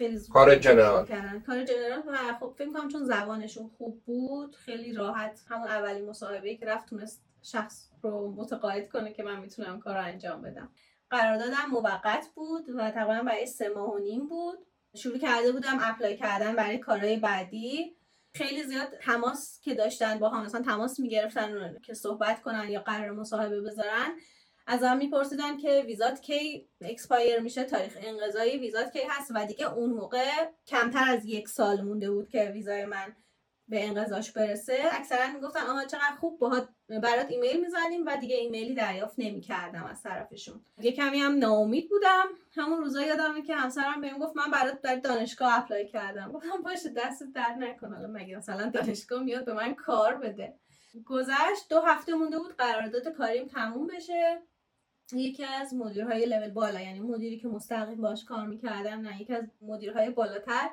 خیلی 0.00 0.16
زود 0.18 0.32
کار 0.32 0.54
general. 0.54 1.06
کردن 1.06 1.40
کار 1.40 1.64
general 1.64 2.02
و 2.06 2.34
خب 2.40 2.54
فکر 2.58 2.72
کنم 2.72 2.88
چون 2.88 3.04
زبانشون 3.04 3.70
خوب 3.78 4.02
بود 4.04 4.56
خیلی 4.56 4.92
راحت 4.92 5.40
همون 5.48 5.68
اولین 5.68 6.08
مصاحبه 6.08 6.56
که 6.56 6.66
رفت 6.66 6.88
تونست 6.88 7.22
شخص 7.42 7.90
رو 8.02 8.34
متقاعد 8.36 8.88
کنه 8.88 9.12
که 9.12 9.22
من 9.22 9.40
می‌تونم 9.40 9.80
کار 9.80 9.94
رو 9.94 10.04
انجام 10.04 10.42
بدم. 10.42 10.72
قراردادم 11.10 11.66
موقت 11.70 12.26
بود 12.34 12.68
و 12.68 12.90
تقریبا 12.90 13.22
برای 13.22 13.46
سه 13.46 13.68
ماه 13.68 13.94
و 13.94 13.98
نیم 13.98 14.28
بود. 14.28 14.58
شروع 14.96 15.18
کرده 15.18 15.52
بودم 15.52 15.78
apply 15.80 16.16
کردن 16.16 16.56
برای 16.56 16.78
کارهای 16.78 17.16
بعدی. 17.16 17.96
خیلی 18.34 18.62
زیاد 18.62 18.88
تماس 19.02 19.60
که 19.62 19.74
داشتن 19.74 20.18
باهام 20.18 20.44
مثلا 20.44 20.62
تماس 20.62 21.00
می‌گرفتن 21.00 21.76
که 21.82 21.94
صحبت 21.94 22.42
کنن 22.42 22.68
یا 22.68 22.80
قرار 22.80 23.10
مصاحبه 23.10 23.60
بذارن. 23.60 24.16
ازم 24.70 24.96
میپرسیدن 24.96 25.56
که 25.56 25.84
ویزات 25.86 26.20
کی 26.20 26.68
expire 26.80 27.40
میشه 27.40 27.64
تاریخ 27.64 27.98
انقضای 28.00 28.58
ویزات 28.58 28.92
کی 28.92 29.02
هست 29.08 29.32
و 29.34 29.46
دیگه 29.46 29.72
اون 29.72 29.90
موقع 29.90 30.28
کمتر 30.66 31.04
از 31.08 31.24
یک 31.24 31.48
سال 31.48 31.80
مونده 31.80 32.10
بود 32.10 32.28
که 32.28 32.44
ویزای 32.44 32.84
من 32.84 33.16
به 33.68 33.88
انقضاش 33.88 34.32
برسه. 34.32 34.78
اکثرا 34.92 35.32
می‌گفتن 35.32 35.60
آها 35.60 35.84
چقدر 35.84 36.16
خوب 36.20 36.38
باشه 36.38 36.68
برات 36.88 37.30
ایمیل 37.30 37.60
می‌زنیم 37.60 38.06
و 38.06 38.16
دیگه 38.16 38.36
ایمیلی 38.36 38.74
دریافت 38.74 39.14
نمی‌کردم 39.18 39.84
از 39.84 40.02
طرفشون. 40.02 40.60
یه 40.80 40.92
کمی 40.92 41.18
هم 41.18 41.38
ناامید 41.38 41.88
بودم. 41.88 42.26
همون 42.56 42.78
روزا 42.78 43.02
یادمه 43.02 43.42
که 43.42 43.54
همسرم 43.54 44.00
بهم 44.00 44.18
گفت 44.18 44.36
من 44.36 44.50
برات 44.50 44.80
در 44.80 44.96
دانشگاه 44.96 45.58
اپلای 45.58 45.88
کردم. 45.88 46.32
گفتم 46.32 46.62
باشه 46.64 46.88
دست 46.96 47.22
درد 47.34 47.58
نکن 47.58 47.94
حالا 47.94 48.08
مگه 48.08 48.36
مثلا 48.36 48.70
دانشگاه 48.70 49.22
میاد 49.22 49.44
به 49.44 49.52
من 49.52 49.74
کار 49.74 50.14
بده. 50.14 50.54
گذشت 51.06 51.68
دو 51.70 51.80
هفته 51.80 52.14
مونده 52.14 52.38
بود 52.38 52.56
قرارداد 52.56 53.08
کاریم 53.08 53.46
تموم 53.46 53.86
بشه. 53.86 54.42
یکی 55.12 55.44
از 55.44 55.74
مدیرهای 55.74 56.26
لول 56.26 56.50
بالا 56.50 56.80
یعنی 56.80 57.00
مدیری 57.00 57.38
که 57.38 57.48
مستقیم 57.48 58.00
باش 58.00 58.24
کار 58.24 58.46
می‌کردم 58.46 59.00
نه 59.00 59.20
یکی 59.22 59.32
از 59.34 59.44
مدیرهای 59.62 60.10
بالاتر. 60.10 60.70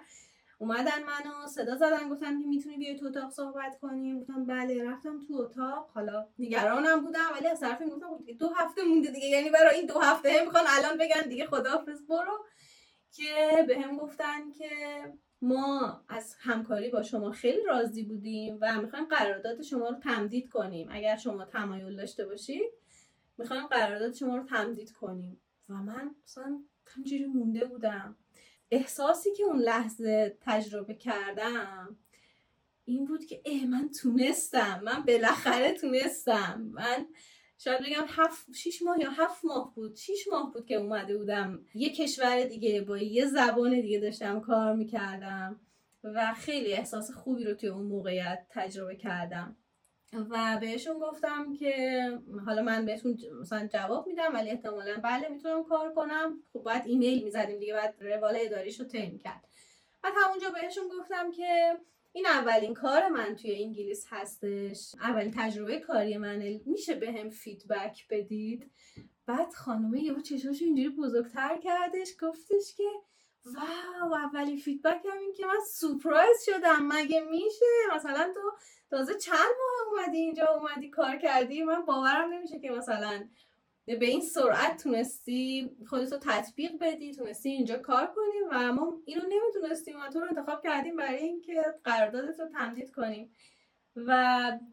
اومدن 0.60 1.04
منو 1.04 1.48
صدا 1.48 1.76
زدن 1.76 2.10
گفتن 2.10 2.34
می‌تونی 2.34 2.78
بیای 2.78 2.96
تو 2.96 3.06
اتاق 3.06 3.30
صحبت 3.30 3.80
کنیم. 3.82 4.20
گفتم 4.20 4.46
بله 4.46 4.84
رفتم 4.84 5.20
تو 5.28 5.34
اتاق. 5.34 5.90
حالا 5.94 6.28
نگرانم 6.40 7.06
بودم 7.06 7.30
ولی 7.36 7.48
از 7.48 7.60
طرفی 7.60 7.86
گفتم 7.86 8.08
خب 8.08 8.38
دو 8.40 8.50
هفته 8.50 8.84
مونده 8.84 9.12
دیگه 9.12 9.28
یعنی 9.28 9.50
برای 9.50 9.76
این 9.76 9.86
دو 9.86 10.00
هفته 10.00 10.46
می‌خوان 10.46 10.64
الان 10.68 10.98
بگن 10.98 11.30
دیگه 11.30 11.46
خداحافظ 11.46 12.02
برو. 12.10 12.46
که 13.12 13.66
به 13.68 13.80
هم 13.80 13.98
گفتن 13.98 14.52
که 14.52 14.70
ما 15.42 16.02
از 16.10 16.36
همکاری 16.40 16.90
با 16.90 17.04
شما 17.04 17.32
خیلی 17.32 17.64
راضی 17.64 18.04
بودیم 18.04 18.58
و 18.62 18.82
می‌خوایم 18.82 19.06
قرارداد 19.06 19.62
شما 19.62 19.90
رو 19.90 19.96
تمدید 19.96 20.50
کنیم. 20.50 20.90
اگر 20.92 21.16
شما 21.16 21.46
تمایل 21.46 21.96
داشته 21.96 22.26
باشید 22.26 22.72
می‌خوایم 23.38 23.68
قرارداد 23.68 24.14
شما 24.14 24.38
رو 24.38 24.44
تمدید 24.44 24.92
کنیم. 24.92 25.42
و 25.70 25.74
من 25.74 26.16
مثلا 26.24 26.60
همجوری 26.86 27.26
مونده 27.26 27.66
بودم. 27.66 28.16
احساسی 28.72 29.34
که 29.34 29.44
اون 29.44 29.60
لحظه 29.60 30.38
تجربه 30.42 30.94
کردم 30.94 31.98
این 32.86 33.06
بود 33.06 33.26
که 33.26 33.42
اه 33.46 33.66
من 33.66 33.90
تونستم. 33.90 34.82
من 34.84 35.04
بالاخره 35.08 35.74
تونستم. 35.74 36.62
من 36.74 37.08
شاید 37.58 37.82
بگم 37.82 38.06
هفت 38.08 38.54
شیش 38.54 38.82
ماه 38.82 39.00
یا 39.00 39.12
هفت 39.12 39.46
ماه 39.46 39.76
بود. 39.76 39.96
شیش 39.96 40.28
ماه 40.28 40.54
بود 40.54 40.66
که 40.66 40.76
اومده 40.76 41.18
بودم. 41.18 41.66
یه 41.74 41.90
کشور 41.90 42.44
دیگه 42.44 42.82
با 42.82 42.98
یه 42.98 43.26
زبان 43.26 43.82
دیگه 43.82 44.00
داشتم 44.00 44.40
کار 44.40 44.76
می‌کردم. 44.76 45.60
و 46.04 46.34
خیلی 46.34 46.74
احساس 46.74 47.12
خوبی 47.12 47.44
رو 47.44 47.54
توی 47.54 47.70
اون 47.70 47.86
موقعیت 47.86 48.46
تجربه 48.50 48.96
کردم. 48.96 49.56
و 50.14 50.58
بهشون 50.62 51.00
گفتم 51.00 51.54
که 51.54 52.02
حالا 52.46 52.62
من 52.62 52.86
بهتون 52.86 53.18
مثلا 53.42 53.68
جواب 53.68 54.08
میدم 54.08 54.34
ولی 54.34 54.50
احتمالا 54.50 55.00
بله 55.04 55.28
می‌تونم 55.30 55.64
کار 55.64 55.94
کنم. 55.94 56.44
خب 56.54 56.60
باید 56.60 56.84
ایمیل 56.86 57.24
می‌زدیم 57.24 57.60
دیگه 57.60 57.74
بعد 57.74 57.96
روال 58.00 58.38
اداریش 58.40 58.80
رو 58.80 58.86
کرد. 59.18 59.48
بعد 60.04 60.14
همونجا 60.26 60.50
بهشون 60.50 60.84
گفتم 61.00 61.32
که 61.32 61.78
این 62.14 62.26
اولین 62.26 62.74
کار 62.74 63.08
من 63.08 63.36
توی 63.36 63.64
انگلیس 63.64 64.06
هستش. 64.10 64.96
اولین 65.02 65.34
تجربه 65.38 65.80
کاری 65.80 66.18
منه. 66.18 66.62
میشه 66.66 66.96
به 66.96 67.12
هم 67.12 67.30
فیدبک 67.30 68.08
بدید؟ 68.10 68.72
بعد 69.26 69.54
خانومه 69.54 70.04
یهو 70.04 70.22
چشاشو 70.22 70.66
اینجوری 70.66 70.90
بزرگتر 70.90 71.58
کردش 71.58 72.14
گفتش 72.22 72.76
که 72.78 72.84
واو 73.56 74.14
اولین 74.14 74.58
فیدبک 74.58 75.06
هم 75.06 75.20
این 75.20 75.34
که 75.34 75.46
من 75.46 75.60
سورپرایز 75.72 76.46
شدم. 76.46 76.88
مگه 76.88 77.22
میشه؟ 77.22 77.66
مثلا 77.96 78.34
تو 78.34 78.52
تازه 78.90 79.14
چند 79.16 79.38
ماه 79.38 79.88
اومدی 79.92 80.18
اینجا 80.18 80.46
اومدی 80.48 80.90
کار 80.90 81.16
کردی؟ 81.16 81.64
من 81.64 81.82
باورم 81.82 82.34
نمیشه 82.34 82.60
که 82.60 82.72
مثلا 82.72 83.28
به 83.86 84.06
این 84.06 84.22
سرعت 84.22 84.84
تونستی 84.84 85.72
خودتو 85.90 86.18
تطبیق 86.18 86.72
بدی 86.82 87.14
تونستی 87.14 87.50
اینجا 87.50 87.78
کار 87.78 88.06
کنی 88.08 88.40
و 88.52 88.74
ما 88.74 89.02
اینو 89.06 89.22
نمی‌تونستیم 89.30 90.00
و 90.00 90.10
تو 90.10 90.20
رو 90.20 90.28
انتخاب 90.30 90.64
کردیم 90.64 90.96
برای 90.96 91.18
اینکه 91.18 91.64
قراردادت 91.84 92.40
رو 92.40 92.48
تمدید 92.48 92.92
کنیم. 92.92 93.32
و 94.08 94.12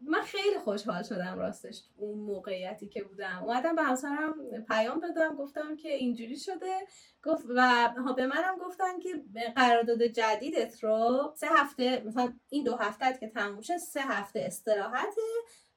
من 0.07 0.21
خیلی 0.21 0.59
خوشحال 0.59 1.03
شدم 1.03 1.39
راستش 1.39 1.81
اون 1.97 2.19
موقعیتی 2.19 2.87
که 2.87 3.03
بودم. 3.03 3.43
اومدم 3.43 3.75
به 3.75 3.83
همسرم 3.83 4.33
پیام 4.67 4.99
دادم 4.99 5.35
گفتم 5.35 5.75
که 5.75 5.89
اینجوری 5.93 6.37
شده. 6.37 6.79
گفت 7.23 7.45
و 7.55 7.89
به 8.15 8.27
منم 8.27 8.57
گفتن 8.57 8.99
که 8.99 9.09
قرارداد 9.55 10.03
جدیدت 10.03 10.83
رو 10.83 11.33
سه 11.35 11.47
هفته 11.49 12.03
مثلا 12.05 12.33
این 12.49 12.63
دو 12.63 12.75
هفته 12.75 13.17
که 13.19 13.29
تموم 13.29 13.61
شه 13.61 13.77
سه 13.77 14.01
هفته 14.01 14.39
استراحته 14.39 15.21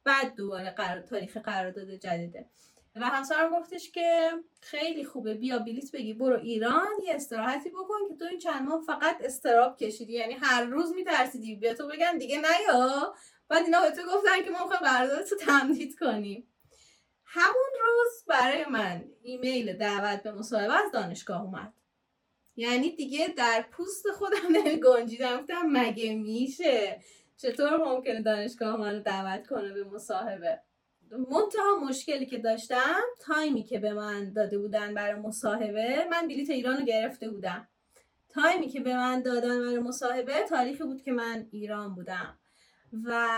بعد 0.05 0.35
دوباره 0.35 0.71
قرار 0.71 1.01
تاریخ 1.01 1.37
قرارداد 1.37 1.91
جدیده. 1.91 2.47
و 2.97 3.05
همسرم 3.05 3.61
گفتش 3.61 3.91
که 3.91 4.31
خیلی 4.61 5.05
خوبه 5.05 5.35
بیا 5.35 5.59
بلیت 5.59 5.93
بگی 5.93 6.15
برو 6.15 6.39
ایران 6.41 6.87
یه 7.07 7.15
استراحتی 7.15 7.71
بکن 7.71 8.09
که 8.09 8.15
تو 8.15 8.25
این 8.25 8.39
چند 8.39 8.69
ماه 8.69 8.83
فقط 8.87 9.17
استراب 9.25 9.77
کشیدی. 9.77 10.13
یعنی 10.13 10.35
هر 10.35 10.65
روز 10.65 10.93
میترسیدی 10.95 11.57
بیا 11.57 11.75
تو 11.75 11.89
بگن 11.89 12.19
دیگه 12.19 12.37
نیا. 12.39 13.15
بعد 13.49 13.65
اینا 13.65 13.81
به 13.81 13.91
تو 13.91 14.03
گفتن 14.03 14.43
که 14.45 14.51
ما 14.51 14.65
می‌خوایم 14.65 14.83
قراردادت 14.83 15.33
رو 15.33 15.39
تمدید 15.39 15.99
کنیم. 15.99 16.49
همون 17.25 17.71
روز 17.85 18.25
برای 18.27 18.65
من 18.65 19.05
ایمیل 19.23 19.73
دعوت 19.73 20.23
به 20.23 20.33
مصاحبه 20.33 20.75
از 20.75 20.93
دانشگاه 20.93 21.43
اومد. 21.43 21.73
یعنی 22.57 22.97
دیگه 22.97 23.29
در 23.37 23.65
پوست 23.71 24.11
خودم 24.11 24.49
نمی 24.51 24.81
گنجیدم. 24.87 25.41
گفتم 25.41 25.63
مگه 25.67 26.15
میشه؟ 26.15 27.01
چطور 27.37 27.77
ممکنه 27.77 28.23
دانشگاه 28.23 28.77
منو 28.77 29.01
دعوت 29.01 29.47
کنه 29.47 29.73
به 29.73 29.85
مصاحبه؟ 29.85 30.61
منتها 31.11 31.79
مشکلی 31.89 32.27
که 32.27 32.39
داشتم 32.39 33.01
تایمی 33.21 33.63
که 33.63 33.79
به 33.79 33.93
من 33.93 34.33
داده 34.33 34.59
بودن 34.59 34.95
برای 34.95 35.21
مصاحبه 35.21 36.09
من 36.11 36.29
بلیت 36.29 36.51
ایران 36.51 36.77
رو 36.77 36.85
گرفته 36.85 37.31
بودم. 37.31 37.69
تایمی 38.29 38.69
که 38.69 38.81
به 38.81 38.97
من 38.97 39.23
دادن 39.23 39.61
برای 39.61 39.79
مصاحبه 39.79 40.43
تاریخی 40.49 40.85
بود 40.85 41.03
که 41.03 41.13
من 41.13 41.47
ایران 41.51 41.95
بودم. 41.95 42.38
و 43.05 43.28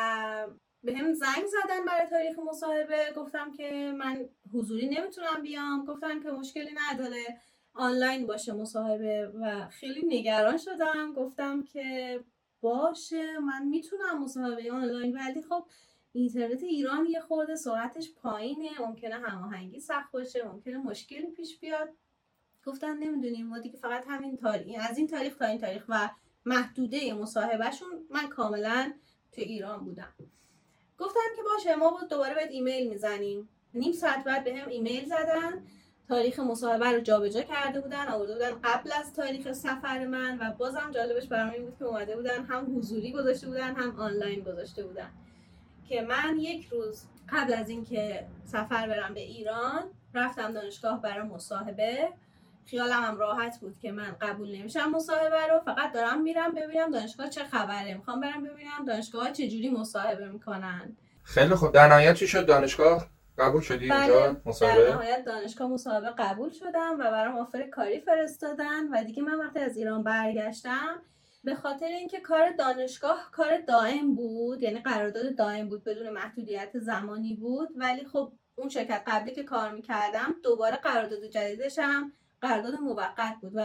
به 0.85 0.97
هم 0.97 1.13
زنگ 1.15 1.47
زدن 1.47 1.85
برای 1.87 2.07
تاریخ 2.11 2.39
مصاحبه. 2.39 3.13
گفتم 3.17 3.53
که 3.53 3.95
من 3.99 4.29
حضوری 4.55 4.89
نمی‌تونم 4.89 5.43
بیام. 5.43 5.85
گفتم 5.85 6.23
که 6.23 6.31
مشکلی 6.31 6.75
نداره. 6.91 7.41
آنلاین 7.75 8.27
باشه 8.27 8.53
مصاحبه. 8.53 9.33
و 9.41 9.69
خیلی 9.69 10.19
نگران 10.19 10.57
شدم. 10.57 11.13
گفتم 11.13 11.63
که 11.63 12.21
باشه 12.61 13.39
من 13.39 13.65
می‌تونم 13.65 14.23
مصاحبه 14.23 14.73
آنلاین. 14.73 15.17
ولی 15.17 15.43
خب 15.43 15.65
اینترنت 16.13 16.63
ایران 16.63 17.07
یه 17.07 17.21
خورده 17.21 17.57
سرعتش 17.57 18.13
پایینه. 18.23 18.81
ممکنه 18.81 19.15
هماهنگی 19.15 19.81
سخت 19.81 20.13
باشه. 20.13 20.45
ممکنه 20.45 20.79
مشکلی 20.79 21.27
پیش 21.27 21.59
بیاد. 21.59 21.89
گفتن 22.67 22.97
نمی‌دونیم. 22.97 23.47
ما 23.47 23.59
دیگه 23.59 23.79
فقط 23.79 24.05
همین 24.09 24.37
تاریخ 24.37 24.81
از 24.91 24.99
این 24.99 25.07
تاریخ 25.07 25.37
تا 25.37 25.45
این 25.45 25.59
تاریخ 25.59 25.85
و 25.89 26.11
محدوده 26.45 27.15
مصاحبهشون 27.15 28.07
من 28.11 28.29
کاملا 28.29 28.93
تو 29.33 29.41
ایران 29.41 29.85
بودم. 29.85 30.13
گفتن 30.99 31.21
که 31.37 31.43
باشه 31.43 31.77
ما 31.77 31.91
بود 31.91 32.11
دوباره 32.11 32.35
بهت 32.35 32.51
ایمیل 32.51 32.89
می‌زنیم. 32.89 33.49
نیم 33.75 33.93
ساعت 33.93 34.25
بعد 34.25 34.45
به 34.45 34.55
هم 34.55 34.69
ایمیل 34.69 35.05
زدن. 35.05 35.67
تاریخ 36.09 36.41
مصاحبه 36.41 36.93
رو 36.93 37.01
جابجا 37.01 37.43
کرده 37.43 37.81
بودن 37.81 38.09
آورده 38.09 38.33
بودن 38.33 38.51
قبل 38.65 38.93
از 38.93 39.15
تاریخ 39.15 39.53
سفر 39.53 40.07
من 40.07 40.39
و 40.41 40.53
بازم 40.53 40.91
جالبش 40.95 41.27
برام 41.27 41.51
این 41.51 41.65
بود 41.65 41.79
که 41.79 41.85
اومده 41.85 42.17
بودن 42.17 42.45
هم 42.45 42.77
حضوری 42.77 43.13
گذاشته 43.13 43.47
بودن 43.47 43.75
هم 43.75 44.01
آنلاین 44.01 44.41
گذاشته 44.41 44.85
بودن. 44.85 45.11
که 45.89 46.03
من 46.03 46.37
یک 46.41 46.67
روز 46.67 47.03
قبل 47.29 47.53
از 47.55 47.69
اینکه 47.69 48.27
سفر 48.45 48.89
برم 48.89 49.15
به 49.15 49.21
ایران 49.21 49.83
رفتم 50.15 50.53
دانشگاه 50.53 51.03
برای 51.03 51.29
مصاحبه. 51.29 52.13
خیالم 52.67 53.03
هم 53.03 53.17
راحت 53.17 53.61
بود 53.61 53.79
که 53.79 53.93
من 53.93 54.17
قبول 54.21 54.57
نمیشم 54.57 54.91
مصاحبه 54.91 55.47
رو. 55.47 55.61
فقط 55.61 55.93
دارم 55.93 56.23
میرم 56.23 56.55
ببینم 56.55 56.91
دانشگاه 56.91 57.29
چه 57.29 57.45
خبره. 57.45 57.95
می‌خوام 57.95 58.21
برم 58.21 58.45
ببینم 58.45 58.85
دانشگاه 58.87 59.33
چجوری 59.33 59.71
مصاحبه 59.71 60.29
می‌کنن. 60.29 60.97
خیلی 61.23 61.55
خوب. 61.55 61.73
در 61.73 61.89
نهایت 61.89 62.15
چی 62.15 62.27
شد؟ 62.27 62.47
دانشگاه 62.47 63.07
قبول 63.39 63.61
شدی 63.61 63.89
بله، 63.89 64.01
اینجا 64.01 64.37
مصاحبه؟ 64.47 64.85
در 64.85 64.91
نهایت 64.91 65.25
دانشگاه 65.25 65.69
مصاحبه 65.69 66.11
قبول 66.19 66.51
شدم 66.51 66.97
و 66.99 67.11
برام 67.11 67.37
آفر 67.37 67.63
کاری 67.63 68.01
فرستادن 68.01 68.89
و 68.93 69.05
دیگه 69.05 69.23
من 69.23 69.39
وقتی 69.39 69.59
از 69.59 69.77
ایران 69.77 70.03
برگشتم 70.03 71.03
به 71.45 71.55
خاطر 71.55 71.87
اینکه 71.87 72.21
کار 72.21 72.53
دانشگاه 72.59 73.31
کار 73.33 73.61
دائم 73.69 74.15
بود 74.15 74.63
یعنی 74.63 74.79
قرارداد 74.79 75.37
دائم 75.37 75.69
بود 75.69 75.85
بدون 75.85 76.11
محدودیت 76.11 76.71
زمانی 76.75 77.35
بود 77.35 77.69
ولی 77.77 78.05
خب 78.05 78.33
اون 78.55 78.69
شرکت 78.69 79.03
قبلی 79.07 79.33
که 79.33 79.43
کار 79.43 79.73
می‌کردم 79.73 80.35
دوباره 80.43 80.77
قرارداد 80.77 81.25
جدیدش 81.25 81.79
هم 81.79 82.13
قرارداد 82.41 82.75
موقت 82.75 83.35
بود 83.41 83.53
و 83.55 83.65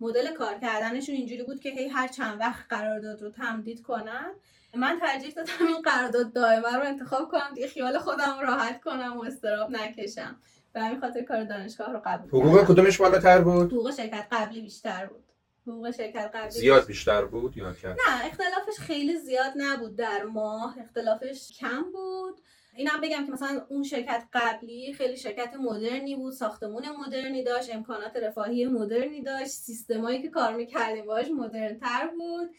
مدل 0.00 0.34
کار 0.34 0.58
کردنشون 0.58 1.14
اینجوری 1.14 1.42
بود 1.42 1.60
که 1.60 1.70
هی 1.70 1.88
هر 1.88 2.08
چند 2.08 2.40
وقت 2.40 2.66
قرارداد 2.68 3.22
رو 3.22 3.30
تمدید 3.30 3.82
کنن. 3.82 4.30
من 4.74 4.98
ترجیح 5.00 5.34
دادم 5.34 5.66
این 5.68 5.82
قرارداد 5.82 6.32
دائمه 6.32 6.76
رو 6.76 6.82
انتخاب 6.82 7.28
کنم 7.28 7.54
دیگه 7.54 7.68
خیال 7.68 7.98
خودم 7.98 8.38
راحت 8.42 8.80
کنم 8.80 9.16
و 9.16 9.24
استراب 9.24 9.70
نکشم. 9.70 10.36
به 10.72 10.80
همین 10.82 11.00
خاطر 11.00 11.22
کار 11.22 11.44
دانشگاه 11.44 11.92
رو 11.92 12.00
قبول 12.04 12.28
حقوق 12.28 12.64
کدومش 12.64 12.98
بالاتر 12.98 13.40
بود؟ 13.40 13.72
حقوق 13.72 13.94
شرکت 13.94 14.26
قبلی 14.32 14.60
بیشتر 14.60 15.06
بود. 15.06 15.24
حقوق 15.66 15.90
شرکت 15.90 16.30
قبلی 16.34 16.50
زیاد 16.50 16.86
بیشتر 16.86 17.24
بود 17.24 17.56
یا 17.56 17.72
کم؟ 17.72 17.88
نه 17.88 18.26
اختلافش 18.26 18.78
خیلی 18.78 19.18
زیاد 19.18 19.52
نبود 19.56 19.96
در 19.96 20.22
ماه. 20.22 20.76
اختلافش 20.80 21.52
کم 21.60 21.82
بود. 21.92 22.40
اینم 22.76 23.00
بگم 23.02 23.26
که 23.26 23.32
مثلا 23.32 23.66
اون 23.68 23.82
شرکت 23.82 24.24
قبلی 24.32 24.92
خیلی 24.92 25.16
شرکت 25.16 25.54
مدرنی 25.60 26.16
بود 26.16 26.32
ساختمون 26.32 26.82
مدرنی 27.06 27.44
داشت 27.44 27.74
امکانات 27.74 28.16
رفاهی 28.16 28.66
مدرنی 28.66 29.22
داشت 29.22 29.50
سیستمایی 29.50 30.22
که 30.22 30.28
کار 30.28 30.56
می‌کردیم 30.56 31.06
باش 31.06 31.26
مدرنتر 31.30 32.10
بود. 32.18 32.50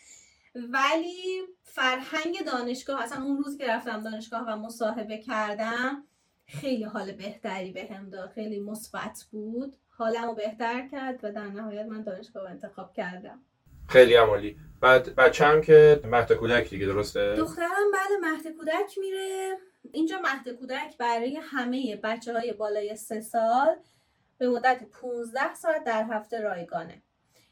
ولی 0.55 1.41
فرهنگ 1.63 2.45
دانشگاه 2.45 3.03
اصلا 3.03 3.23
اون 3.23 3.37
روزی 3.37 3.57
که 3.57 3.67
رفتم 3.67 4.03
دانشگاه 4.03 4.45
و 4.47 4.55
مصاحبه 4.55 5.17
کردم 5.17 6.03
خیلی 6.45 6.83
حال 6.83 7.11
بهتری 7.11 7.71
بهم 7.71 8.09
داد 8.09 8.29
خیلی 8.29 8.59
مثبت 8.59 9.25
بود. 9.31 9.75
حالمو 9.89 10.33
بهتر 10.33 10.87
کرد 10.87 11.19
و 11.23 11.31
در 11.31 11.47
نهایت 11.47 11.85
من 11.85 12.01
دانشگاه 12.01 12.43
رو 12.43 12.49
انتخاب 12.49 12.93
کردم. 12.93 13.39
خیلی 13.89 14.13
عمالی. 14.13 14.57
بعد 14.81 15.15
بچه 15.15 15.45
هم 15.45 15.61
که 15.61 16.01
مهد 16.03 16.33
کودک 16.33 16.69
دیگه 16.69 16.85
درسته؟ 16.85 17.35
دخترم 17.35 17.91
بعد 17.93 18.31
مهد 18.31 18.57
کودک 18.57 18.97
میره. 18.97 19.57
اینجا 19.91 20.19
مهد 20.19 20.49
کودک 20.49 20.97
برای 20.97 21.35
همه 21.35 21.95
بچه 21.95 22.33
های 22.33 22.53
بالای 22.53 22.95
سه 22.95 23.21
سال 23.21 23.75
به 24.37 24.49
مدت 24.49 24.83
15 24.83 25.53
ساعت 25.53 25.83
در 25.83 26.03
هفته 26.03 26.39
رایگانه. 26.39 27.01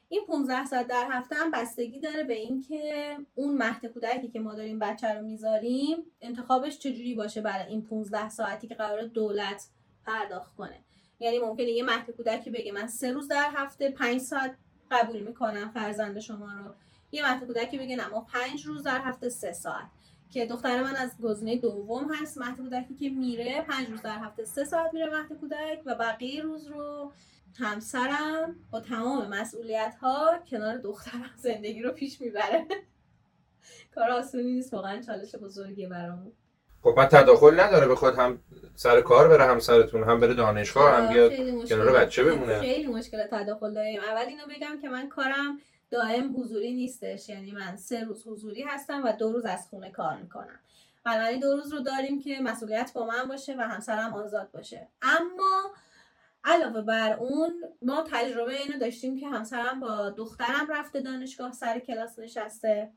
این 0.09 0.25
15 0.27 0.65
ساعت 0.65 0.87
در 0.87 1.07
هفته 1.11 1.35
هم 1.35 1.51
بستگی 1.51 1.99
داره 1.99 2.23
به 2.23 2.33
اینکه 2.33 3.17
اون 3.35 3.57
مهد 3.57 3.85
کودکی 3.85 4.27
که 4.27 4.39
ما 4.39 4.55
داریم 4.55 4.79
بچه 4.79 5.13
رو 5.13 5.25
می‌ذاریم 5.25 5.97
انتخابش 6.21 6.79
چجوری 6.79 7.15
باشه 7.15 7.41
برای 7.41 7.65
این 7.67 7.81
15 7.81 8.29
ساعتی 8.29 8.67
که 8.67 8.75
قرار 8.75 9.01
دولت 9.01 9.67
پرداخت 10.05 10.55
کنه. 10.55 10.79
یعنی 11.19 11.39
ممکنه 11.39 11.69
یه 11.69 11.83
مهد 11.83 12.11
کودکی 12.11 12.49
بگه 12.49 12.71
من 12.71 12.87
سه 12.87 13.11
روز 13.11 13.27
در 13.27 13.49
هفته 13.53 13.91
5 13.91 14.21
ساعت 14.21 14.55
قبول 14.91 15.19
می‌کنم 15.19 15.71
فرزند 15.73 16.19
شما 16.19 16.45
رو. 16.53 16.73
یه 17.11 17.31
مهد 17.31 17.47
کودکی 17.47 17.77
بگه 17.77 17.95
نه 17.95 18.07
ما 18.07 18.21
5 18.21 18.65
روز 18.65 18.83
در 18.83 19.01
هفته 19.01 19.29
3 19.29 19.53
ساعت. 19.53 19.87
که 20.35 20.45
دختر 20.45 20.83
من 20.83 20.95
از 20.95 21.11
گزینه 21.23 21.57
دوم 21.57 22.13
هست 22.13 22.37
مهد 22.37 22.57
کودکی 22.57 22.95
که 22.95 23.09
میره 23.09 23.61
پنج 23.61 23.89
روز 23.89 24.01
در 24.01 24.19
هفته 24.19 24.45
سه 24.45 24.65
ساعت 24.65 24.93
میره 24.93 25.05
مهد 25.05 25.39
کودک 25.39 25.81
و 25.85 25.95
بقیه 25.95 26.41
روز 26.41 26.67
رو 26.67 27.11
همسرم 27.59 28.55
با 28.71 28.79
تمام 28.79 29.29
مسئولیت 29.29 29.95
ها 30.01 30.39
کنار 30.51 30.77
دخترم 30.77 31.31
زندگی 31.43 31.81
رو 31.81 31.91
پیش 31.91 32.21
می‌بره. 32.21 32.65
کار 33.95 34.11
آسونی 34.11 34.53
نیست 34.53 34.73
واقعا 34.73 35.01
چالش 35.01 35.35
بزرگی 35.35 35.87
برامون. 35.87 36.31
خب 36.83 36.93
بعد 36.97 37.09
تداخل 37.09 37.59
نداره 37.59 37.87
بخواد 37.87 38.15
هم 38.15 38.39
سر 38.75 39.01
کار 39.01 39.27
بره 39.27 39.43
همسرتون 39.43 40.03
هم 40.03 40.19
بره 40.19 40.33
دانشگاه 40.33 40.95
هم 40.95 41.13
بیاد 41.13 41.31
کنار 41.69 41.93
بچه 41.93 42.23
بمونه. 42.23 42.59
خیلی 42.59 42.87
مشکل 42.87 43.27
تداخل 43.27 43.73
داریم. 43.73 44.01
اول 44.01 44.25
اینو 44.25 44.43
بگم 44.55 44.81
که 44.81 44.89
من 44.89 45.09
کارم 45.09 45.59
دائم 45.95 46.35
حضوری 46.41 46.73
نیستش. 46.73 47.29
یعنی 47.29 47.51
من 47.51 47.75
سه 47.75 48.03
روز 48.03 48.27
حضوری 48.27 48.63
هستم 48.63 49.03
و 49.03 49.11
دو 49.11 49.31
روز 49.31 49.45
از 49.45 49.67
خونه 49.69 49.91
کار 49.91 50.17
می‌کنم. 50.17 50.59
بنابراین 51.03 51.39
دو 51.39 51.55
روز 51.55 51.73
رو 51.73 51.79
داریم 51.79 52.19
که 52.19 52.39
مسئولیت 52.41 52.91
با 52.93 53.05
من 53.05 53.23
باشه 53.27 53.55
و 53.57 53.61
همسرم 53.61 54.13
آزاد 54.13 54.51
باشه. 54.51 54.87
اما 55.01 55.71
علاوه 56.43 56.81
بر 56.81 57.13
اون 57.13 57.63
ما 57.81 58.03
تجربه 58.11 58.61
اینو 58.61 58.79
داشتیم 58.79 59.17
که 59.19 59.27
همسرم 59.27 59.79
با 59.79 60.09
دخترم 60.09 60.67
رفته 60.69 61.01
دانشگاه 61.01 61.51
سر 61.51 61.79
کلاس 61.79 62.19
نشسته. 62.19 62.91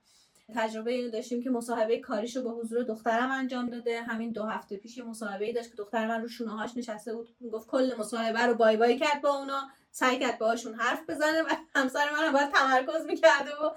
تجربه 0.55 0.93
اینو 0.93 1.11
داشتیم 1.11 1.43
که 1.43 1.51
مصاحبه 1.51 1.99
کاریش 1.99 2.37
رو 2.37 2.43
به 2.43 2.51
حضور 2.51 2.83
دخترم 2.83 3.31
انجام 3.31 3.71
داده. 3.71 4.03
همین 4.03 4.33
دو 4.33 4.45
هفته 4.45 4.77
پیش 4.77 4.99
مصاحبه 4.99 5.53
داشت 5.53 5.71
که 5.71 5.77
دختر 5.77 6.07
من 6.09 6.23
رو 6.23 6.29
شونه 6.29 6.51
هاش 6.51 6.77
نشسته 6.77 7.15
بود. 7.15 7.29
گفت 7.53 7.67
کل 7.67 7.93
مصاحبه 7.99 8.41
رو 8.41 8.55
بای 8.55 8.77
بای 8.77 8.99
کرد 8.99 9.23
با 9.23 9.29
اونا. 9.29 9.69
سعی 9.99 10.19
کرد 10.19 10.39
باهاشون 10.39 10.75
حرف 10.75 11.01
بزنه 11.09 11.43
و 11.43 11.47
همسر 11.75 12.05
من 12.13 12.33
باید 12.33 12.53
تمرکز 12.53 13.07
می‌کرده 13.07 13.51
و 13.51 13.71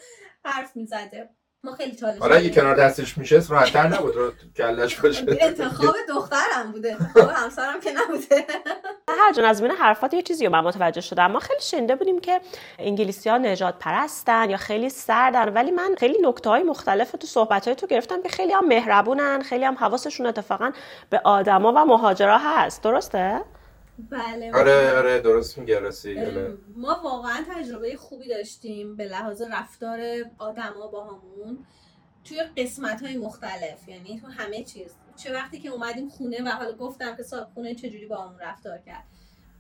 حرف 0.45 0.75
می‌زده. 0.75 1.29
ما 1.63 1.75
خیلی 1.75 1.95
چالش 1.95 2.19
حالا 2.19 2.35
اگه 2.35 2.49
کنار 2.49 2.75
دستش 2.75 3.17
میشه 3.17 3.43
راحت‌تر 3.49 3.87
نبود 3.87 4.15
رو 4.15 4.31
کلش 4.57 4.95
باشه. 4.95 5.37
انتخاب 5.41 5.95
دخترم 6.09 6.71
بوده. 6.71 6.97
انتخاب 6.99 7.29
همسرم 7.29 7.79
که 7.79 7.91
نبوده. 7.91 8.45
هر 9.07 9.33
جان 9.33 9.45
از 9.45 9.61
بین 9.61 9.71
حرفات 9.71 10.13
یه 10.13 10.21
چیزی 10.21 10.45
رو 10.45 10.51
من 10.51 10.59
متوجه 10.59 11.01
شدم. 11.01 11.31
ما 11.31 11.39
خیلی 11.39 11.61
شنیده 11.61 11.95
بودیم 11.95 12.19
که 12.19 12.41
انگلیسی 12.79 13.29
ها 13.29 13.37
نجات 13.37 13.75
پرستن 13.79 14.49
یا 14.49 14.57
خیلی 14.57 14.89
سردن 14.89 15.53
ولی 15.53 15.71
من 15.71 15.95
خیلی 15.97 16.17
نکته 16.21 16.49
های 16.49 16.63
مختلف 16.63 17.11
تو 17.11 17.27
صحبت 17.27 17.65
های 17.65 17.75
تو 17.75 17.87
گرفتم 17.87 18.21
که 18.21 18.29
خیلی 18.29 18.53
هم 18.53 18.67
مهربونن 18.67 19.41
خیلی 19.41 19.65
هم 19.65 19.75
حواسشون 19.75 20.25
اتفاقا 20.25 20.71
به 21.09 21.21
آدما 21.23 21.73
و 21.73 21.85
مهاجرا 21.85 22.37
هست. 22.37 22.83
درسته؟ 22.83 23.41
بله 24.09 24.51
آره 24.53 24.97
آره 24.97 25.19
درست 25.19 25.57
میگه 25.57 25.79
راستی 25.79 26.17
ما 26.75 27.01
واقعا 27.03 27.45
تجربه 27.55 27.95
خوبی 27.95 28.27
داشتیم 28.27 28.95
به 28.95 29.05
لحاظ 29.05 29.41
رفتار 29.41 29.99
آدما 30.37 30.87
با 30.87 31.03
همون 31.03 31.65
توی 32.23 32.43
قسمت 32.57 33.01
های 33.03 33.17
مختلف 33.17 33.87
یعنی 33.87 34.21
تو 34.21 34.27
همه 34.27 34.63
چیز. 34.63 34.95
چه 35.15 35.33
وقتی 35.33 35.59
که 35.59 35.69
اومدیم 35.69 36.09
خونه 36.09 36.43
و 36.43 36.49
حالا 36.49 36.71
گفتم 36.71 37.15
که 37.15 37.23
صاحب 37.23 37.47
خونه 37.53 37.75
چجوری 37.75 38.05
با 38.05 38.17
همون 38.17 38.39
رفتار 38.39 38.77
کرد. 38.77 39.03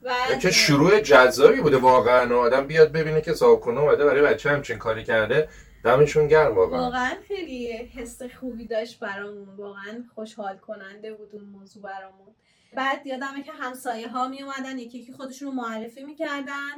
و 0.03 0.13
که 0.41 0.51
شروع 0.51 0.99
جذابی 0.99 1.61
بوده 1.61 1.77
واقعا. 1.77 2.39
آدم 2.39 2.67
بیاد 2.67 2.91
ببینه 2.91 3.21
که 3.21 3.33
صاحب 3.33 3.59
خونه 3.59 3.79
اومده 3.79 4.05
برای 4.05 4.21
بچه 4.21 4.49
همچین 4.49 4.77
کاری 4.77 5.03
کرده 5.03 5.49
دمشون 5.83 6.27
گرم 6.27 6.55
واقعا. 6.55 6.79
واقعا 6.79 7.11
خیلی 7.27 7.71
حس 7.71 8.21
خوبی 8.39 8.67
داشت 8.67 8.99
برامون. 8.99 9.55
واقعا 9.55 10.03
خوشحال 10.15 10.57
کننده 10.57 11.13
بود 11.13 11.29
اون 11.31 11.43
موضوع 11.43 11.83
برامون. 11.83 12.35
بعد 12.75 13.07
یادمه 13.07 13.43
که 13.43 13.51
همسایه 13.51 14.07
ها 14.07 14.27
می 14.27 14.43
اومدن 14.43 14.79
یکی 14.79 14.99
یکی 14.99 15.13
خودشون 15.13 15.47
رو 15.47 15.53
معرفی 15.53 16.03
می‌کردن 16.03 16.75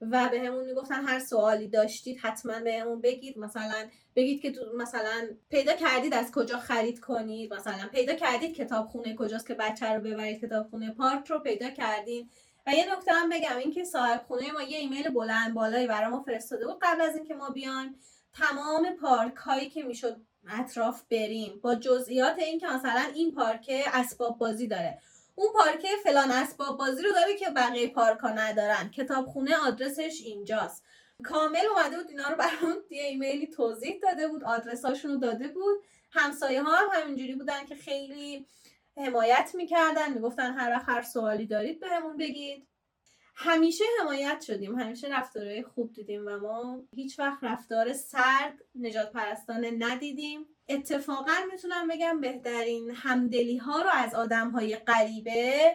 و 0.00 0.28
به 0.28 0.40
همون 0.40 0.64
می‌گفتن 0.64 1.04
هر 1.04 1.18
سوالی 1.18 1.68
داشتید 1.68 2.18
حتما 2.18 2.60
به 2.60 2.78
همون 2.80 3.00
بگید. 3.00 3.38
مثلا 3.38 3.88
بگید 4.16 4.42
که 4.42 4.54
مثلا 4.76 5.28
پیدا 5.50 5.72
کردید 5.72 6.14
از 6.14 6.32
کجا 6.32 6.58
خرید 6.58 7.00
کنید. 7.00 7.54
مثلا 7.54 7.88
پیدا 7.92 8.14
کردید 8.14 8.56
کتابخونه 8.56 9.16
کجاست 9.16 9.46
که 9.46 9.54
بچه 9.54 9.86
رو 9.86 10.00
ببرید 10.00 10.40
کتابخونه 10.40 10.90
پارک 10.90 11.26
رو 11.26 11.38
پیدا 11.38 11.70
کردین. 11.70 12.30
و 12.66 12.74
یه 12.74 12.92
نکته 12.92 13.12
هم 13.12 13.28
بگم 13.28 13.56
این 13.56 13.72
که 13.72 13.84
صاحب 13.84 14.22
خونه 14.28 14.52
ما 14.52 14.62
یه 14.62 14.78
ایمیل 14.78 15.08
بلند 15.08 15.54
بالایی 15.54 15.86
برای 15.86 16.10
ما 16.10 16.22
فرستاده 16.22 16.66
بود 16.66 16.78
قبل 16.82 17.00
از 17.00 17.16
اینکه 17.16 17.34
ما 17.34 17.50
بیایم. 17.50 17.94
تمام 18.34 18.96
پارک 19.00 19.34
هایی 19.34 19.70
که 19.70 19.82
می‌شد 19.82 20.16
اطراف 20.48 21.02
بریم. 21.10 21.60
با 21.62 21.74
جزئیات 21.74 22.38
این 22.38 22.58
که 22.58 22.66
مثلا 22.66 23.04
این 23.14 23.32
پارک 23.32 23.70
اسباب 23.94 24.38
بازی 24.38 24.68
داره. 24.68 24.98
اون 25.38 25.52
پارکه 25.52 25.88
فلان 26.04 26.30
اسباب 26.30 26.78
بازی 26.78 27.02
رو 27.02 27.12
داره 27.12 27.36
که 27.36 27.50
بقیه 27.50 27.88
پارک 27.88 28.18
ها 28.18 28.30
ندارن. 28.30 28.90
کتابخونه 28.90 29.56
آدرسش 29.56 30.20
اینجاست. 30.24 30.84
کامل 31.24 31.66
اومده 31.66 31.96
بود 31.96 32.10
اینا 32.10 32.28
رو 32.28 32.36
برامون 32.36 32.76
یه 32.90 33.02
ایمیلی 33.02 33.46
توضیح 33.46 34.00
داده 34.02 34.28
بود 34.28 34.44
آدرساشون 34.44 35.10
رو 35.10 35.16
داده 35.16 35.48
بود. 35.48 35.84
همسایه 36.12 36.62
ها 36.62 36.76
هم 36.76 36.88
همینجوری 36.92 37.34
بودن 37.34 37.66
که 37.66 37.74
خیلی 37.74 38.46
حمایت 38.96 39.50
می‌کردن. 39.54 40.12
می‌گفتن 40.12 40.52
هر 40.52 40.70
وقت 40.70 40.88
هر 40.88 41.02
سوالی 41.02 41.46
دارید 41.46 41.80
بهمون 41.80 42.16
بگید. 42.16 42.66
همیشه 43.38 43.84
حمایت 44.00 44.40
شدیم 44.46 44.78
همیشه 44.78 45.08
رفتارهای 45.08 45.62
خوب 45.62 45.92
دیدیم 45.92 46.26
و 46.26 46.38
ما 46.38 46.82
هیچ 46.94 47.18
وقت 47.18 47.44
رفتار 47.44 47.92
سرد 47.92 48.54
نجات 48.74 49.12
پرستانه 49.12 49.70
ندیدیم. 49.78 50.40
اتفاقا 50.68 51.32
می‌تونم 51.52 51.88
بگم 51.88 52.20
بهترین 52.20 52.90
همدلی 52.94 53.56
ها 53.56 53.82
رو 53.82 53.90
از 53.92 54.14
آدم 54.14 54.50
های 54.50 54.76
غریبه 54.76 55.72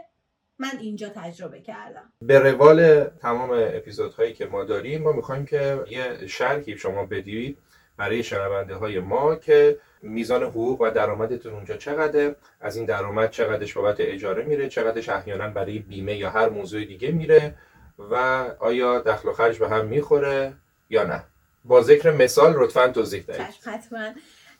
من 0.59 0.77
اینجا 0.79 1.09
تجربه 1.09 1.61
کردم. 1.61 2.13
به 2.21 2.39
روال 2.39 3.03
تمام 3.03 3.49
اپیزودهایی 3.51 4.33
که 4.33 4.45
ما 4.45 4.63
داریم 4.63 5.01
ما 5.01 5.11
می‌خوایم 5.11 5.45
که 5.45 5.79
یه 5.89 6.27
شرحی 6.27 6.77
شما 6.77 7.05
بدید 7.05 7.57
برای 7.97 8.23
شنونده 8.23 8.75
های 8.75 8.99
ما 8.99 9.35
که 9.35 9.79
میزان 10.03 10.43
حقوق 10.43 10.81
و 10.81 10.91
درآمدتون 10.91 11.53
اونجا 11.53 11.77
چقدره؟ 11.77 12.35
از 12.61 12.75
این 12.77 12.85
درآمد 12.85 13.31
چقدرش 13.31 13.73
بابت 13.73 13.95
اجاره 13.99 14.43
میره؟ 14.43 14.69
چقدرش 14.69 15.09
احیانا 15.09 15.49
برای 15.49 15.79
بیمه 15.79 16.17
یا 16.17 16.29
هر 16.29 16.49
موضوع 16.49 16.85
دیگه 16.85 17.11
میره؟ 17.11 17.55
و 17.99 18.15
آیا 18.59 18.99
دخل 18.99 19.29
و 19.29 19.33
خرج 19.33 19.59
به 19.59 19.69
هم 19.69 19.85
می‌خوره 19.85 20.53
یا 20.89 21.03
نه؟ 21.03 21.23
با 21.65 21.81
ذکر 21.81 22.11
مثال 22.11 22.53
لطفا 22.53 22.87
توضیح 22.87 23.23
دهید. 23.23 23.41
حتما. 23.41 23.99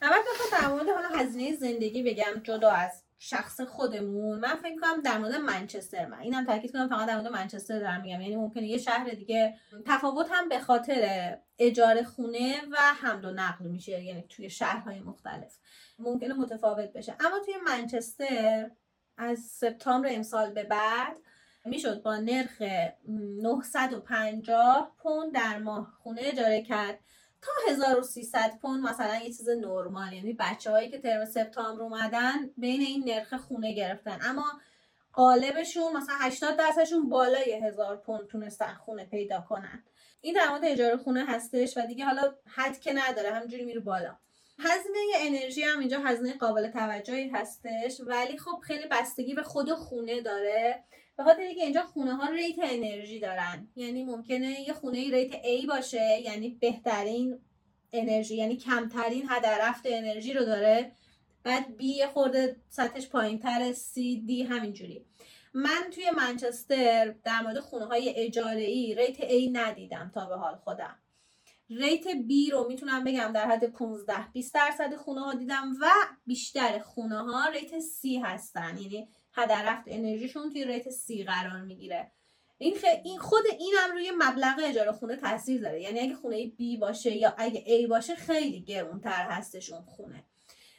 اول 0.02 0.18
بخوام 0.34 0.62
در 0.62 0.68
مورد 0.68 0.88
حالا 0.96 1.24
هزینه 1.24 1.56
زندگی 1.56 2.04
بگم 2.04 2.42
جدا 2.44 2.72
از 2.72 3.04
شخص 3.20 3.62
خودمون. 3.62 4.40
من 4.40 4.56
فکر 4.56 4.76
کنم 4.82 5.02
در 5.02 5.18
مورد 5.18 5.36
منچستر 5.36 6.06
من. 6.06 6.20
اینم 6.20 6.46
تاکید 6.46 6.72
کنم 6.72 6.90
فقط 6.90 7.08
در 7.08 7.16
مورد 7.16 7.32
منچستر 7.32 7.80
دارم 7.80 8.02
میگم. 8.02 8.22
یعنی 8.22 8.36
ممکنه 8.36 8.64
یه 8.64 8.78
شهر 8.78 9.10
دیگه. 9.10 9.54
تفاوت 9.86 10.28
هم 10.32 10.50
به 10.50 10.60
خاطر 10.60 11.38
اجاره 11.62 12.04
خونه 12.04 12.62
و 12.72 12.78
حمل 12.78 13.26
و 13.26 13.32
نقل 13.32 13.66
میشه 13.66 14.04
یعنی 14.04 14.26
توی 14.30 14.50
شهرهای 14.50 15.00
مختلف. 15.00 15.58
ممکنه 16.00 16.34
متفاوت 16.34 16.94
بشه. 16.94 17.16
اما 17.20 17.40
توی 17.40 17.54
منچستر 17.66 18.72
از 19.18 19.40
سپتامبر 19.40 20.10
امسال 20.12 20.50
به 20.50 20.64
بعد 20.64 21.18
می‌شد 21.66 22.02
با 22.02 22.18
نرخ 22.18 22.62
950 23.08 24.96
پوند 24.98 25.34
در 25.34 25.58
ماه 25.58 25.94
خونه 26.04 26.22
اجاره 26.24 26.62
کرد. 26.62 27.00
تا 27.42 27.52
1300 27.72 28.58
پوند 28.62 28.84
مثلا 28.84 29.16
یه 29.16 29.28
چیز 29.28 29.50
نرمال 29.50 30.14
یعنی 30.14 30.34
بچه 30.34 30.72
هایی 30.72 30.90
که 30.90 31.00
ترم 31.00 31.26
سپتامبر 31.26 31.82
اومدن 31.82 32.50
بین 32.58 32.82
این 32.82 33.10
نرخ 33.10 33.34
خونه 33.34 33.74
گرفتن. 33.74 34.20
اما 34.22 34.46
قالبشون 35.14 35.98
مثلا 35.98 36.16
80 36.20 36.58
درصدشون 36.58 37.10
بالای 37.10 37.62
هزار 37.64 37.98
پوند 37.98 38.28
تونستن 38.28 38.74
خونه 38.74 39.06
پیدا 39.06 39.42
کنن. 39.42 39.84
این 40.22 40.34
در 40.34 40.50
مورد 40.50 40.66
اجاره 40.66 40.98
خونه 40.98 41.26
هستش 41.26 41.78
و 41.78 41.82
دیگه 41.88 42.06
حالا 42.06 42.34
حد 42.46 42.80
که 42.80 42.94
نداره 42.94 43.32
همجوری 43.32 43.66
میره 43.66 43.80
بالا. 43.80 44.18
هزینه 44.60 45.00
انرژی 45.20 45.64
هم 45.64 45.80
اینجا 45.80 46.00
هزینه 46.00 46.34
قابل 46.34 46.68
توجهی 46.68 47.30
هستش 47.30 48.02
ولی 48.08 48.38
خب 48.38 48.60
خیلی 48.64 48.88
بستگی 48.92 49.34
به 49.34 49.44
خود 49.44 49.74
خونه 49.74 50.22
داره. 50.22 50.84
به 51.18 51.24
خاطر 51.24 51.42
اینکه 51.42 51.64
اینجا 51.64 51.82
خونه 51.82 52.16
ها 52.16 52.30
ریت 52.30 52.56
انرژی 52.64 53.20
دارن. 53.20 53.68
یعنی 53.76 54.04
ممکنه 54.04 54.62
یه 54.62 54.74
خونه 54.74 54.98
ریت 54.98 55.32
A 55.32 55.68
باشه 55.68 56.22
یعنی 56.24 56.50
بهترین 56.50 57.40
انرژی 57.94 58.36
یعنی 58.36 58.58
کمترین 58.58 59.26
هدر 59.30 59.70
رفت 59.70 59.82
انرژی 59.86 60.34
رو 60.34 60.46
داره. 60.46 60.92
بعد 61.44 61.66
B 61.80 61.84
یه 61.84 62.08
خورده 62.08 62.56
سطحش 62.70 63.10
پایین 63.10 63.40
تر 63.40 63.74
C 63.74 63.96
D 64.28 64.32
همینجوری. 64.50 65.06
من 65.54 65.90
توی 65.92 66.12
منچستر 66.18 67.16
در 67.24 67.42
مورد 67.42 67.60
خونه 67.60 67.86
های 67.86 68.14
اجاره 68.16 68.62
ای 68.62 68.96
rate 68.96 69.18
A 69.18 69.50
ندیدم 69.52 70.12
تا 70.14 70.26
به 70.26 70.36
حال 70.36 70.56
خودم. 70.56 70.98
rate 71.70 72.04
B 72.04 72.52
رو 72.52 72.68
می‌تونم 72.68 73.04
بگم 73.04 73.32
در 73.34 73.48
حد 73.48 73.66
15 73.66 74.32
20 74.34 74.54
درصد 74.54 74.96
خونه 74.96 75.22
ها 75.22 75.34
دیدم 75.34 75.72
و 75.82 75.88
بیشتر 76.26 76.80
خونه 76.80 77.18
ها 77.18 77.50
rate 77.50 77.80
C 77.80 78.24
هستن. 78.24 78.78
یعنی 78.78 79.10
هدر 79.34 79.64
رفت 79.66 79.84
انرژیشون 79.88 80.50
توی 80.50 80.66
rate 80.66 80.90
C 80.90 81.24
قرار 81.24 81.62
می‌گیره. 81.62 82.12
این. 82.58 82.78
این 83.04 83.20
خود 83.20 83.44
اینم 83.60 83.92
روی 83.94 84.12
مبلغ 84.18 84.60
اجاره 84.64 84.92
خونه 84.92 85.16
تاثیر 85.16 85.62
داره. 85.62 85.82
یعنی 85.82 86.00
اگه 86.00 86.16
خونه 86.16 86.46
B 86.46 86.80
باشه 86.80 87.18
یا 87.18 87.34
اگه 87.38 87.64
A 87.86 87.90
باشه 87.90 88.16
خیلی 88.16 88.62
گرونتر 88.62 89.28
هستش 89.30 89.72
اون 89.74 89.86
خونه. 89.86 90.24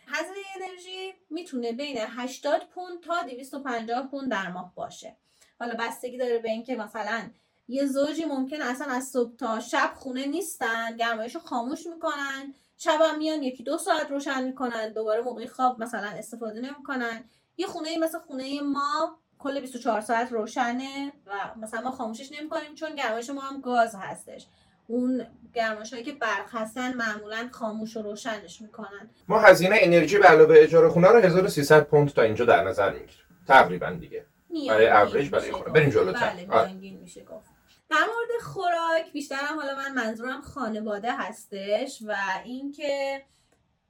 هزینه 0.07 0.47
انرژی 0.57 1.15
می‌تونه 1.31 1.73
بین 1.73 1.99
80 1.99 2.69
پوند 2.69 3.01
تا 3.01 3.23
250 3.23 4.09
پوند 4.09 4.31
در 4.31 4.49
ماه 4.49 4.73
باشه. 4.75 5.17
حالا 5.59 5.75
بستگی 5.79 6.19
داره 6.19 6.39
به 6.39 6.51
اینکه 6.51 6.77
مثلا 6.77 7.31
یه 7.69 7.87
زوجی 7.87 8.25
ممکن 8.25 8.63
اصلا 8.63 8.93
از 8.93 9.09
صبح 9.09 9.37
تا 9.37 9.61
شب 9.61 9.93
خونه 9.97 10.27
نیستن 10.27 10.97
گرمایشو 10.97 11.39
خاموش 11.39 11.87
می‌کنن 11.87 12.55
شب 12.77 13.01
میان 13.19 13.43
یکی 13.43 13.63
دو 13.63 13.79
ساعت 13.79 14.11
روشن 14.11 14.45
می‌کنن 14.45 14.93
دوباره 14.93 15.23
موقع 15.23 15.47
خواب 15.47 15.83
مثلا 15.83 16.09
استفاده 16.09 16.61
نمی‌کنن. 16.61 17.25
یه 17.57 17.67
خونه 17.67 17.99
مثل 17.99 18.19
خونه 18.19 18.61
ما 18.61 19.19
کل 19.39 19.61
24 19.61 20.01
ساعت 20.01 20.33
روشنه 20.33 21.13
و 21.27 21.33
مثلا 21.57 21.81
ما 21.81 21.91
خاموشش 21.91 22.33
نمی‌کنیم 22.33 22.75
چون 22.75 22.95
گرمایش 22.95 23.31
ما 23.31 23.41
هم 23.41 23.61
گاز 23.61 23.95
هستش. 23.95 24.47
اون 24.87 25.27
گرمایش 25.55 25.93
هایی 25.93 26.05
که 26.05 26.13
برق 26.13 26.49
هستن 26.51 26.95
معمولا 26.95 27.49
خاموش 27.53 27.97
و 27.97 28.03
روشنش 28.03 28.61
می‌کنن. 28.61 29.11
ما 29.29 29.41
هزینه 29.41 29.77
انرژی 29.81 30.19
به 30.19 30.27
علاوه 30.27 30.55
اجاره 30.59 30.89
خونه 30.89 31.09
رو 31.09 31.19
1300 31.19 31.85
پوند 31.85 32.13
تا 32.13 32.23
اینجا 32.23 32.45
در 32.45 32.65
نظر 32.65 32.93
می‌گیریم. 32.93 33.25
تقریبا 33.49 33.91
دیگه. 33.91 34.27
برای 34.69 34.89
اوریج 34.89 35.31
برای 35.31 35.53
خونه. 35.53 35.71
بریم 35.71 35.91
جلوتر. 35.91 36.31
بله 36.31 36.47
آره. 36.51 36.73
میشه 36.73 37.25
گفت. 37.25 37.51
در 37.91 37.97
مورد 37.99 38.43
خوراک 38.43 39.13
بیشترم 39.13 39.61
حالا 39.61 39.77
من 39.77 39.95
منظورم 39.95 40.41
خانواده 40.41 41.13
هستش 41.13 42.03
و 42.07 42.15
اینکه 42.45 43.23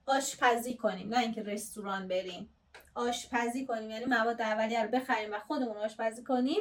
آشپزی 0.07 0.77
کنیم 0.77 1.09
نه 1.09 1.19
اینکه 1.19 1.43
رستوران 1.43 2.09
بریم. 2.09 2.49
آشپزی 2.95 3.67
کنیم 3.67 3.91
یعنی 3.91 4.05
مواد 4.05 4.43
اولیه 4.43 4.83
رو 4.83 4.89
بخریم 4.89 5.33
و 5.33 5.39
خودمون 5.39 5.77
آشپزی 5.77 6.23
کنیم. 6.23 6.61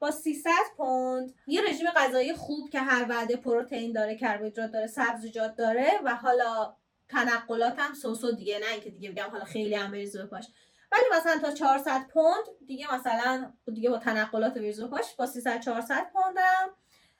با 0.00 0.10
300 0.10 0.50
پوند 0.76 1.34
یه 1.46 1.62
رژیم 1.70 1.86
غذایی 1.96 2.32
خوب 2.32 2.70
که 2.70 2.80
هر 2.80 3.06
وعده 3.08 3.36
پروتئین 3.36 3.92
داره 3.92 4.16
کربوهیدرات 4.16 4.70
داره 4.70 4.86
سبزیجات 4.86 5.56
داره 5.56 5.90
و 6.04 6.14
حالا 6.14 6.74
تنقلات 7.08 7.74
هم 7.78 7.94
سوسو 7.94 8.32
دیگه 8.32 8.58
نه 8.58 8.66
اینکه 8.72 8.90
دیگه 8.90 9.10
بگم 9.10 9.30
حالا 9.30 9.44
خیلی 9.44 9.74
هم 9.74 9.90
بریز 9.90 10.16
بپاش 10.16 10.44
ولی 10.92 11.02
مثلا 11.18 11.38
تا 11.38 11.54
400 11.54 12.06
پوند 12.08 12.44
دیگه 12.66 12.94
مثلا 12.94 13.52
دیگه 13.74 13.90
با 13.90 13.98
تنقلات 13.98 14.54
بریز 14.54 14.82
بپاش 14.82 15.14
با 15.18 15.26
300 15.26 15.60
400 15.60 16.06
پوندم 16.12 16.70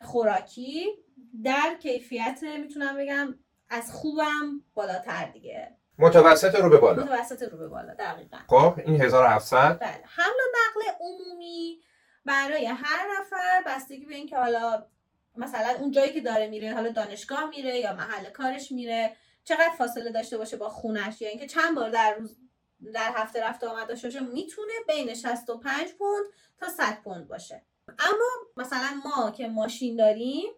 خوراکی 0.03 0.87
در 1.45 1.76
کیفیت 1.83 2.43
می‌تونم 2.43 2.97
بگم 2.97 3.35
از 3.68 3.93
خوبم 3.93 4.61
بالاتر 4.74 5.24
دیگه. 5.24 5.76
متوسط 5.99 6.55
رو 6.55 6.70
به 6.70 6.78
بالا. 6.78 7.03
متوسط 7.03 7.43
رو 7.43 7.59
به 7.59 7.68
بالا 7.68 7.95
دقیقا. 7.95 8.39
خب 8.49 8.81
این 8.87 9.03
1700 9.03 9.78
بله 9.78 10.03
حمل 10.05 10.26
و 10.26 10.49
نقل 10.59 10.97
عمومی 11.01 11.81
برای 12.24 12.66
هر 12.66 13.06
نفر 13.20 13.62
بستگی 13.66 14.04
به 14.04 14.14
اینکه 14.14 14.36
حالا 14.36 14.86
مثلا 15.36 15.76
اون 15.78 15.90
جایی 15.90 16.12
که 16.12 16.20
داره 16.20 16.48
میره 16.48 16.74
حالا 16.74 16.90
دانشگاه 16.90 17.48
میره 17.48 17.78
یا 17.78 17.92
محل 17.92 18.30
کارش 18.30 18.72
میره 18.72 19.16
چقدر 19.44 19.74
فاصله 19.78 20.10
داشته 20.12 20.38
باشه 20.38 20.56
با 20.56 20.68
خونش؟ 20.68 21.20
یا 21.20 21.28
اینکه 21.28 21.46
چند 21.46 21.74
بار 21.74 21.90
در 21.90 22.14
روز 22.14 22.36
در 22.94 23.12
هفته 23.16 23.44
رفته 23.44 23.66
آمد 23.66 23.88
داشته 23.88 24.08
باشه 24.08 24.20
می‌تونه 24.20 24.72
بین 24.88 25.14
65 25.14 25.92
پوند 25.92 26.24
تا 26.58 26.68
100 26.68 27.02
پوند 27.04 27.28
باشه. 27.28 27.62
اما 27.98 28.28
مثلا 28.56 29.00
ما 29.04 29.30
که 29.30 29.48
ماشین 29.48 29.96
داریم 29.96 30.48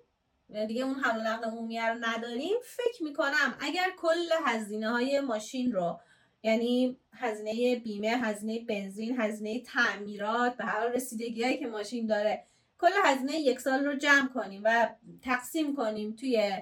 دیگه 0.69 0.85
اون 0.85 0.95
حمل 0.95 1.21
و 1.21 1.23
نقل 1.23 1.45
عمومی 1.45 1.81
رو 1.81 1.97
نداریم 2.01 2.57
فکر 2.63 3.03
می‌کنم 3.03 3.57
اگر 3.61 3.91
کل 3.99 4.29
هزینه 4.45 4.91
های 4.91 5.21
ماشین 5.21 5.73
رو 5.73 6.01
یعنی 6.43 6.97
هزینه 7.13 7.77
بیمه 7.77 8.09
هزینه 8.09 8.65
بنزین 8.69 9.21
هزینه 9.21 9.61
تعمیرات 9.61 10.57
به 10.57 10.65
هر 10.65 10.89
رسیدگی 10.89 11.43
هایی 11.45 11.59
که 11.59 11.67
ماشین 11.67 12.07
داره. 12.07 12.45
کل 12.81 12.91
هزینه 13.05 13.33
یک 13.41 13.61
سال 13.61 13.85
رو 13.85 13.95
جمع 13.95 14.29
کنیم 14.35 14.61
و 14.65 14.89
تقسیم 15.25 15.77
کنیم 15.77 16.17
توی 16.21 16.53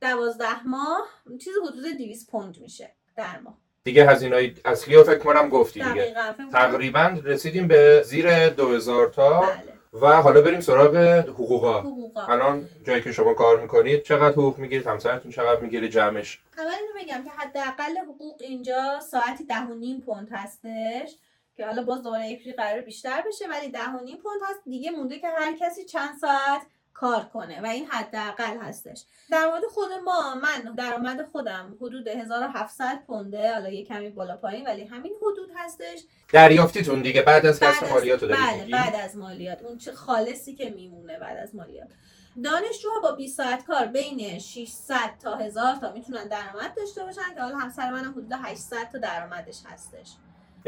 دوازده 0.00 0.66
ماه. 0.66 1.08
چیز 1.40 1.54
حدود 1.68 1.96
200 1.98 2.30
پوند 2.30 2.60
میشه 2.60 2.90
در 3.16 3.38
ماه. 3.38 3.58
دیگه 3.84 4.10
هزینه 4.10 4.54
اصلی 4.64 4.94
رو 4.94 5.04
فکر 5.04 5.18
کنم 5.18 5.48
گفتی 5.48 5.80
دیگه. 5.80 6.14
تقریبا 6.52 7.20
رسیدیم 7.24 7.68
به 7.68 8.02
زیر 8.06 8.48
2000 8.48 9.06
تا. 9.06 9.40
بله. 9.40 9.77
و 10.00 10.22
حالا 10.22 10.40
بریم 10.40 10.60
سراغ 10.60 10.96
حقوقا 11.28 11.80
حقوقا 11.80 12.26
الان 12.26 12.68
جایی 12.84 13.02
که 13.02 13.12
شما 13.12 13.34
کار 13.34 13.60
می‌کنید 13.60 14.02
چقدر 14.02 14.32
حقوق 14.32 14.58
می‌گیرید؟ 14.58 14.86
همسرتون 14.86 15.32
چقدر 15.32 15.60
می‌گیره؟ 15.60 15.88
جمعش. 15.88 16.40
اول 16.58 16.66
اینو 16.66 17.04
بگم 17.04 17.24
که 17.24 17.30
حداقل 17.30 17.98
حقوق 17.98 18.36
اینجا 18.40 19.00
ساعتی 19.00 19.44
ده 19.44 19.60
و 19.60 19.74
نیم 19.74 20.00
پوند 20.00 20.28
هستش 20.32 21.16
که 21.56 21.66
حالا 21.66 21.82
باز 21.82 22.02
دوباره 22.02 22.32
اپریل 22.32 22.54
قرار 22.56 22.80
بیشتر 22.80 23.24
بشه 23.28 23.48
ولی 23.48 23.68
ده 23.68 23.90
و 23.90 24.04
نیم 24.04 24.16
پوند 24.16 24.40
هست. 24.50 24.60
دیگه 24.64 24.90
مونده 24.90 25.18
که 25.18 25.28
هر 25.28 25.56
کسی 25.60 25.84
چند 25.84 26.18
ساعت 26.20 26.62
کار 27.00 27.24
کنه 27.24 27.60
و 27.60 27.66
این 27.66 27.86
حداقل 27.86 28.58
هستش. 28.62 29.04
در 29.30 29.46
مورد 29.46 29.62
خود 29.64 29.88
ما 30.04 30.34
من 30.34 30.74
درآمد 30.74 31.22
خودم 31.22 31.76
حدود 31.80 32.08
1700 32.08 33.02
پونده 33.06 33.52
حالا 33.52 33.68
یه 33.68 33.84
کمی 33.84 34.10
بالا 34.10 34.36
پایین 34.36 34.66
ولی 34.66 34.84
همین 34.84 35.12
حدود 35.22 35.50
هستش. 35.56 36.04
دریافتیتون 36.32 37.02
دیگه 37.02 37.22
بعد 37.22 37.46
از 37.46 37.60
کسب 37.60 37.88
مالیات 37.88 38.22
رو 38.22 38.28
بله؟ 38.28 38.68
بعد 38.72 38.94
از 38.94 39.16
مالیات. 39.16 39.62
اون 39.62 39.78
چه 39.78 39.92
خالصی 39.92 40.54
که 40.54 40.70
میمونه 40.70 41.18
بعد 41.18 41.36
از 41.36 41.54
مالیات. 41.54 41.88
دانشجوها 42.44 43.00
با 43.00 43.12
20 43.12 43.36
ساعت 43.36 43.64
کار 43.64 43.86
بین 43.86 44.38
600 44.38 45.18
تا 45.22 45.36
1000 45.36 45.74
تا 45.74 45.92
می‌تونن 45.92 46.28
درآمد 46.28 46.74
داشته 46.76 47.04
باشن 47.04 47.34
که 47.34 47.40
حالا 47.40 47.56
همسر 47.56 47.90
منم 47.90 48.10
حدود 48.10 48.32
800 48.32 48.90
تا 48.92 48.98
درآمدش 48.98 49.58
هستش. 49.66 50.08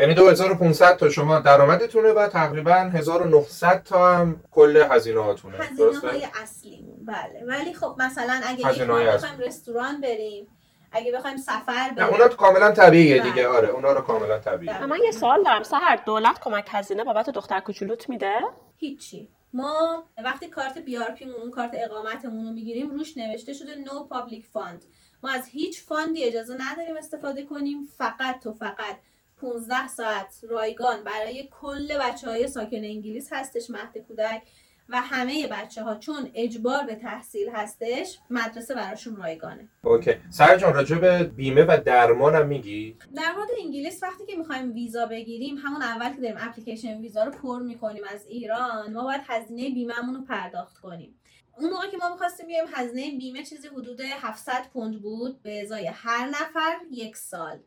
یعنی 0.01 0.15
2500 0.15 0.97
تا 0.97 1.09
شما 1.11 1.39
درآمدتونه 1.39 2.13
و 2.13 2.29
تقریبا 2.29 2.73
1900 2.73 3.83
تا 3.83 4.17
هم 4.17 4.41
کل 4.51 4.87
هزینه 4.91 5.21
هاتونه 5.21 5.59
هزینه؟ 5.59 5.99
های 5.99 6.27
اصلیمون 6.43 7.05
بله. 7.05 7.45
ولی 7.47 7.75
خب 7.75 7.97
مثلا 7.99 8.41
اگه 8.45 8.69
اصلی. 8.69 8.85
بخوایم 8.87 9.39
رستوران 9.39 10.01
بریم 10.01 10.47
اگه 10.93 11.13
بخوایم 11.13 11.37
سفر 11.37 11.73
نه 11.73 11.95
بریم. 11.95 12.09
اونا 12.09 12.29
کاملا 12.29 12.71
طبیعیه 12.71 13.21
بله. 13.21 13.31
دیگه. 13.31 13.49
آره 13.49 13.69
اونا 13.69 13.93
رو 13.93 14.01
کاملا 14.01 14.39
طبیعیه. 14.39 14.79
بله. 14.79 14.87
من 14.87 14.99
یه 15.05 15.11
سوال 15.11 15.45
دارم. 15.45 15.63
سهر 15.63 16.03
دولت 16.07 16.41
کمک 16.41 16.69
هزینه 16.71 17.05
بابت 17.05 17.31
دختر 17.31 17.61
کوچولوت 17.61 18.09
میده؟ 18.09 18.33
هیچی. 18.77 19.29
ما 19.53 20.05
وقتی 20.25 20.49
کارت 20.49 20.79
BRP 20.79 21.25
اون 21.25 21.51
کارت 21.51 21.71
اقامتمون 21.75 22.47
رو 22.47 22.53
می‌گیریم 22.53 22.91
روش 22.91 23.17
نوشته 23.17 23.53
شده 23.53 23.75
no 23.75 24.05
public 24.05 24.47
fund 24.47 24.85
ما 25.23 25.31
از 25.31 25.49
هیچ 25.49 25.83
fund 25.83 26.16
ی 26.16 26.25
اجازه 26.25 26.57
نداریم 26.61 26.97
استفاده 26.97 27.45
کنیم. 27.45 27.89
فقط 27.99 28.47
و 28.47 28.53
فقط 28.53 28.97
15 29.41 29.89
ساعت 29.89 30.41
رایگان 30.49 31.05
برای 31.05 31.49
کل 31.61 31.99
بچه 31.99 32.29
های 32.29 32.49
ساکن 32.49 32.77
انگلیس 32.77 33.29
هستش 33.33 33.71
مهد 33.71 33.99
کودک 33.99 34.43
و 34.89 35.01
همه 35.01 35.47
بچه 35.47 35.83
ها 35.83 35.95
چون 35.95 36.31
اجبار 36.35 36.85
به 36.87 36.95
تحصیل 36.95 37.51
هستش 37.53 38.19
مدرسه 38.31 38.75
براشون 38.75 39.17
رایگانه. 39.17 39.69
okay. 39.85 40.15
سر 40.31 40.57
جان 40.57 40.75
راجع 40.75 40.99
به 40.99 41.25
بیمه 41.25 41.63
و 41.63 41.81
درمان 41.87 42.35
هم 42.35 42.47
میگی؟ 42.47 42.97
در 43.17 43.33
مورد 43.37 43.49
انگلیس 43.65 44.03
وقتی 44.03 44.27
که 44.27 44.37
می‌خوایم 44.37 44.73
ویزا 44.73 45.07
بگیریم 45.07 45.57
همون 45.57 45.83
اول 45.83 46.15
که 46.15 46.21
داریم 46.21 46.37
اپلیکیشن 46.41 47.01
ویزا 47.01 47.25
رو 47.25 47.31
پر 47.31 47.63
می‌کنیم 47.63 48.03
از 48.15 48.27
ایران 48.27 48.93
ما 48.93 49.05
باید 49.05 49.21
هزینه 49.27 49.71
بیمهمون 49.71 50.15
رو 50.15 50.23
پرداخت 50.25 50.79
کنیم. 50.79 51.21
اون 51.59 51.71
موقع 51.71 51.87
که 51.91 51.97
ما 51.97 52.13
می‌خواستیم 52.13 52.47
بیایم 52.47 52.67
هزینه 52.73 53.19
بیمه 53.19 53.43
چیزی 53.45 53.69
حدود 53.69 54.01
700 54.01 54.67
پوند 54.73 55.03
بود 55.03 55.43
به 55.43 55.63
ازای 55.63 55.87
هر 55.87 56.27
نفر 56.29 56.77
یک 56.91 57.17
سال. 57.17 57.59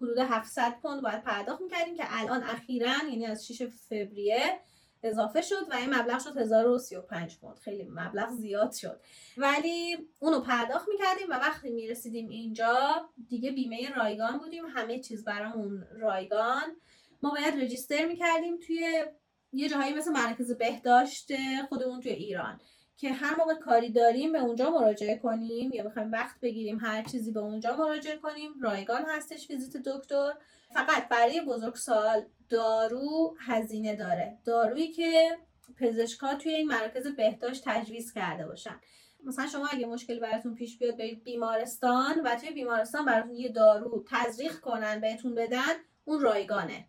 حدود 0.00 0.18
700 0.18 0.74
پوند 0.82 1.02
باید 1.02 1.22
پرداخت 1.22 1.60
می‌کردیم 1.60 1.96
که 1.96 2.04
الان 2.06 2.42
اخیرا 2.42 2.94
یعنی 3.10 3.26
از 3.26 3.46
6 3.46 3.62
فوریه 3.66 4.60
اضافه 5.02 5.42
شد 5.42 5.70
و 5.70 5.74
این 5.74 5.94
مبلغ 5.94 6.20
شد 6.20 6.36
1035 6.36 7.38
پوند. 7.38 7.58
خیلی 7.58 7.84
مبلغ 7.90 8.30
زیاد 8.30 8.72
شد. 8.72 9.00
ولی 9.36 9.96
اونو 10.20 10.40
پرداخت 10.40 10.88
می‌کردیم 10.88 11.30
و 11.30 11.32
وقتی 11.32 11.70
می‌رسیدیم 11.70 12.28
اینجا 12.28 13.08
دیگه 13.28 13.50
بیمه 13.50 13.94
رایگان 13.94 14.38
بودیم. 14.38 14.66
همه 14.66 15.00
چیز 15.00 15.24
برامون 15.24 15.86
رایگان. 16.00 16.76
ما 17.22 17.30
باید 17.30 17.62
رجیستر 17.62 18.06
می‌کردیم 18.06 18.56
توی 18.66 19.04
یه 19.52 19.68
جاهایی 19.68 19.94
مثل 19.94 20.12
مرکز 20.12 20.52
بهداشت 20.52 21.32
خودمون 21.68 22.00
توی 22.00 22.12
ایران. 22.12 22.60
که 22.96 23.12
هر 23.12 23.36
موقع 23.38 23.54
کاری 23.54 23.90
داریم 23.90 24.32
به 24.32 24.38
اونجا 24.38 24.70
مراجعه 24.70 25.18
کنیم 25.18 25.72
یا 25.72 25.84
بخوایم 25.84 26.12
وقت 26.12 26.40
بگیریم 26.40 26.78
هر 26.80 27.02
چیزی 27.02 27.32
به 27.32 27.40
اونجا 27.40 27.76
مراجعه 27.76 28.16
کنیم. 28.16 28.50
رایگان 28.60 29.04
هستش 29.08 29.50
ویزیت 29.50 29.76
دکتر. 29.76 30.32
فقط 30.74 31.08
برای 31.08 31.40
بزرگسال 31.40 32.24
دارو 32.48 33.36
هزینه 33.40 33.96
داره. 33.96 34.38
دارویی 34.44 34.92
که 34.92 35.38
پزشکا 35.76 36.34
توی 36.34 36.54
این 36.54 36.68
مرکز 36.68 37.06
بهداشت 37.06 37.62
تجویز 37.64 38.12
کرده 38.12 38.46
باشن. 38.46 38.80
مثلا 39.24 39.46
شما 39.46 39.66
اگه 39.66 39.86
مشکل 39.86 40.18
براتون 40.18 40.54
پیش 40.54 40.78
بیاد 40.78 40.96
برید 40.96 41.24
بیمارستان 41.24 42.20
و 42.24 42.36
توی 42.36 42.50
بیمارستان 42.50 43.04
براتون 43.04 43.34
یه 43.34 43.48
دارو 43.48 44.04
تزریق 44.08 44.60
کنن 44.60 45.00
بهتون 45.00 45.34
بدن 45.34 45.72
اون 46.04 46.20
رایگانه. 46.20 46.86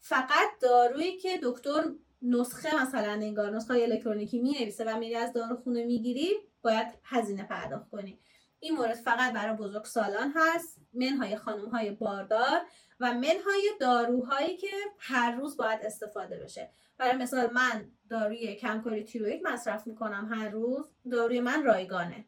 فقط 0.00 0.48
دارویی 0.60 1.16
که 1.16 1.40
دکتر 1.42 1.84
نسخه 2.22 2.82
مثلا 2.82 3.12
انگار 3.12 3.56
نسخه 3.56 3.74
الکترونیکی 3.74 4.38
می 4.38 4.52
نویسه 4.52 4.84
و 4.84 4.98
میری 4.98 5.14
از 5.16 5.32
داروخونه 5.32 5.84
می‌گیری 5.84 6.34
باید 6.62 6.86
هزینه 7.04 7.42
پرداخت 7.42 7.90
کنی. 7.90 8.18
این 8.60 8.74
مورد 8.74 8.94
فقط 8.94 9.32
برای 9.32 9.56
بزرگسالان 9.56 10.32
هست 10.36 10.78
منهای 10.92 11.36
خانم 11.36 11.68
های 11.68 11.90
باردار 11.90 12.60
و 13.00 13.14
منهای 13.14 13.70
داروهایی 13.80 14.56
که 14.56 14.70
هر 14.98 15.36
روز 15.36 15.56
باید 15.56 15.80
استفاده 15.82 16.38
بشه. 16.38 16.70
برای 16.98 17.16
مثال 17.16 17.50
من 17.52 17.90
داروی 18.10 18.54
کمکاری 18.54 19.04
تیروید 19.04 19.42
مصرف 19.46 19.86
می‌کنم 19.86 20.28
هر 20.32 20.48
روز 20.48 20.90
داروی 21.12 21.40
من 21.40 21.64
رایگانه. 21.64 22.24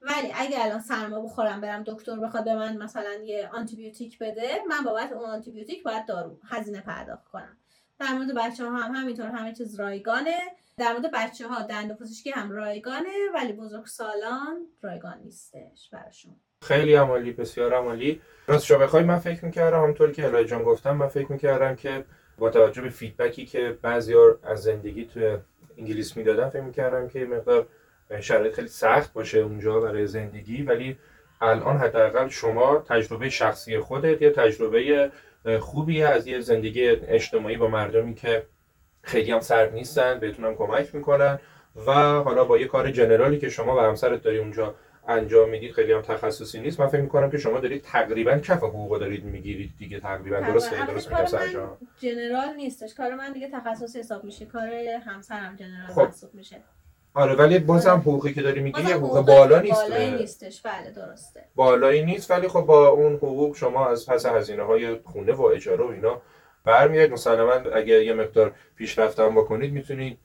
ولی 0.00 0.32
اگه 0.34 0.64
الان 0.64 0.80
سرما 0.80 1.20
بخورم 1.20 1.60
برم 1.60 1.82
دکتر 1.86 2.16
بخواد 2.16 2.44
به 2.44 2.54
من 2.54 2.76
مثلا 2.76 3.14
یه 3.14 3.50
آنتیبیوتیک 3.52 4.18
بده 4.18 4.62
من 4.68 4.84
بابت 4.84 5.12
اون 5.12 5.30
آنتیبیوتیک 5.30 5.82
باید 5.82 6.06
دارو 6.06 6.40
هزینه 6.44 6.80
پرداخت 6.80 7.28
کنم. 7.28 7.56
در 8.00 8.12
مورد 8.12 8.34
بچه 8.36 8.64
ها 8.64 8.76
هم 8.76 8.94
همینطور 8.94 9.26
همه 9.26 9.54
چیز 9.54 9.80
رایگانه. 9.80 10.36
در 10.76 10.92
مورد 10.92 11.10
بچه 11.14 11.48
ها 11.48 11.62
دند 11.62 11.98
پزشکی 11.98 12.30
هم 12.30 12.50
رایگانه 12.50 13.10
ولی 13.34 13.52
بزرگ 13.52 13.86
سالان 13.86 14.66
رایگان 14.82 15.18
نیستش 15.24 15.90
براشون. 15.92 16.36
خیلی 16.62 16.94
عمالی 16.94 17.32
بسیار 17.32 17.74
عمالی. 17.74 18.20
راستش 18.46 18.72
بخوای 18.72 19.04
من 19.04 19.18
فکر 19.18 19.44
می‌کردم 19.44 19.76
همونطور 19.76 20.12
که 20.12 20.26
الهی 20.26 20.44
جان 20.44 20.62
گفتم 20.62 20.96
من 20.96 21.08
فکر 21.08 21.32
می‌کردم 21.32 21.76
که 21.76 22.04
با 22.38 22.50
توجه 22.50 22.82
به 22.82 22.88
فیدبکی 22.88 23.46
که 23.46 23.78
بعضیار 23.82 24.38
از 24.42 24.62
زندگی 24.62 25.04
توی 25.04 25.36
انگلیس 25.78 26.16
می‌دادن 26.16 26.48
فکر 26.48 26.62
می‌کردم 26.62 27.08
که 27.08 27.24
مقدار 27.24 27.66
شرایط 28.20 28.54
خیلی 28.54 28.68
سخت 28.68 29.12
باشه 29.12 29.38
اونجا 29.38 29.80
برای 29.80 30.06
زندگی. 30.06 30.62
ولی 30.62 30.98
الان 31.40 31.76
حداقل 31.76 32.28
شما 32.28 32.84
تجربه 32.88 33.30
شخصی 33.30 33.78
خودت 33.78 34.22
یه 34.22 34.30
تجربه 34.30 35.10
خوبی 35.60 36.02
از 36.02 36.26
یه 36.26 36.40
زندگی 36.40 36.88
اجتماعی 36.88 37.56
با 37.56 37.68
مردمی 37.68 38.14
که 38.14 38.46
خیلی 39.02 39.32
هم 39.32 39.40
سرد 39.40 39.74
نیستن 39.74 40.20
بهتونم 40.20 40.54
کمک 40.54 40.94
می‌کنن 40.94 41.38
و 41.86 41.92
حالا 42.22 42.44
با 42.44 42.58
یه 42.58 42.66
کار 42.66 42.90
جنرالی 42.90 43.38
که 43.38 43.48
شما 43.48 43.76
و 43.76 43.80
همسرت 43.80 44.22
داری 44.22 44.38
اونجا 44.38 44.74
انجام 45.08 45.50
می‌دید 45.50 45.72
خیلی 45.72 45.92
هم 45.92 46.02
تخصصی 46.02 46.60
نیست. 46.60 46.80
من 46.80 46.86
فکر 46.86 47.00
می‌کنم 47.00 47.30
که 47.30 47.38
شما 47.38 47.60
دارید 47.60 47.82
تقریبا 47.82 48.38
کف 48.38 48.62
حقوق 48.62 48.98
دارید 48.98 49.24
می‌گیرید 49.24 49.70
دیگه 49.78 50.00
تقریبا. 50.00 50.40
درست 50.40 50.74
درست 50.86 51.12
میگم 51.12 51.26
سرجان 51.26 51.78
جنرال 51.98 52.54
نیستش. 52.56 52.94
کار 52.94 53.14
من 53.14 53.32
دیگه 53.32 53.50
تخصصی 53.50 53.98
حساب 53.98 54.24
میشه. 54.24 54.46
کار 54.46 54.68
همسرم 55.06 55.56
جنرال 55.56 55.86
خب. 55.86 56.00
محسوب 56.00 56.34
میشه. 56.34 56.56
آره 57.18 57.34
ولی 57.34 57.58
بازم 57.58 57.90
آره. 57.90 58.00
حقوقی 58.00 58.34
که 58.34 58.42
داری 58.42 58.60
میگی 58.60 58.82
حقوق 58.82 59.26
بالا 59.26 59.60
نیست 59.60 59.82
بالایی 59.82 60.10
نیستش. 60.10 60.62
بله 60.62 60.90
درسته. 60.90 61.44
بالایی 61.54 62.04
نیست 62.04 62.30
ولی 62.30 62.48
خب 62.48 62.60
با 62.60 62.88
اون 62.88 63.14
حقوق 63.16 63.56
شما 63.56 63.88
از 63.88 64.06
پس 64.06 64.26
هزینه 64.26 64.62
های 64.62 64.94
خونه 64.94 65.32
و 65.32 65.42
اجاره 65.42 65.84
و 65.84 65.88
اینا 65.88 66.22
برمیاد 66.64 67.10
مثلا 67.10 67.52
اگه 67.52 68.04
یه 68.04 68.14
مقدار 68.14 68.54
پیشرفت 68.76 69.20
هم 69.20 69.34
بکنید 69.34 69.72
می‌تونید 69.72 70.18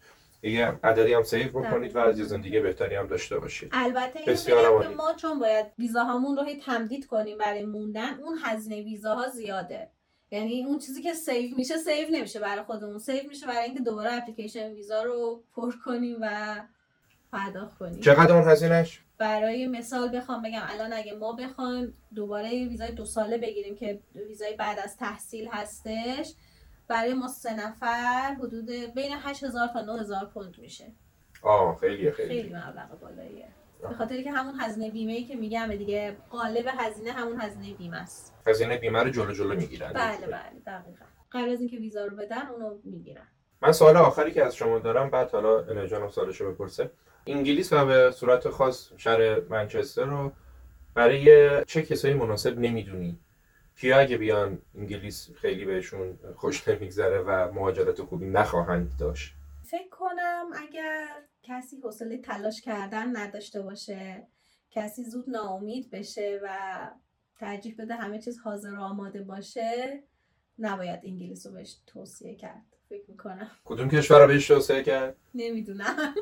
یه 0.44 0.80
عددی 0.84 1.14
هم 1.14 1.24
save 1.24 1.50
بکنید 1.50 1.96
و 1.96 2.00
از 2.00 2.20
یه 2.20 2.26
زندگی 2.26 2.60
بهتری 2.60 2.96
هم 2.96 3.08
داشته 3.08 3.40
باشید. 3.40 3.70
البته 3.74 4.20
بسیار 4.28 4.84
که 4.84 4.90
ما 4.90 5.14
چون 5.14 5.40
باید 5.40 5.66
ویزاهامون 5.80 6.38
رو 6.38 6.44
هی 6.44 6.60
تمدید 6.60 7.08
کنیم 7.08 7.38
برای 7.38 7.66
موندن 7.66 8.20
اون 8.24 8.38
هزینه 8.44 8.82
ویزاها 8.82 9.28
زیاده. 9.28 9.90
یعنی 10.32 10.66
اون 10.66 10.80
چیزی 10.80 11.02
که 11.02 11.14
save 11.14 11.58
میشه 11.58 11.78
سیو 11.78 12.08
نمیشه 12.12 12.40
برای 12.40 12.64
خودمون. 12.64 13.00
سیو 13.00 13.24
میشه 13.28 13.48
برای 13.48 13.64
اینکه 13.64 13.80
دوباره 13.80 14.14
اپلیکیشن 14.14 14.74
ویزا 14.74 15.04
رو 15.04 15.44
پر 15.56 15.74
کنیم 15.86 16.18
و 16.22 16.56
پرداخت 17.34 17.78
کنیم 17.78 18.00
چقدر 18.00 18.36
اون 18.36 18.50
هزینهش؟ 18.50 19.02
برای 19.18 19.68
مثال 19.68 20.18
بخوام 20.18 20.42
بگم 20.42 20.62
الان 20.70 20.94
اگه 20.94 21.14
ما 21.14 21.34
بخوایم 21.34 21.94
دوباره 22.16 22.50
ویزای 22.50 22.92
دو 22.92 23.06
ساله 23.06 23.38
بگیریم 23.38 23.76
که 23.76 24.00
ویزای 24.16 24.56
بعد 24.56 24.80
از 24.80 24.98
تحصیل 24.98 25.50
هستش 25.52 26.34
برای 26.88 27.14
ما 27.14 27.28
سه 27.28 27.54
نفر 27.54 28.36
حدود 28.40 28.70
بین 28.70 29.12
8000 29.24 29.68
تا 29.68 29.82
9000 29.82 30.26
پوند 30.26 30.60
میشه. 30.60 30.86
آه 31.42 31.78
خیلی 31.80 32.12
خیلی 32.12 32.28
خیلی 32.28 32.50
مبلغ 32.50 33.00
بالاییه. 33.02 33.48
به 33.82 33.96
خاطری 33.96 34.24
که 34.24 34.32
همون 34.32 34.60
هزینه 34.60 34.92
بیمه 34.92 35.12
ای 35.12 35.24
که 35.24 35.36
میگم 35.36 35.76
دیگه 35.76 36.18
قالب 36.30 36.66
هزینه 36.78 37.12
همون 37.12 37.42
هزینه 37.42 37.74
بیمه 37.74 37.98
است. 37.98 38.34
هزینه 38.48 38.78
بیمه 38.78 39.04
رو 39.04 39.10
جلو 39.10 39.34
جلو 39.34 39.56
می‌گیرن. 39.56 39.94
بله 39.94 40.28
بله 40.28 40.60
دقیقا. 40.66 41.06
قبل 41.32 41.50
از 41.50 41.60
اینکه 41.60 41.78
ویزا 41.78 42.06
رو 42.06 42.18
بدن 42.18 42.48
اونو 42.48 42.78
می‌گیرن. 42.84 43.28
من 43.62 43.72
سوال 43.72 43.98
آخری 43.98 44.32
که 44.32 44.46
از 44.46 44.56
شما 44.56 44.80
دارم 44.80 45.10
بعد 45.10 45.32
حالا 45.32 45.60
الهجانم 45.60 46.10
سوالشو 46.10 46.52
بپرسه. 46.52 46.92
انگلیس 47.28 47.74
و 47.74 47.86
به 47.86 48.12
صورت 48.12 48.50
خاص 48.50 48.90
شهر 48.98 49.40
منچستر 49.40 50.06
رو 50.06 50.32
برای 50.94 51.66
چه 51.66 51.82
کسایی 51.82 52.14
مناسب 52.14 52.60
نمی‌دونی. 52.60 53.18
کیا 53.78 54.00
اگه 54.00 54.18
بیان 54.18 54.58
انگلیس 54.78 55.30
خیلی 55.36 55.66
بهشون 55.66 56.20
خوش 56.36 56.68
نمیگذره 56.68 57.20
و 57.20 57.52
مهاجرت 57.52 58.02
خوبی 58.02 58.26
نخواهند 58.26 58.92
داشت؟ 59.00 59.34
فکر 59.64 59.90
کنم 59.90 60.46
اگر 60.56 61.08
کسی 61.44 61.78
حوصله 61.84 62.18
تلاش 62.18 62.62
کردن 62.62 63.18
نداشته 63.18 63.62
باشه 63.62 64.28
کسی 64.72 65.04
زود 65.04 65.30
ناامید 65.30 65.90
بشه 65.92 66.40
و 66.44 66.50
ترجیح 67.40 67.76
بده 67.80 67.96
همه 67.96 68.20
چیز 68.20 68.40
حاضر 68.40 68.74
و 68.74 68.82
آماده 68.82 69.22
باشه 69.22 70.04
نباید 70.60 71.00
انگلیس 71.04 71.48
رو 71.48 71.54
بهش 71.54 71.78
توصیه 71.88 72.36
کرد. 72.36 72.66
فکر 72.90 73.04
می‌کنم. 73.08 73.52
کدوم 73.66 73.90
کشور 73.90 74.22
رو 74.22 74.28
بهش 74.28 74.48
توصیه 74.48 74.84
کرد؟ 74.84 75.16
نمی‌دونم. 75.36 76.16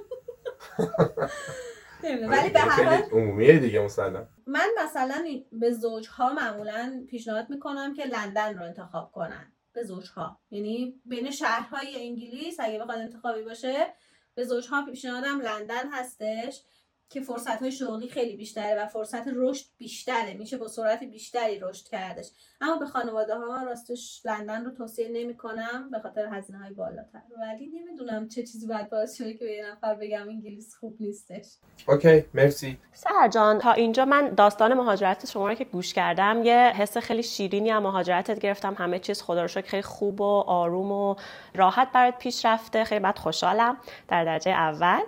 ولی 2.03 2.49
به 2.49 2.59
هر 2.59 2.83
حال 2.83 3.01
عمومیه 3.11 3.59
دیگه 3.59 3.79
مثلا 3.79 4.27
من 4.47 4.67
مثلا 4.83 5.25
به 5.51 5.71
زوجها 5.71 6.33
معمولا 6.33 7.05
پیشنهاد 7.09 7.49
می‌کنم 7.49 7.93
که 7.93 8.05
لندن 8.05 8.57
رو 8.57 8.63
انتخاب 8.63 9.11
کنن. 9.11 9.53
به 9.73 9.83
زوجها. 9.83 10.39
یعنی 10.51 11.01
بین 11.05 11.31
شهرهای 11.31 12.07
انگلیس 12.07 12.59
اگه 12.59 12.79
بخواد 12.79 12.97
انتخابی 12.97 13.41
باشه 13.41 13.93
به 14.35 14.43
زوجها 14.43 14.85
پیشنهادم 14.85 15.41
لندن 15.41 15.91
هستش. 15.91 16.63
که 17.11 17.21
فرصت 17.21 17.61
های 17.61 17.71
شغلی 17.71 18.09
خیلی 18.09 18.35
بیشتره 18.35 18.83
و 18.83 18.87
فرصت 18.87 19.23
رشد 19.35 19.65
بیشتره. 19.77 20.33
میشه 20.33 20.57
با 20.57 20.67
سرعت 20.67 21.03
بیشتری 21.03 21.59
رشد 21.59 21.87
کردش. 21.87 22.29
اما 22.61 22.77
به 22.77 22.85
خانواده 22.85 23.35
ها 23.35 23.63
راستش 23.63 24.21
لندن 24.25 24.65
رو 24.65 24.71
توصیه 24.71 25.09
نمی 25.13 25.37
کنم 25.37 25.89
به 25.91 25.99
خاطر 25.99 26.25
هزینه 26.31 26.59
های 26.59 26.73
بالاتر. 26.73 27.21
ولی 27.41 27.67
نمی‌دونم 27.67 28.27
چه 28.27 28.41
چیزی 28.41 28.67
باید 28.67 28.89
باعث 28.89 29.17
شده 29.17 29.33
که 29.33 29.45
به 29.45 29.51
یه 29.51 29.71
نفر 29.71 29.95
بگم 29.95 30.29
انگلیس 30.29 30.75
خوب 30.75 30.97
نیستش. 30.99 31.45
اوکی 31.87 32.25
مرسی. 32.33 32.77
سهر 32.93 33.27
جان 33.27 33.59
تا 33.59 33.71
اینجا 33.71 34.05
من 34.05 34.29
داستان 34.29 34.73
مهاجرت 34.73 35.29
شما 35.29 35.47
رو 35.47 35.53
که 35.53 35.65
گوش 35.65 35.93
کردم 35.93 36.41
یه 36.43 36.73
حس 36.75 36.97
خیلی 36.97 37.23
شیرینی 37.23 37.69
هم 37.69 37.83
مهاجرتت 37.83 38.39
گرفتم. 38.39 38.73
همه 38.77 38.99
چیز 38.99 39.21
خدا 39.21 39.41
رو 39.41 39.47
شکر 39.47 39.67
خیلی 39.67 39.83
خوب 39.83 40.21
و 40.21 40.43
آروم 40.47 40.91
و 40.91 41.15
راحت 41.55 41.91
برات 41.93 42.17
پیش 42.17 42.45
رفته. 42.45 42.83
خیلی 42.83 42.99
بعد 42.99 43.17
خوشحالم. 43.17 43.77
در 44.07 44.25
درجه 44.25 44.51
اول. 44.51 45.01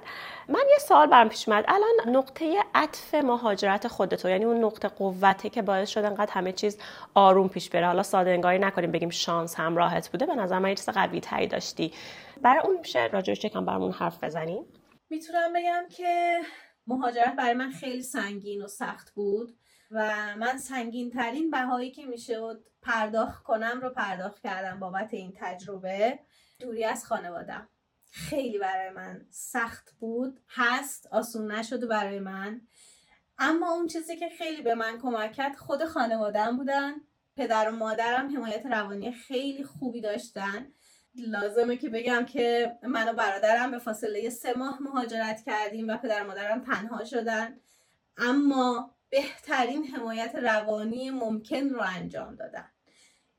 من 0.48 0.64
یه 0.72 0.78
سال 0.78 1.08
برام 1.08 1.30
پیش 1.30 1.50
اومد. 1.50 1.66
الان 1.68 2.16
نقطه 2.18 2.56
عطف 2.76 3.14
مهاجرت 3.16 3.88
خودتو 3.88 4.30
یعنی 4.30 4.46
اون 4.46 4.64
نقطه 4.64 4.88
قوته 4.88 5.50
که 5.50 5.62
باعث 5.62 5.90
شد 5.90 6.06
انقدر 6.06 6.32
همه 6.32 6.52
چیز 6.52 6.78
آروم 7.14 7.50
پیش 7.50 7.70
بره. 7.70 7.88
حالا 7.88 8.04
ساده 8.04 8.30
انگاری 8.30 8.60
نکنیم 8.60 8.92
بگیم 8.92 9.10
شانس 9.10 9.56
همراهت 9.56 10.10
بوده. 10.10 10.26
به 10.26 10.36
نظر 10.36 10.60
من 10.60 10.70
یه 10.70 10.76
چیز 10.76 10.90
قوی 10.90 11.20
تری 11.20 11.48
داشتی. 11.48 11.94
برای 12.42 12.62
اون 12.66 12.78
میشه 12.78 13.08
راجعش 13.08 13.44
یکم 13.44 13.66
برامون 13.66 13.92
حرف 13.92 14.24
بزنیم؟ 14.24 14.66
می‌تونم 15.10 15.54
بگم 15.54 15.84
که 15.90 16.40
مهاجرت 16.88 17.36
برای 17.36 17.54
من 17.54 17.72
خیلی 17.72 18.04
سنگین 18.04 18.62
و 18.62 18.68
سخت 18.68 19.12
بود 19.12 19.58
و 19.92 20.12
من 20.38 20.58
سنگین 20.58 21.10
ترین 21.10 21.52
بهایی 21.52 21.92
که 21.92 22.06
میشه 22.06 22.40
پرداخت 22.82 23.44
کنم 23.44 23.80
رو 23.82 23.90
پرداخت 23.90 24.42
کردم 24.42 24.80
بابت 24.80 25.14
این 25.14 25.34
تجربه. 25.36 26.20
دوری 26.60 26.84
از 26.84 27.06
خانوادم. 27.06 27.70
خیلی 28.14 28.60
برای 28.60 28.90
من 28.90 29.26
سخت 29.30 29.94
بود. 30.00 30.40
هست 30.50 31.08
آسون 31.12 31.52
نشده 31.52 31.86
برای 31.86 32.20
من. 32.20 32.62
اما 33.38 33.72
اون 33.72 33.88
چیزی 33.88 34.18
که 34.18 34.30
خیلی 34.30 34.62
به 34.62 34.76
من 34.76 35.00
کمک 35.00 35.32
کرد 35.32 35.56
خود 35.56 35.86
خانوادم 35.86 36.58
بودن. 36.58 36.94
پدر 37.36 37.70
و 37.70 37.76
مادرم 37.76 38.36
حمایت 38.36 38.66
روانی 38.66 39.12
خیلی 39.12 39.64
خوبی 39.64 40.02
داشتن. 40.02 40.72
لازمه 41.16 41.78
که 41.78 41.90
بگم 41.90 42.26
که 42.26 42.78
من 42.84 43.10
و 43.10 43.14
برادرم 43.14 43.72
به 43.72 43.80
فاصله 43.80 44.30
سه 44.30 44.58
ماه 44.58 44.82
مهاجرت 44.82 45.44
کردیم 45.46 45.88
و 45.88 45.98
پدر 45.98 46.24
و 46.24 46.28
مادرم 46.28 46.62
تنها 46.62 47.04
شدن. 47.04 47.60
اما 48.18 48.96
بهترین 49.10 49.88
حمایت 49.88 50.36
روانی 50.36 51.10
ممکن 51.10 51.70
رو 51.70 51.82
انجام 51.82 52.36
دادن. 52.36 52.73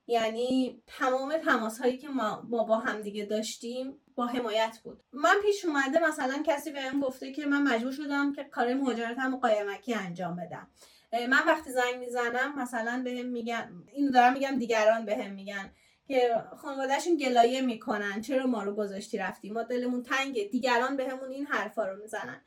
یعنی 0.07 0.83
تمام 0.87 1.37
تماس 1.39 1.81
هایی 1.81 1.99
که 1.99 2.09
ما, 2.09 2.37
با 2.41 2.79
هم 2.79 3.01
دیگه 3.01 3.25
داشتیم 3.25 4.01
با 4.15 4.27
حمایت 4.27 4.79
بود. 4.85 5.03
من 5.13 5.35
پیش 5.43 5.65
اومده 5.65 6.09
مثلا 6.09 6.43
کسی 6.47 6.71
بهم 6.71 7.01
گفته 7.01 7.33
که 7.33 7.47
من 7.47 7.63
مجبور 7.63 7.93
شدم 7.93 8.33
که 8.33 8.45
کار 8.45 8.75
مهاجرتم 8.75 9.35
و 9.35 9.39
قایمکی 9.39 9.95
انجام 9.95 10.37
بدم. 10.37 10.71
من 11.13 11.43
وقتی 11.47 11.71
زنگ 11.71 11.97
می‌زنم 11.99 12.59
مثلا 12.59 13.03
بهم 13.05 13.27
میگن 13.27 13.85
اینو 13.93 14.11
دارم 14.11 14.33
میگم 14.33 14.59
دیگران 14.59 15.05
بهم 15.05 15.33
میگن 15.33 15.73
که 16.09 16.45
خانوادهشون 16.57 17.17
گلایه 17.17 17.61
می‌کنن 17.61 18.21
چرا 18.21 18.47
ما 18.47 18.63
رو 18.63 18.75
گذاشتی 18.75 19.19
رفتی؟ 19.19 19.51
ما 19.51 19.63
دلمون 19.63 20.03
تنگه 20.03 20.45
دیگران 20.45 20.97
بهمون 20.97 21.31
این 21.31 21.47
حرفا 21.47 21.87
رو 21.87 22.03
می‌زنن. 22.03 22.45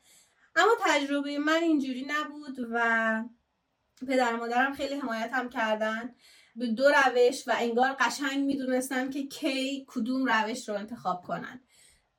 اما 0.56 0.70
تجربه 0.80 1.38
من 1.38 1.62
اینجوری 1.62 2.06
نبود 2.08 2.68
و 2.72 3.24
پدر 4.08 4.36
مادرم 4.36 4.72
خیلی 4.74 4.94
حمایتم 4.94 5.48
کردن. 5.48 6.14
به 6.58 6.66
دو 6.66 6.88
روش 6.88 7.48
و 7.48 7.54
انگار 7.58 7.96
قشنگ 8.00 8.44
می‌دونستن 8.44 9.10
که 9.10 9.26
کی 9.26 9.86
کدوم 9.88 10.26
روش 10.26 10.68
رو 10.68 10.74
انتخاب 10.74 11.22
کنن. 11.22 11.60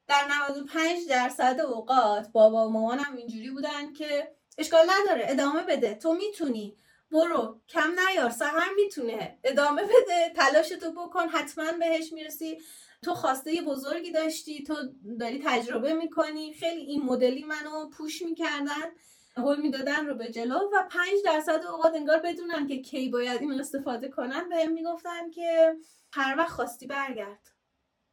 در 0.07 0.27
95 0.47 1.07
درصد 1.09 1.59
اوقات 1.67 2.27
بابا 2.31 2.67
و 2.67 2.71
مامانم 2.71 3.15
اینجوری 3.17 3.49
بودن 3.49 3.93
که 3.93 4.31
اشکال 4.57 4.85
نداره 4.89 5.25
ادامه 5.27 5.63
بده 5.63 5.95
تو 5.95 6.13
می‌تونی. 6.13 6.77
برو 7.11 7.61
کم 7.69 7.91
نیار 8.09 8.29
سهر 8.29 8.69
می‌تونه. 8.83 9.39
ادامه 9.43 9.83
بده 9.83 10.33
تلاشتو 10.35 10.91
بکن 10.91 11.29
حتما 11.29 11.71
بهش 11.79 12.13
می‌رسی. 12.13 12.57
تو 13.01 13.13
خواسته 13.13 13.61
بزرگی 13.61 14.11
داشتی 14.11 14.63
تو 14.63 14.75
داری 15.19 15.41
تجربه 15.45 15.93
می‌کنی. 15.93 16.53
خیلی 16.53 16.81
این 16.81 17.03
مدلی 17.03 17.43
منو 17.43 17.89
پوش 17.89 18.21
می‌کردن. 18.21 18.91
هول 19.39 19.61
می‌دادن 19.61 20.05
رو 20.05 20.15
به 20.15 20.27
جلو 20.27 20.59
و 20.73 20.87
پنج 20.89 21.23
درصد 21.25 21.65
اوقات 21.71 21.95
انگار 21.95 22.17
بدونن 22.17 22.67
که 22.67 22.81
کی 22.81 23.09
باید 23.09 23.41
این 23.41 23.59
استفاده 23.59 24.09
کنن 24.09 24.49
بهم 24.49 24.71
می‌گفتن 24.71 25.29
که 25.29 25.75
هر 26.13 26.35
وقت 26.37 26.49
خواستی 26.49 26.87
برگرد. 26.87 27.47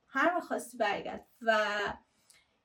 هر 0.08 0.32
وقت 0.36 0.44
خواستی 0.44 0.76
برگرد. 0.76 1.26
و 1.42 1.58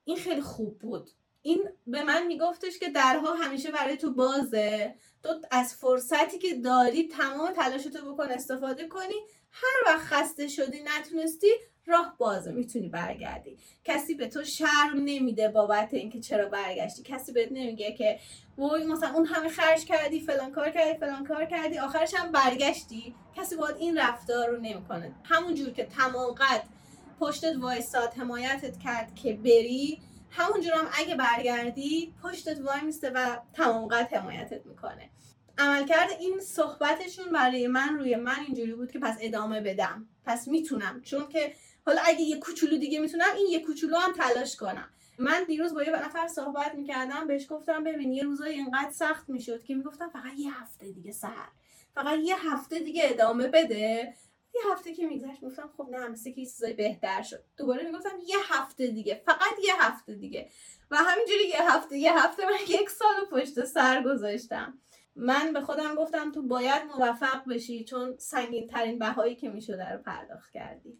این 0.03 0.17
خیلی 0.17 0.41
خوب 0.41 0.79
بود. 0.79 1.09
این 1.41 1.69
به 1.87 2.03
من 2.03 2.27
میگفتش 2.27 2.79
که 2.79 2.89
درها 2.89 3.33
همیشه 3.33 3.71
برای 3.71 3.97
تو 3.97 4.13
بازه. 4.13 4.95
تو 5.23 5.29
از 5.51 5.75
فرصتی 5.75 6.37
که 6.39 6.55
داری 6.55 7.07
تمام 7.07 7.51
تلاشتو 7.51 8.13
بکن 8.13 8.31
استفاده 8.31 8.87
کنی. 8.87 9.15
هر 9.51 9.83
وقت 9.85 10.01
خسته 10.01 10.47
شدی 10.47 10.83
نتونستی 10.83 11.51
راه 11.85 12.15
بازه 12.17 12.51
می‌تونی 12.51 12.89
برگردی. 12.89 13.57
کسی 13.83 14.13
به 14.13 14.27
تو 14.27 14.43
شرم 14.43 14.91
نمیده 14.95 15.49
بابت 15.49 15.93
اینکه 15.93 16.19
چرا 16.19 16.49
برگشتی. 16.49 17.03
کسی 17.03 17.31
بهت 17.31 17.51
نمیگه 17.51 17.91
که 17.91 18.19
وای 18.57 18.85
مثلا 18.85 19.13
اون 19.13 19.25
همه 19.25 19.49
خرج 19.49 19.85
کردی 19.85 20.19
فلان 20.19 20.51
کار 20.51 20.69
کردی 20.69 20.99
فلان 20.99 21.25
کار 21.25 21.45
کردی 21.45 21.79
آخرش 21.79 22.13
هم 22.13 22.31
برگشتی. 22.31 23.15
کسی 23.35 23.55
باید 23.55 23.75
این 23.79 23.97
رفتار 23.97 24.49
رو 24.49 24.57
نمی‌کنه. 24.57 25.11
همون 25.23 25.55
جور 25.55 25.69
که 25.69 25.85
تمام 25.85 26.31
قد 26.31 26.63
پشتت 27.19 27.55
وایستاد 27.55 28.13
حمایتت 28.13 28.79
کرد 28.79 29.15
که 29.15 29.33
بری 29.33 29.99
همونجور 30.29 30.73
هم 30.73 30.87
اگه 30.93 31.15
برگردی 31.15 32.13
پشتت 32.23 32.61
وای 32.61 32.81
میسته 32.81 33.09
و 33.09 33.37
تمام 33.53 33.87
قد 33.87 34.13
حمایتت 34.13 34.65
می‌کنه. 34.65 35.09
عملکرد 35.57 36.09
این 36.19 36.39
صحبتشون 36.39 37.31
برای 37.33 37.67
من 37.67 37.95
روی 37.99 38.15
من 38.15 38.39
اینجوری 38.47 38.73
بود 38.73 38.91
که 38.91 38.99
پس 38.99 39.17
ادامه 39.21 39.61
بدم. 39.61 40.07
پس 40.25 40.47
می‌تونم. 40.47 41.01
چون 41.01 41.27
که 41.29 41.53
حالا 41.85 42.01
اگه 42.05 42.21
یه 42.21 42.39
کوچولو 42.39 42.77
دیگه 42.77 42.99
می‌تونم 42.99 43.35
این 43.37 43.47
یه 43.49 43.59
کوچولو 43.65 43.97
هم 43.97 44.11
تلاش 44.11 44.55
کنم. 44.55 44.89
من 45.17 45.43
دیروز 45.43 45.73
با 45.73 45.83
یه 45.83 46.05
نفر 46.05 46.27
صحبت 46.27 46.75
می‌کردم 46.75 47.27
بهش 47.27 47.47
گفتم 47.49 47.83
ببین 47.83 48.13
یه 48.13 48.23
روزای 48.23 48.53
اینقدر 48.53 48.91
سخت 48.91 49.29
می‌شد 49.29 49.63
که 49.63 49.75
می‌گفتم 49.75 50.09
فقط 50.09 50.33
یه 50.37 50.61
هفته 50.61 50.91
دیگه 50.91 51.11
سر 51.11 51.47
فقط 51.95 52.19
یه 52.19 52.51
هفته 52.51 52.79
دیگه 52.79 53.01
ادامه 53.05 53.47
بده. 53.47 54.13
یه 54.55 54.61
هفته 54.71 54.93
که 54.93 55.07
میگذشت 55.07 55.41
گفتم 55.41 55.69
خب 55.77 55.87
نه 55.91 56.07
مثل 56.07 56.31
که 56.31 56.45
چیزای 56.45 56.73
بهتر 56.73 57.21
شد. 57.21 57.43
دوباره 57.57 57.83
می‌گفتم 57.83 58.19
یه 58.27 58.37
هفته 58.43 58.87
دیگه 58.87 59.21
فقط 59.25 59.53
یه 59.67 59.83
هفته 59.83 60.15
دیگه. 60.15 60.49
و 60.91 60.97
همینجوری 60.97 61.47
یه 61.47 61.71
هفته 61.71 61.97
یه 61.97 62.19
هفته 62.19 62.45
من 62.45 62.57
یک 62.67 62.89
سال 62.89 63.25
پشت 63.31 63.65
سر 63.65 64.03
گذاشتم. 64.03 64.79
من 65.15 65.53
به 65.53 65.61
خودم 65.61 65.95
گفتم 65.95 66.31
تو 66.31 66.41
باید 66.41 66.83
موفق 66.83 67.49
بشی 67.49 67.83
چون 67.83 68.17
سنگین 68.17 68.67
ترین 68.67 68.99
بهایی 68.99 69.35
که 69.35 69.49
می‌شده 69.49 69.91
رو 69.91 69.97
پرداخت 69.97 70.51
کردی. 70.51 70.99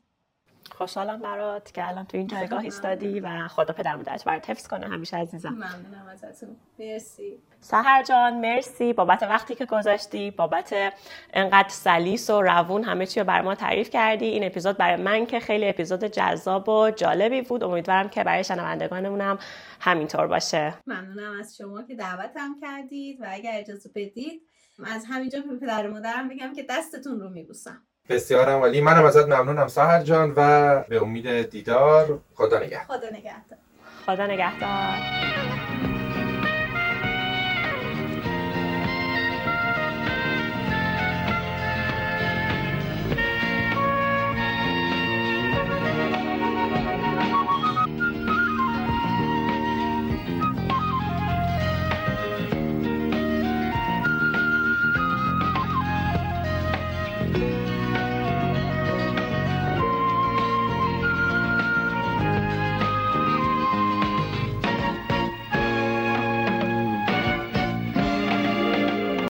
خوشحالم 0.73 1.19
برات 1.19 1.71
که 1.73 1.87
الان 1.87 2.05
تو 2.05 2.17
این 2.17 2.27
جایگاه 2.27 2.59
ایستادی 2.59 3.19
و 3.19 3.47
خدا 3.47 3.73
پدر 3.73 3.95
مادرت 3.95 4.23
برات 4.23 4.49
حفظ 4.49 4.67
کنه. 4.67 4.87
همیشه 4.87 5.17
عزیزم. 5.17 5.49
ممنونم 5.49 6.07
ازتون. 6.11 6.55
مرسی. 6.79 7.37
سهر 7.59 8.03
جان 8.03 8.39
مرسی. 8.39 8.93
بابت 8.93 9.23
وقتی 9.23 9.55
که 9.55 9.65
گذاشتی 9.65 10.31
بابت 10.31 10.93
انقدر 11.33 11.69
سلیس 11.69 12.29
و 12.29 12.41
روون 12.41 12.83
همه 12.83 13.05
چی 13.05 13.19
رو 13.19 13.25
بر 13.25 13.41
ما 13.41 13.55
تعریف 13.55 13.89
کردی. 13.89 14.25
این 14.25 14.43
اپیزود 14.43 14.77
برای 14.77 15.01
من 15.01 15.25
که 15.25 15.39
خیلی 15.39 15.69
اپیزود 15.69 16.03
جذاب 16.03 16.69
و 16.69 16.91
جالبی 16.91 17.41
بود. 17.41 17.63
امیدوارم 17.63 18.09
که 18.09 18.23
برای 18.23 18.43
شنوندگانمون 18.43 19.21
هم 19.21 19.39
همینطور 19.79 20.27
باشه. 20.27 20.73
ممنونم 20.87 21.39
از 21.39 21.57
شما 21.57 21.83
که 21.83 21.95
دعوتم 21.95 22.55
کردید 22.61 23.21
و 23.21 23.25
اگر 23.29 23.51
اجازه 23.53 23.89
بدید 23.95 24.41
از 24.85 25.05
همینجا 25.09 25.41
به 25.41 25.57
پدر 25.57 25.87
مادرم 25.87 26.29
بگم 26.29 26.53
که 26.55 26.65
دستتون 26.69 27.19
رو 27.19 27.29
میبوسم. 27.29 27.87
بسیار 28.09 28.49
عالی. 28.49 28.81
منم 28.81 29.05
ازت 29.05 29.25
ممنونم 29.25 29.67
سهر 29.67 30.03
جان 30.03 30.33
و 30.35 30.79
به 30.89 31.01
امید 31.01 31.49
دیدار 31.49 32.19
خدا 32.35 32.59
نگهدار. 32.59 32.97
خدا 32.97 33.09
نگهدار. 33.09 33.59
خدا 34.05 34.27
نگهدار. 34.27 35.90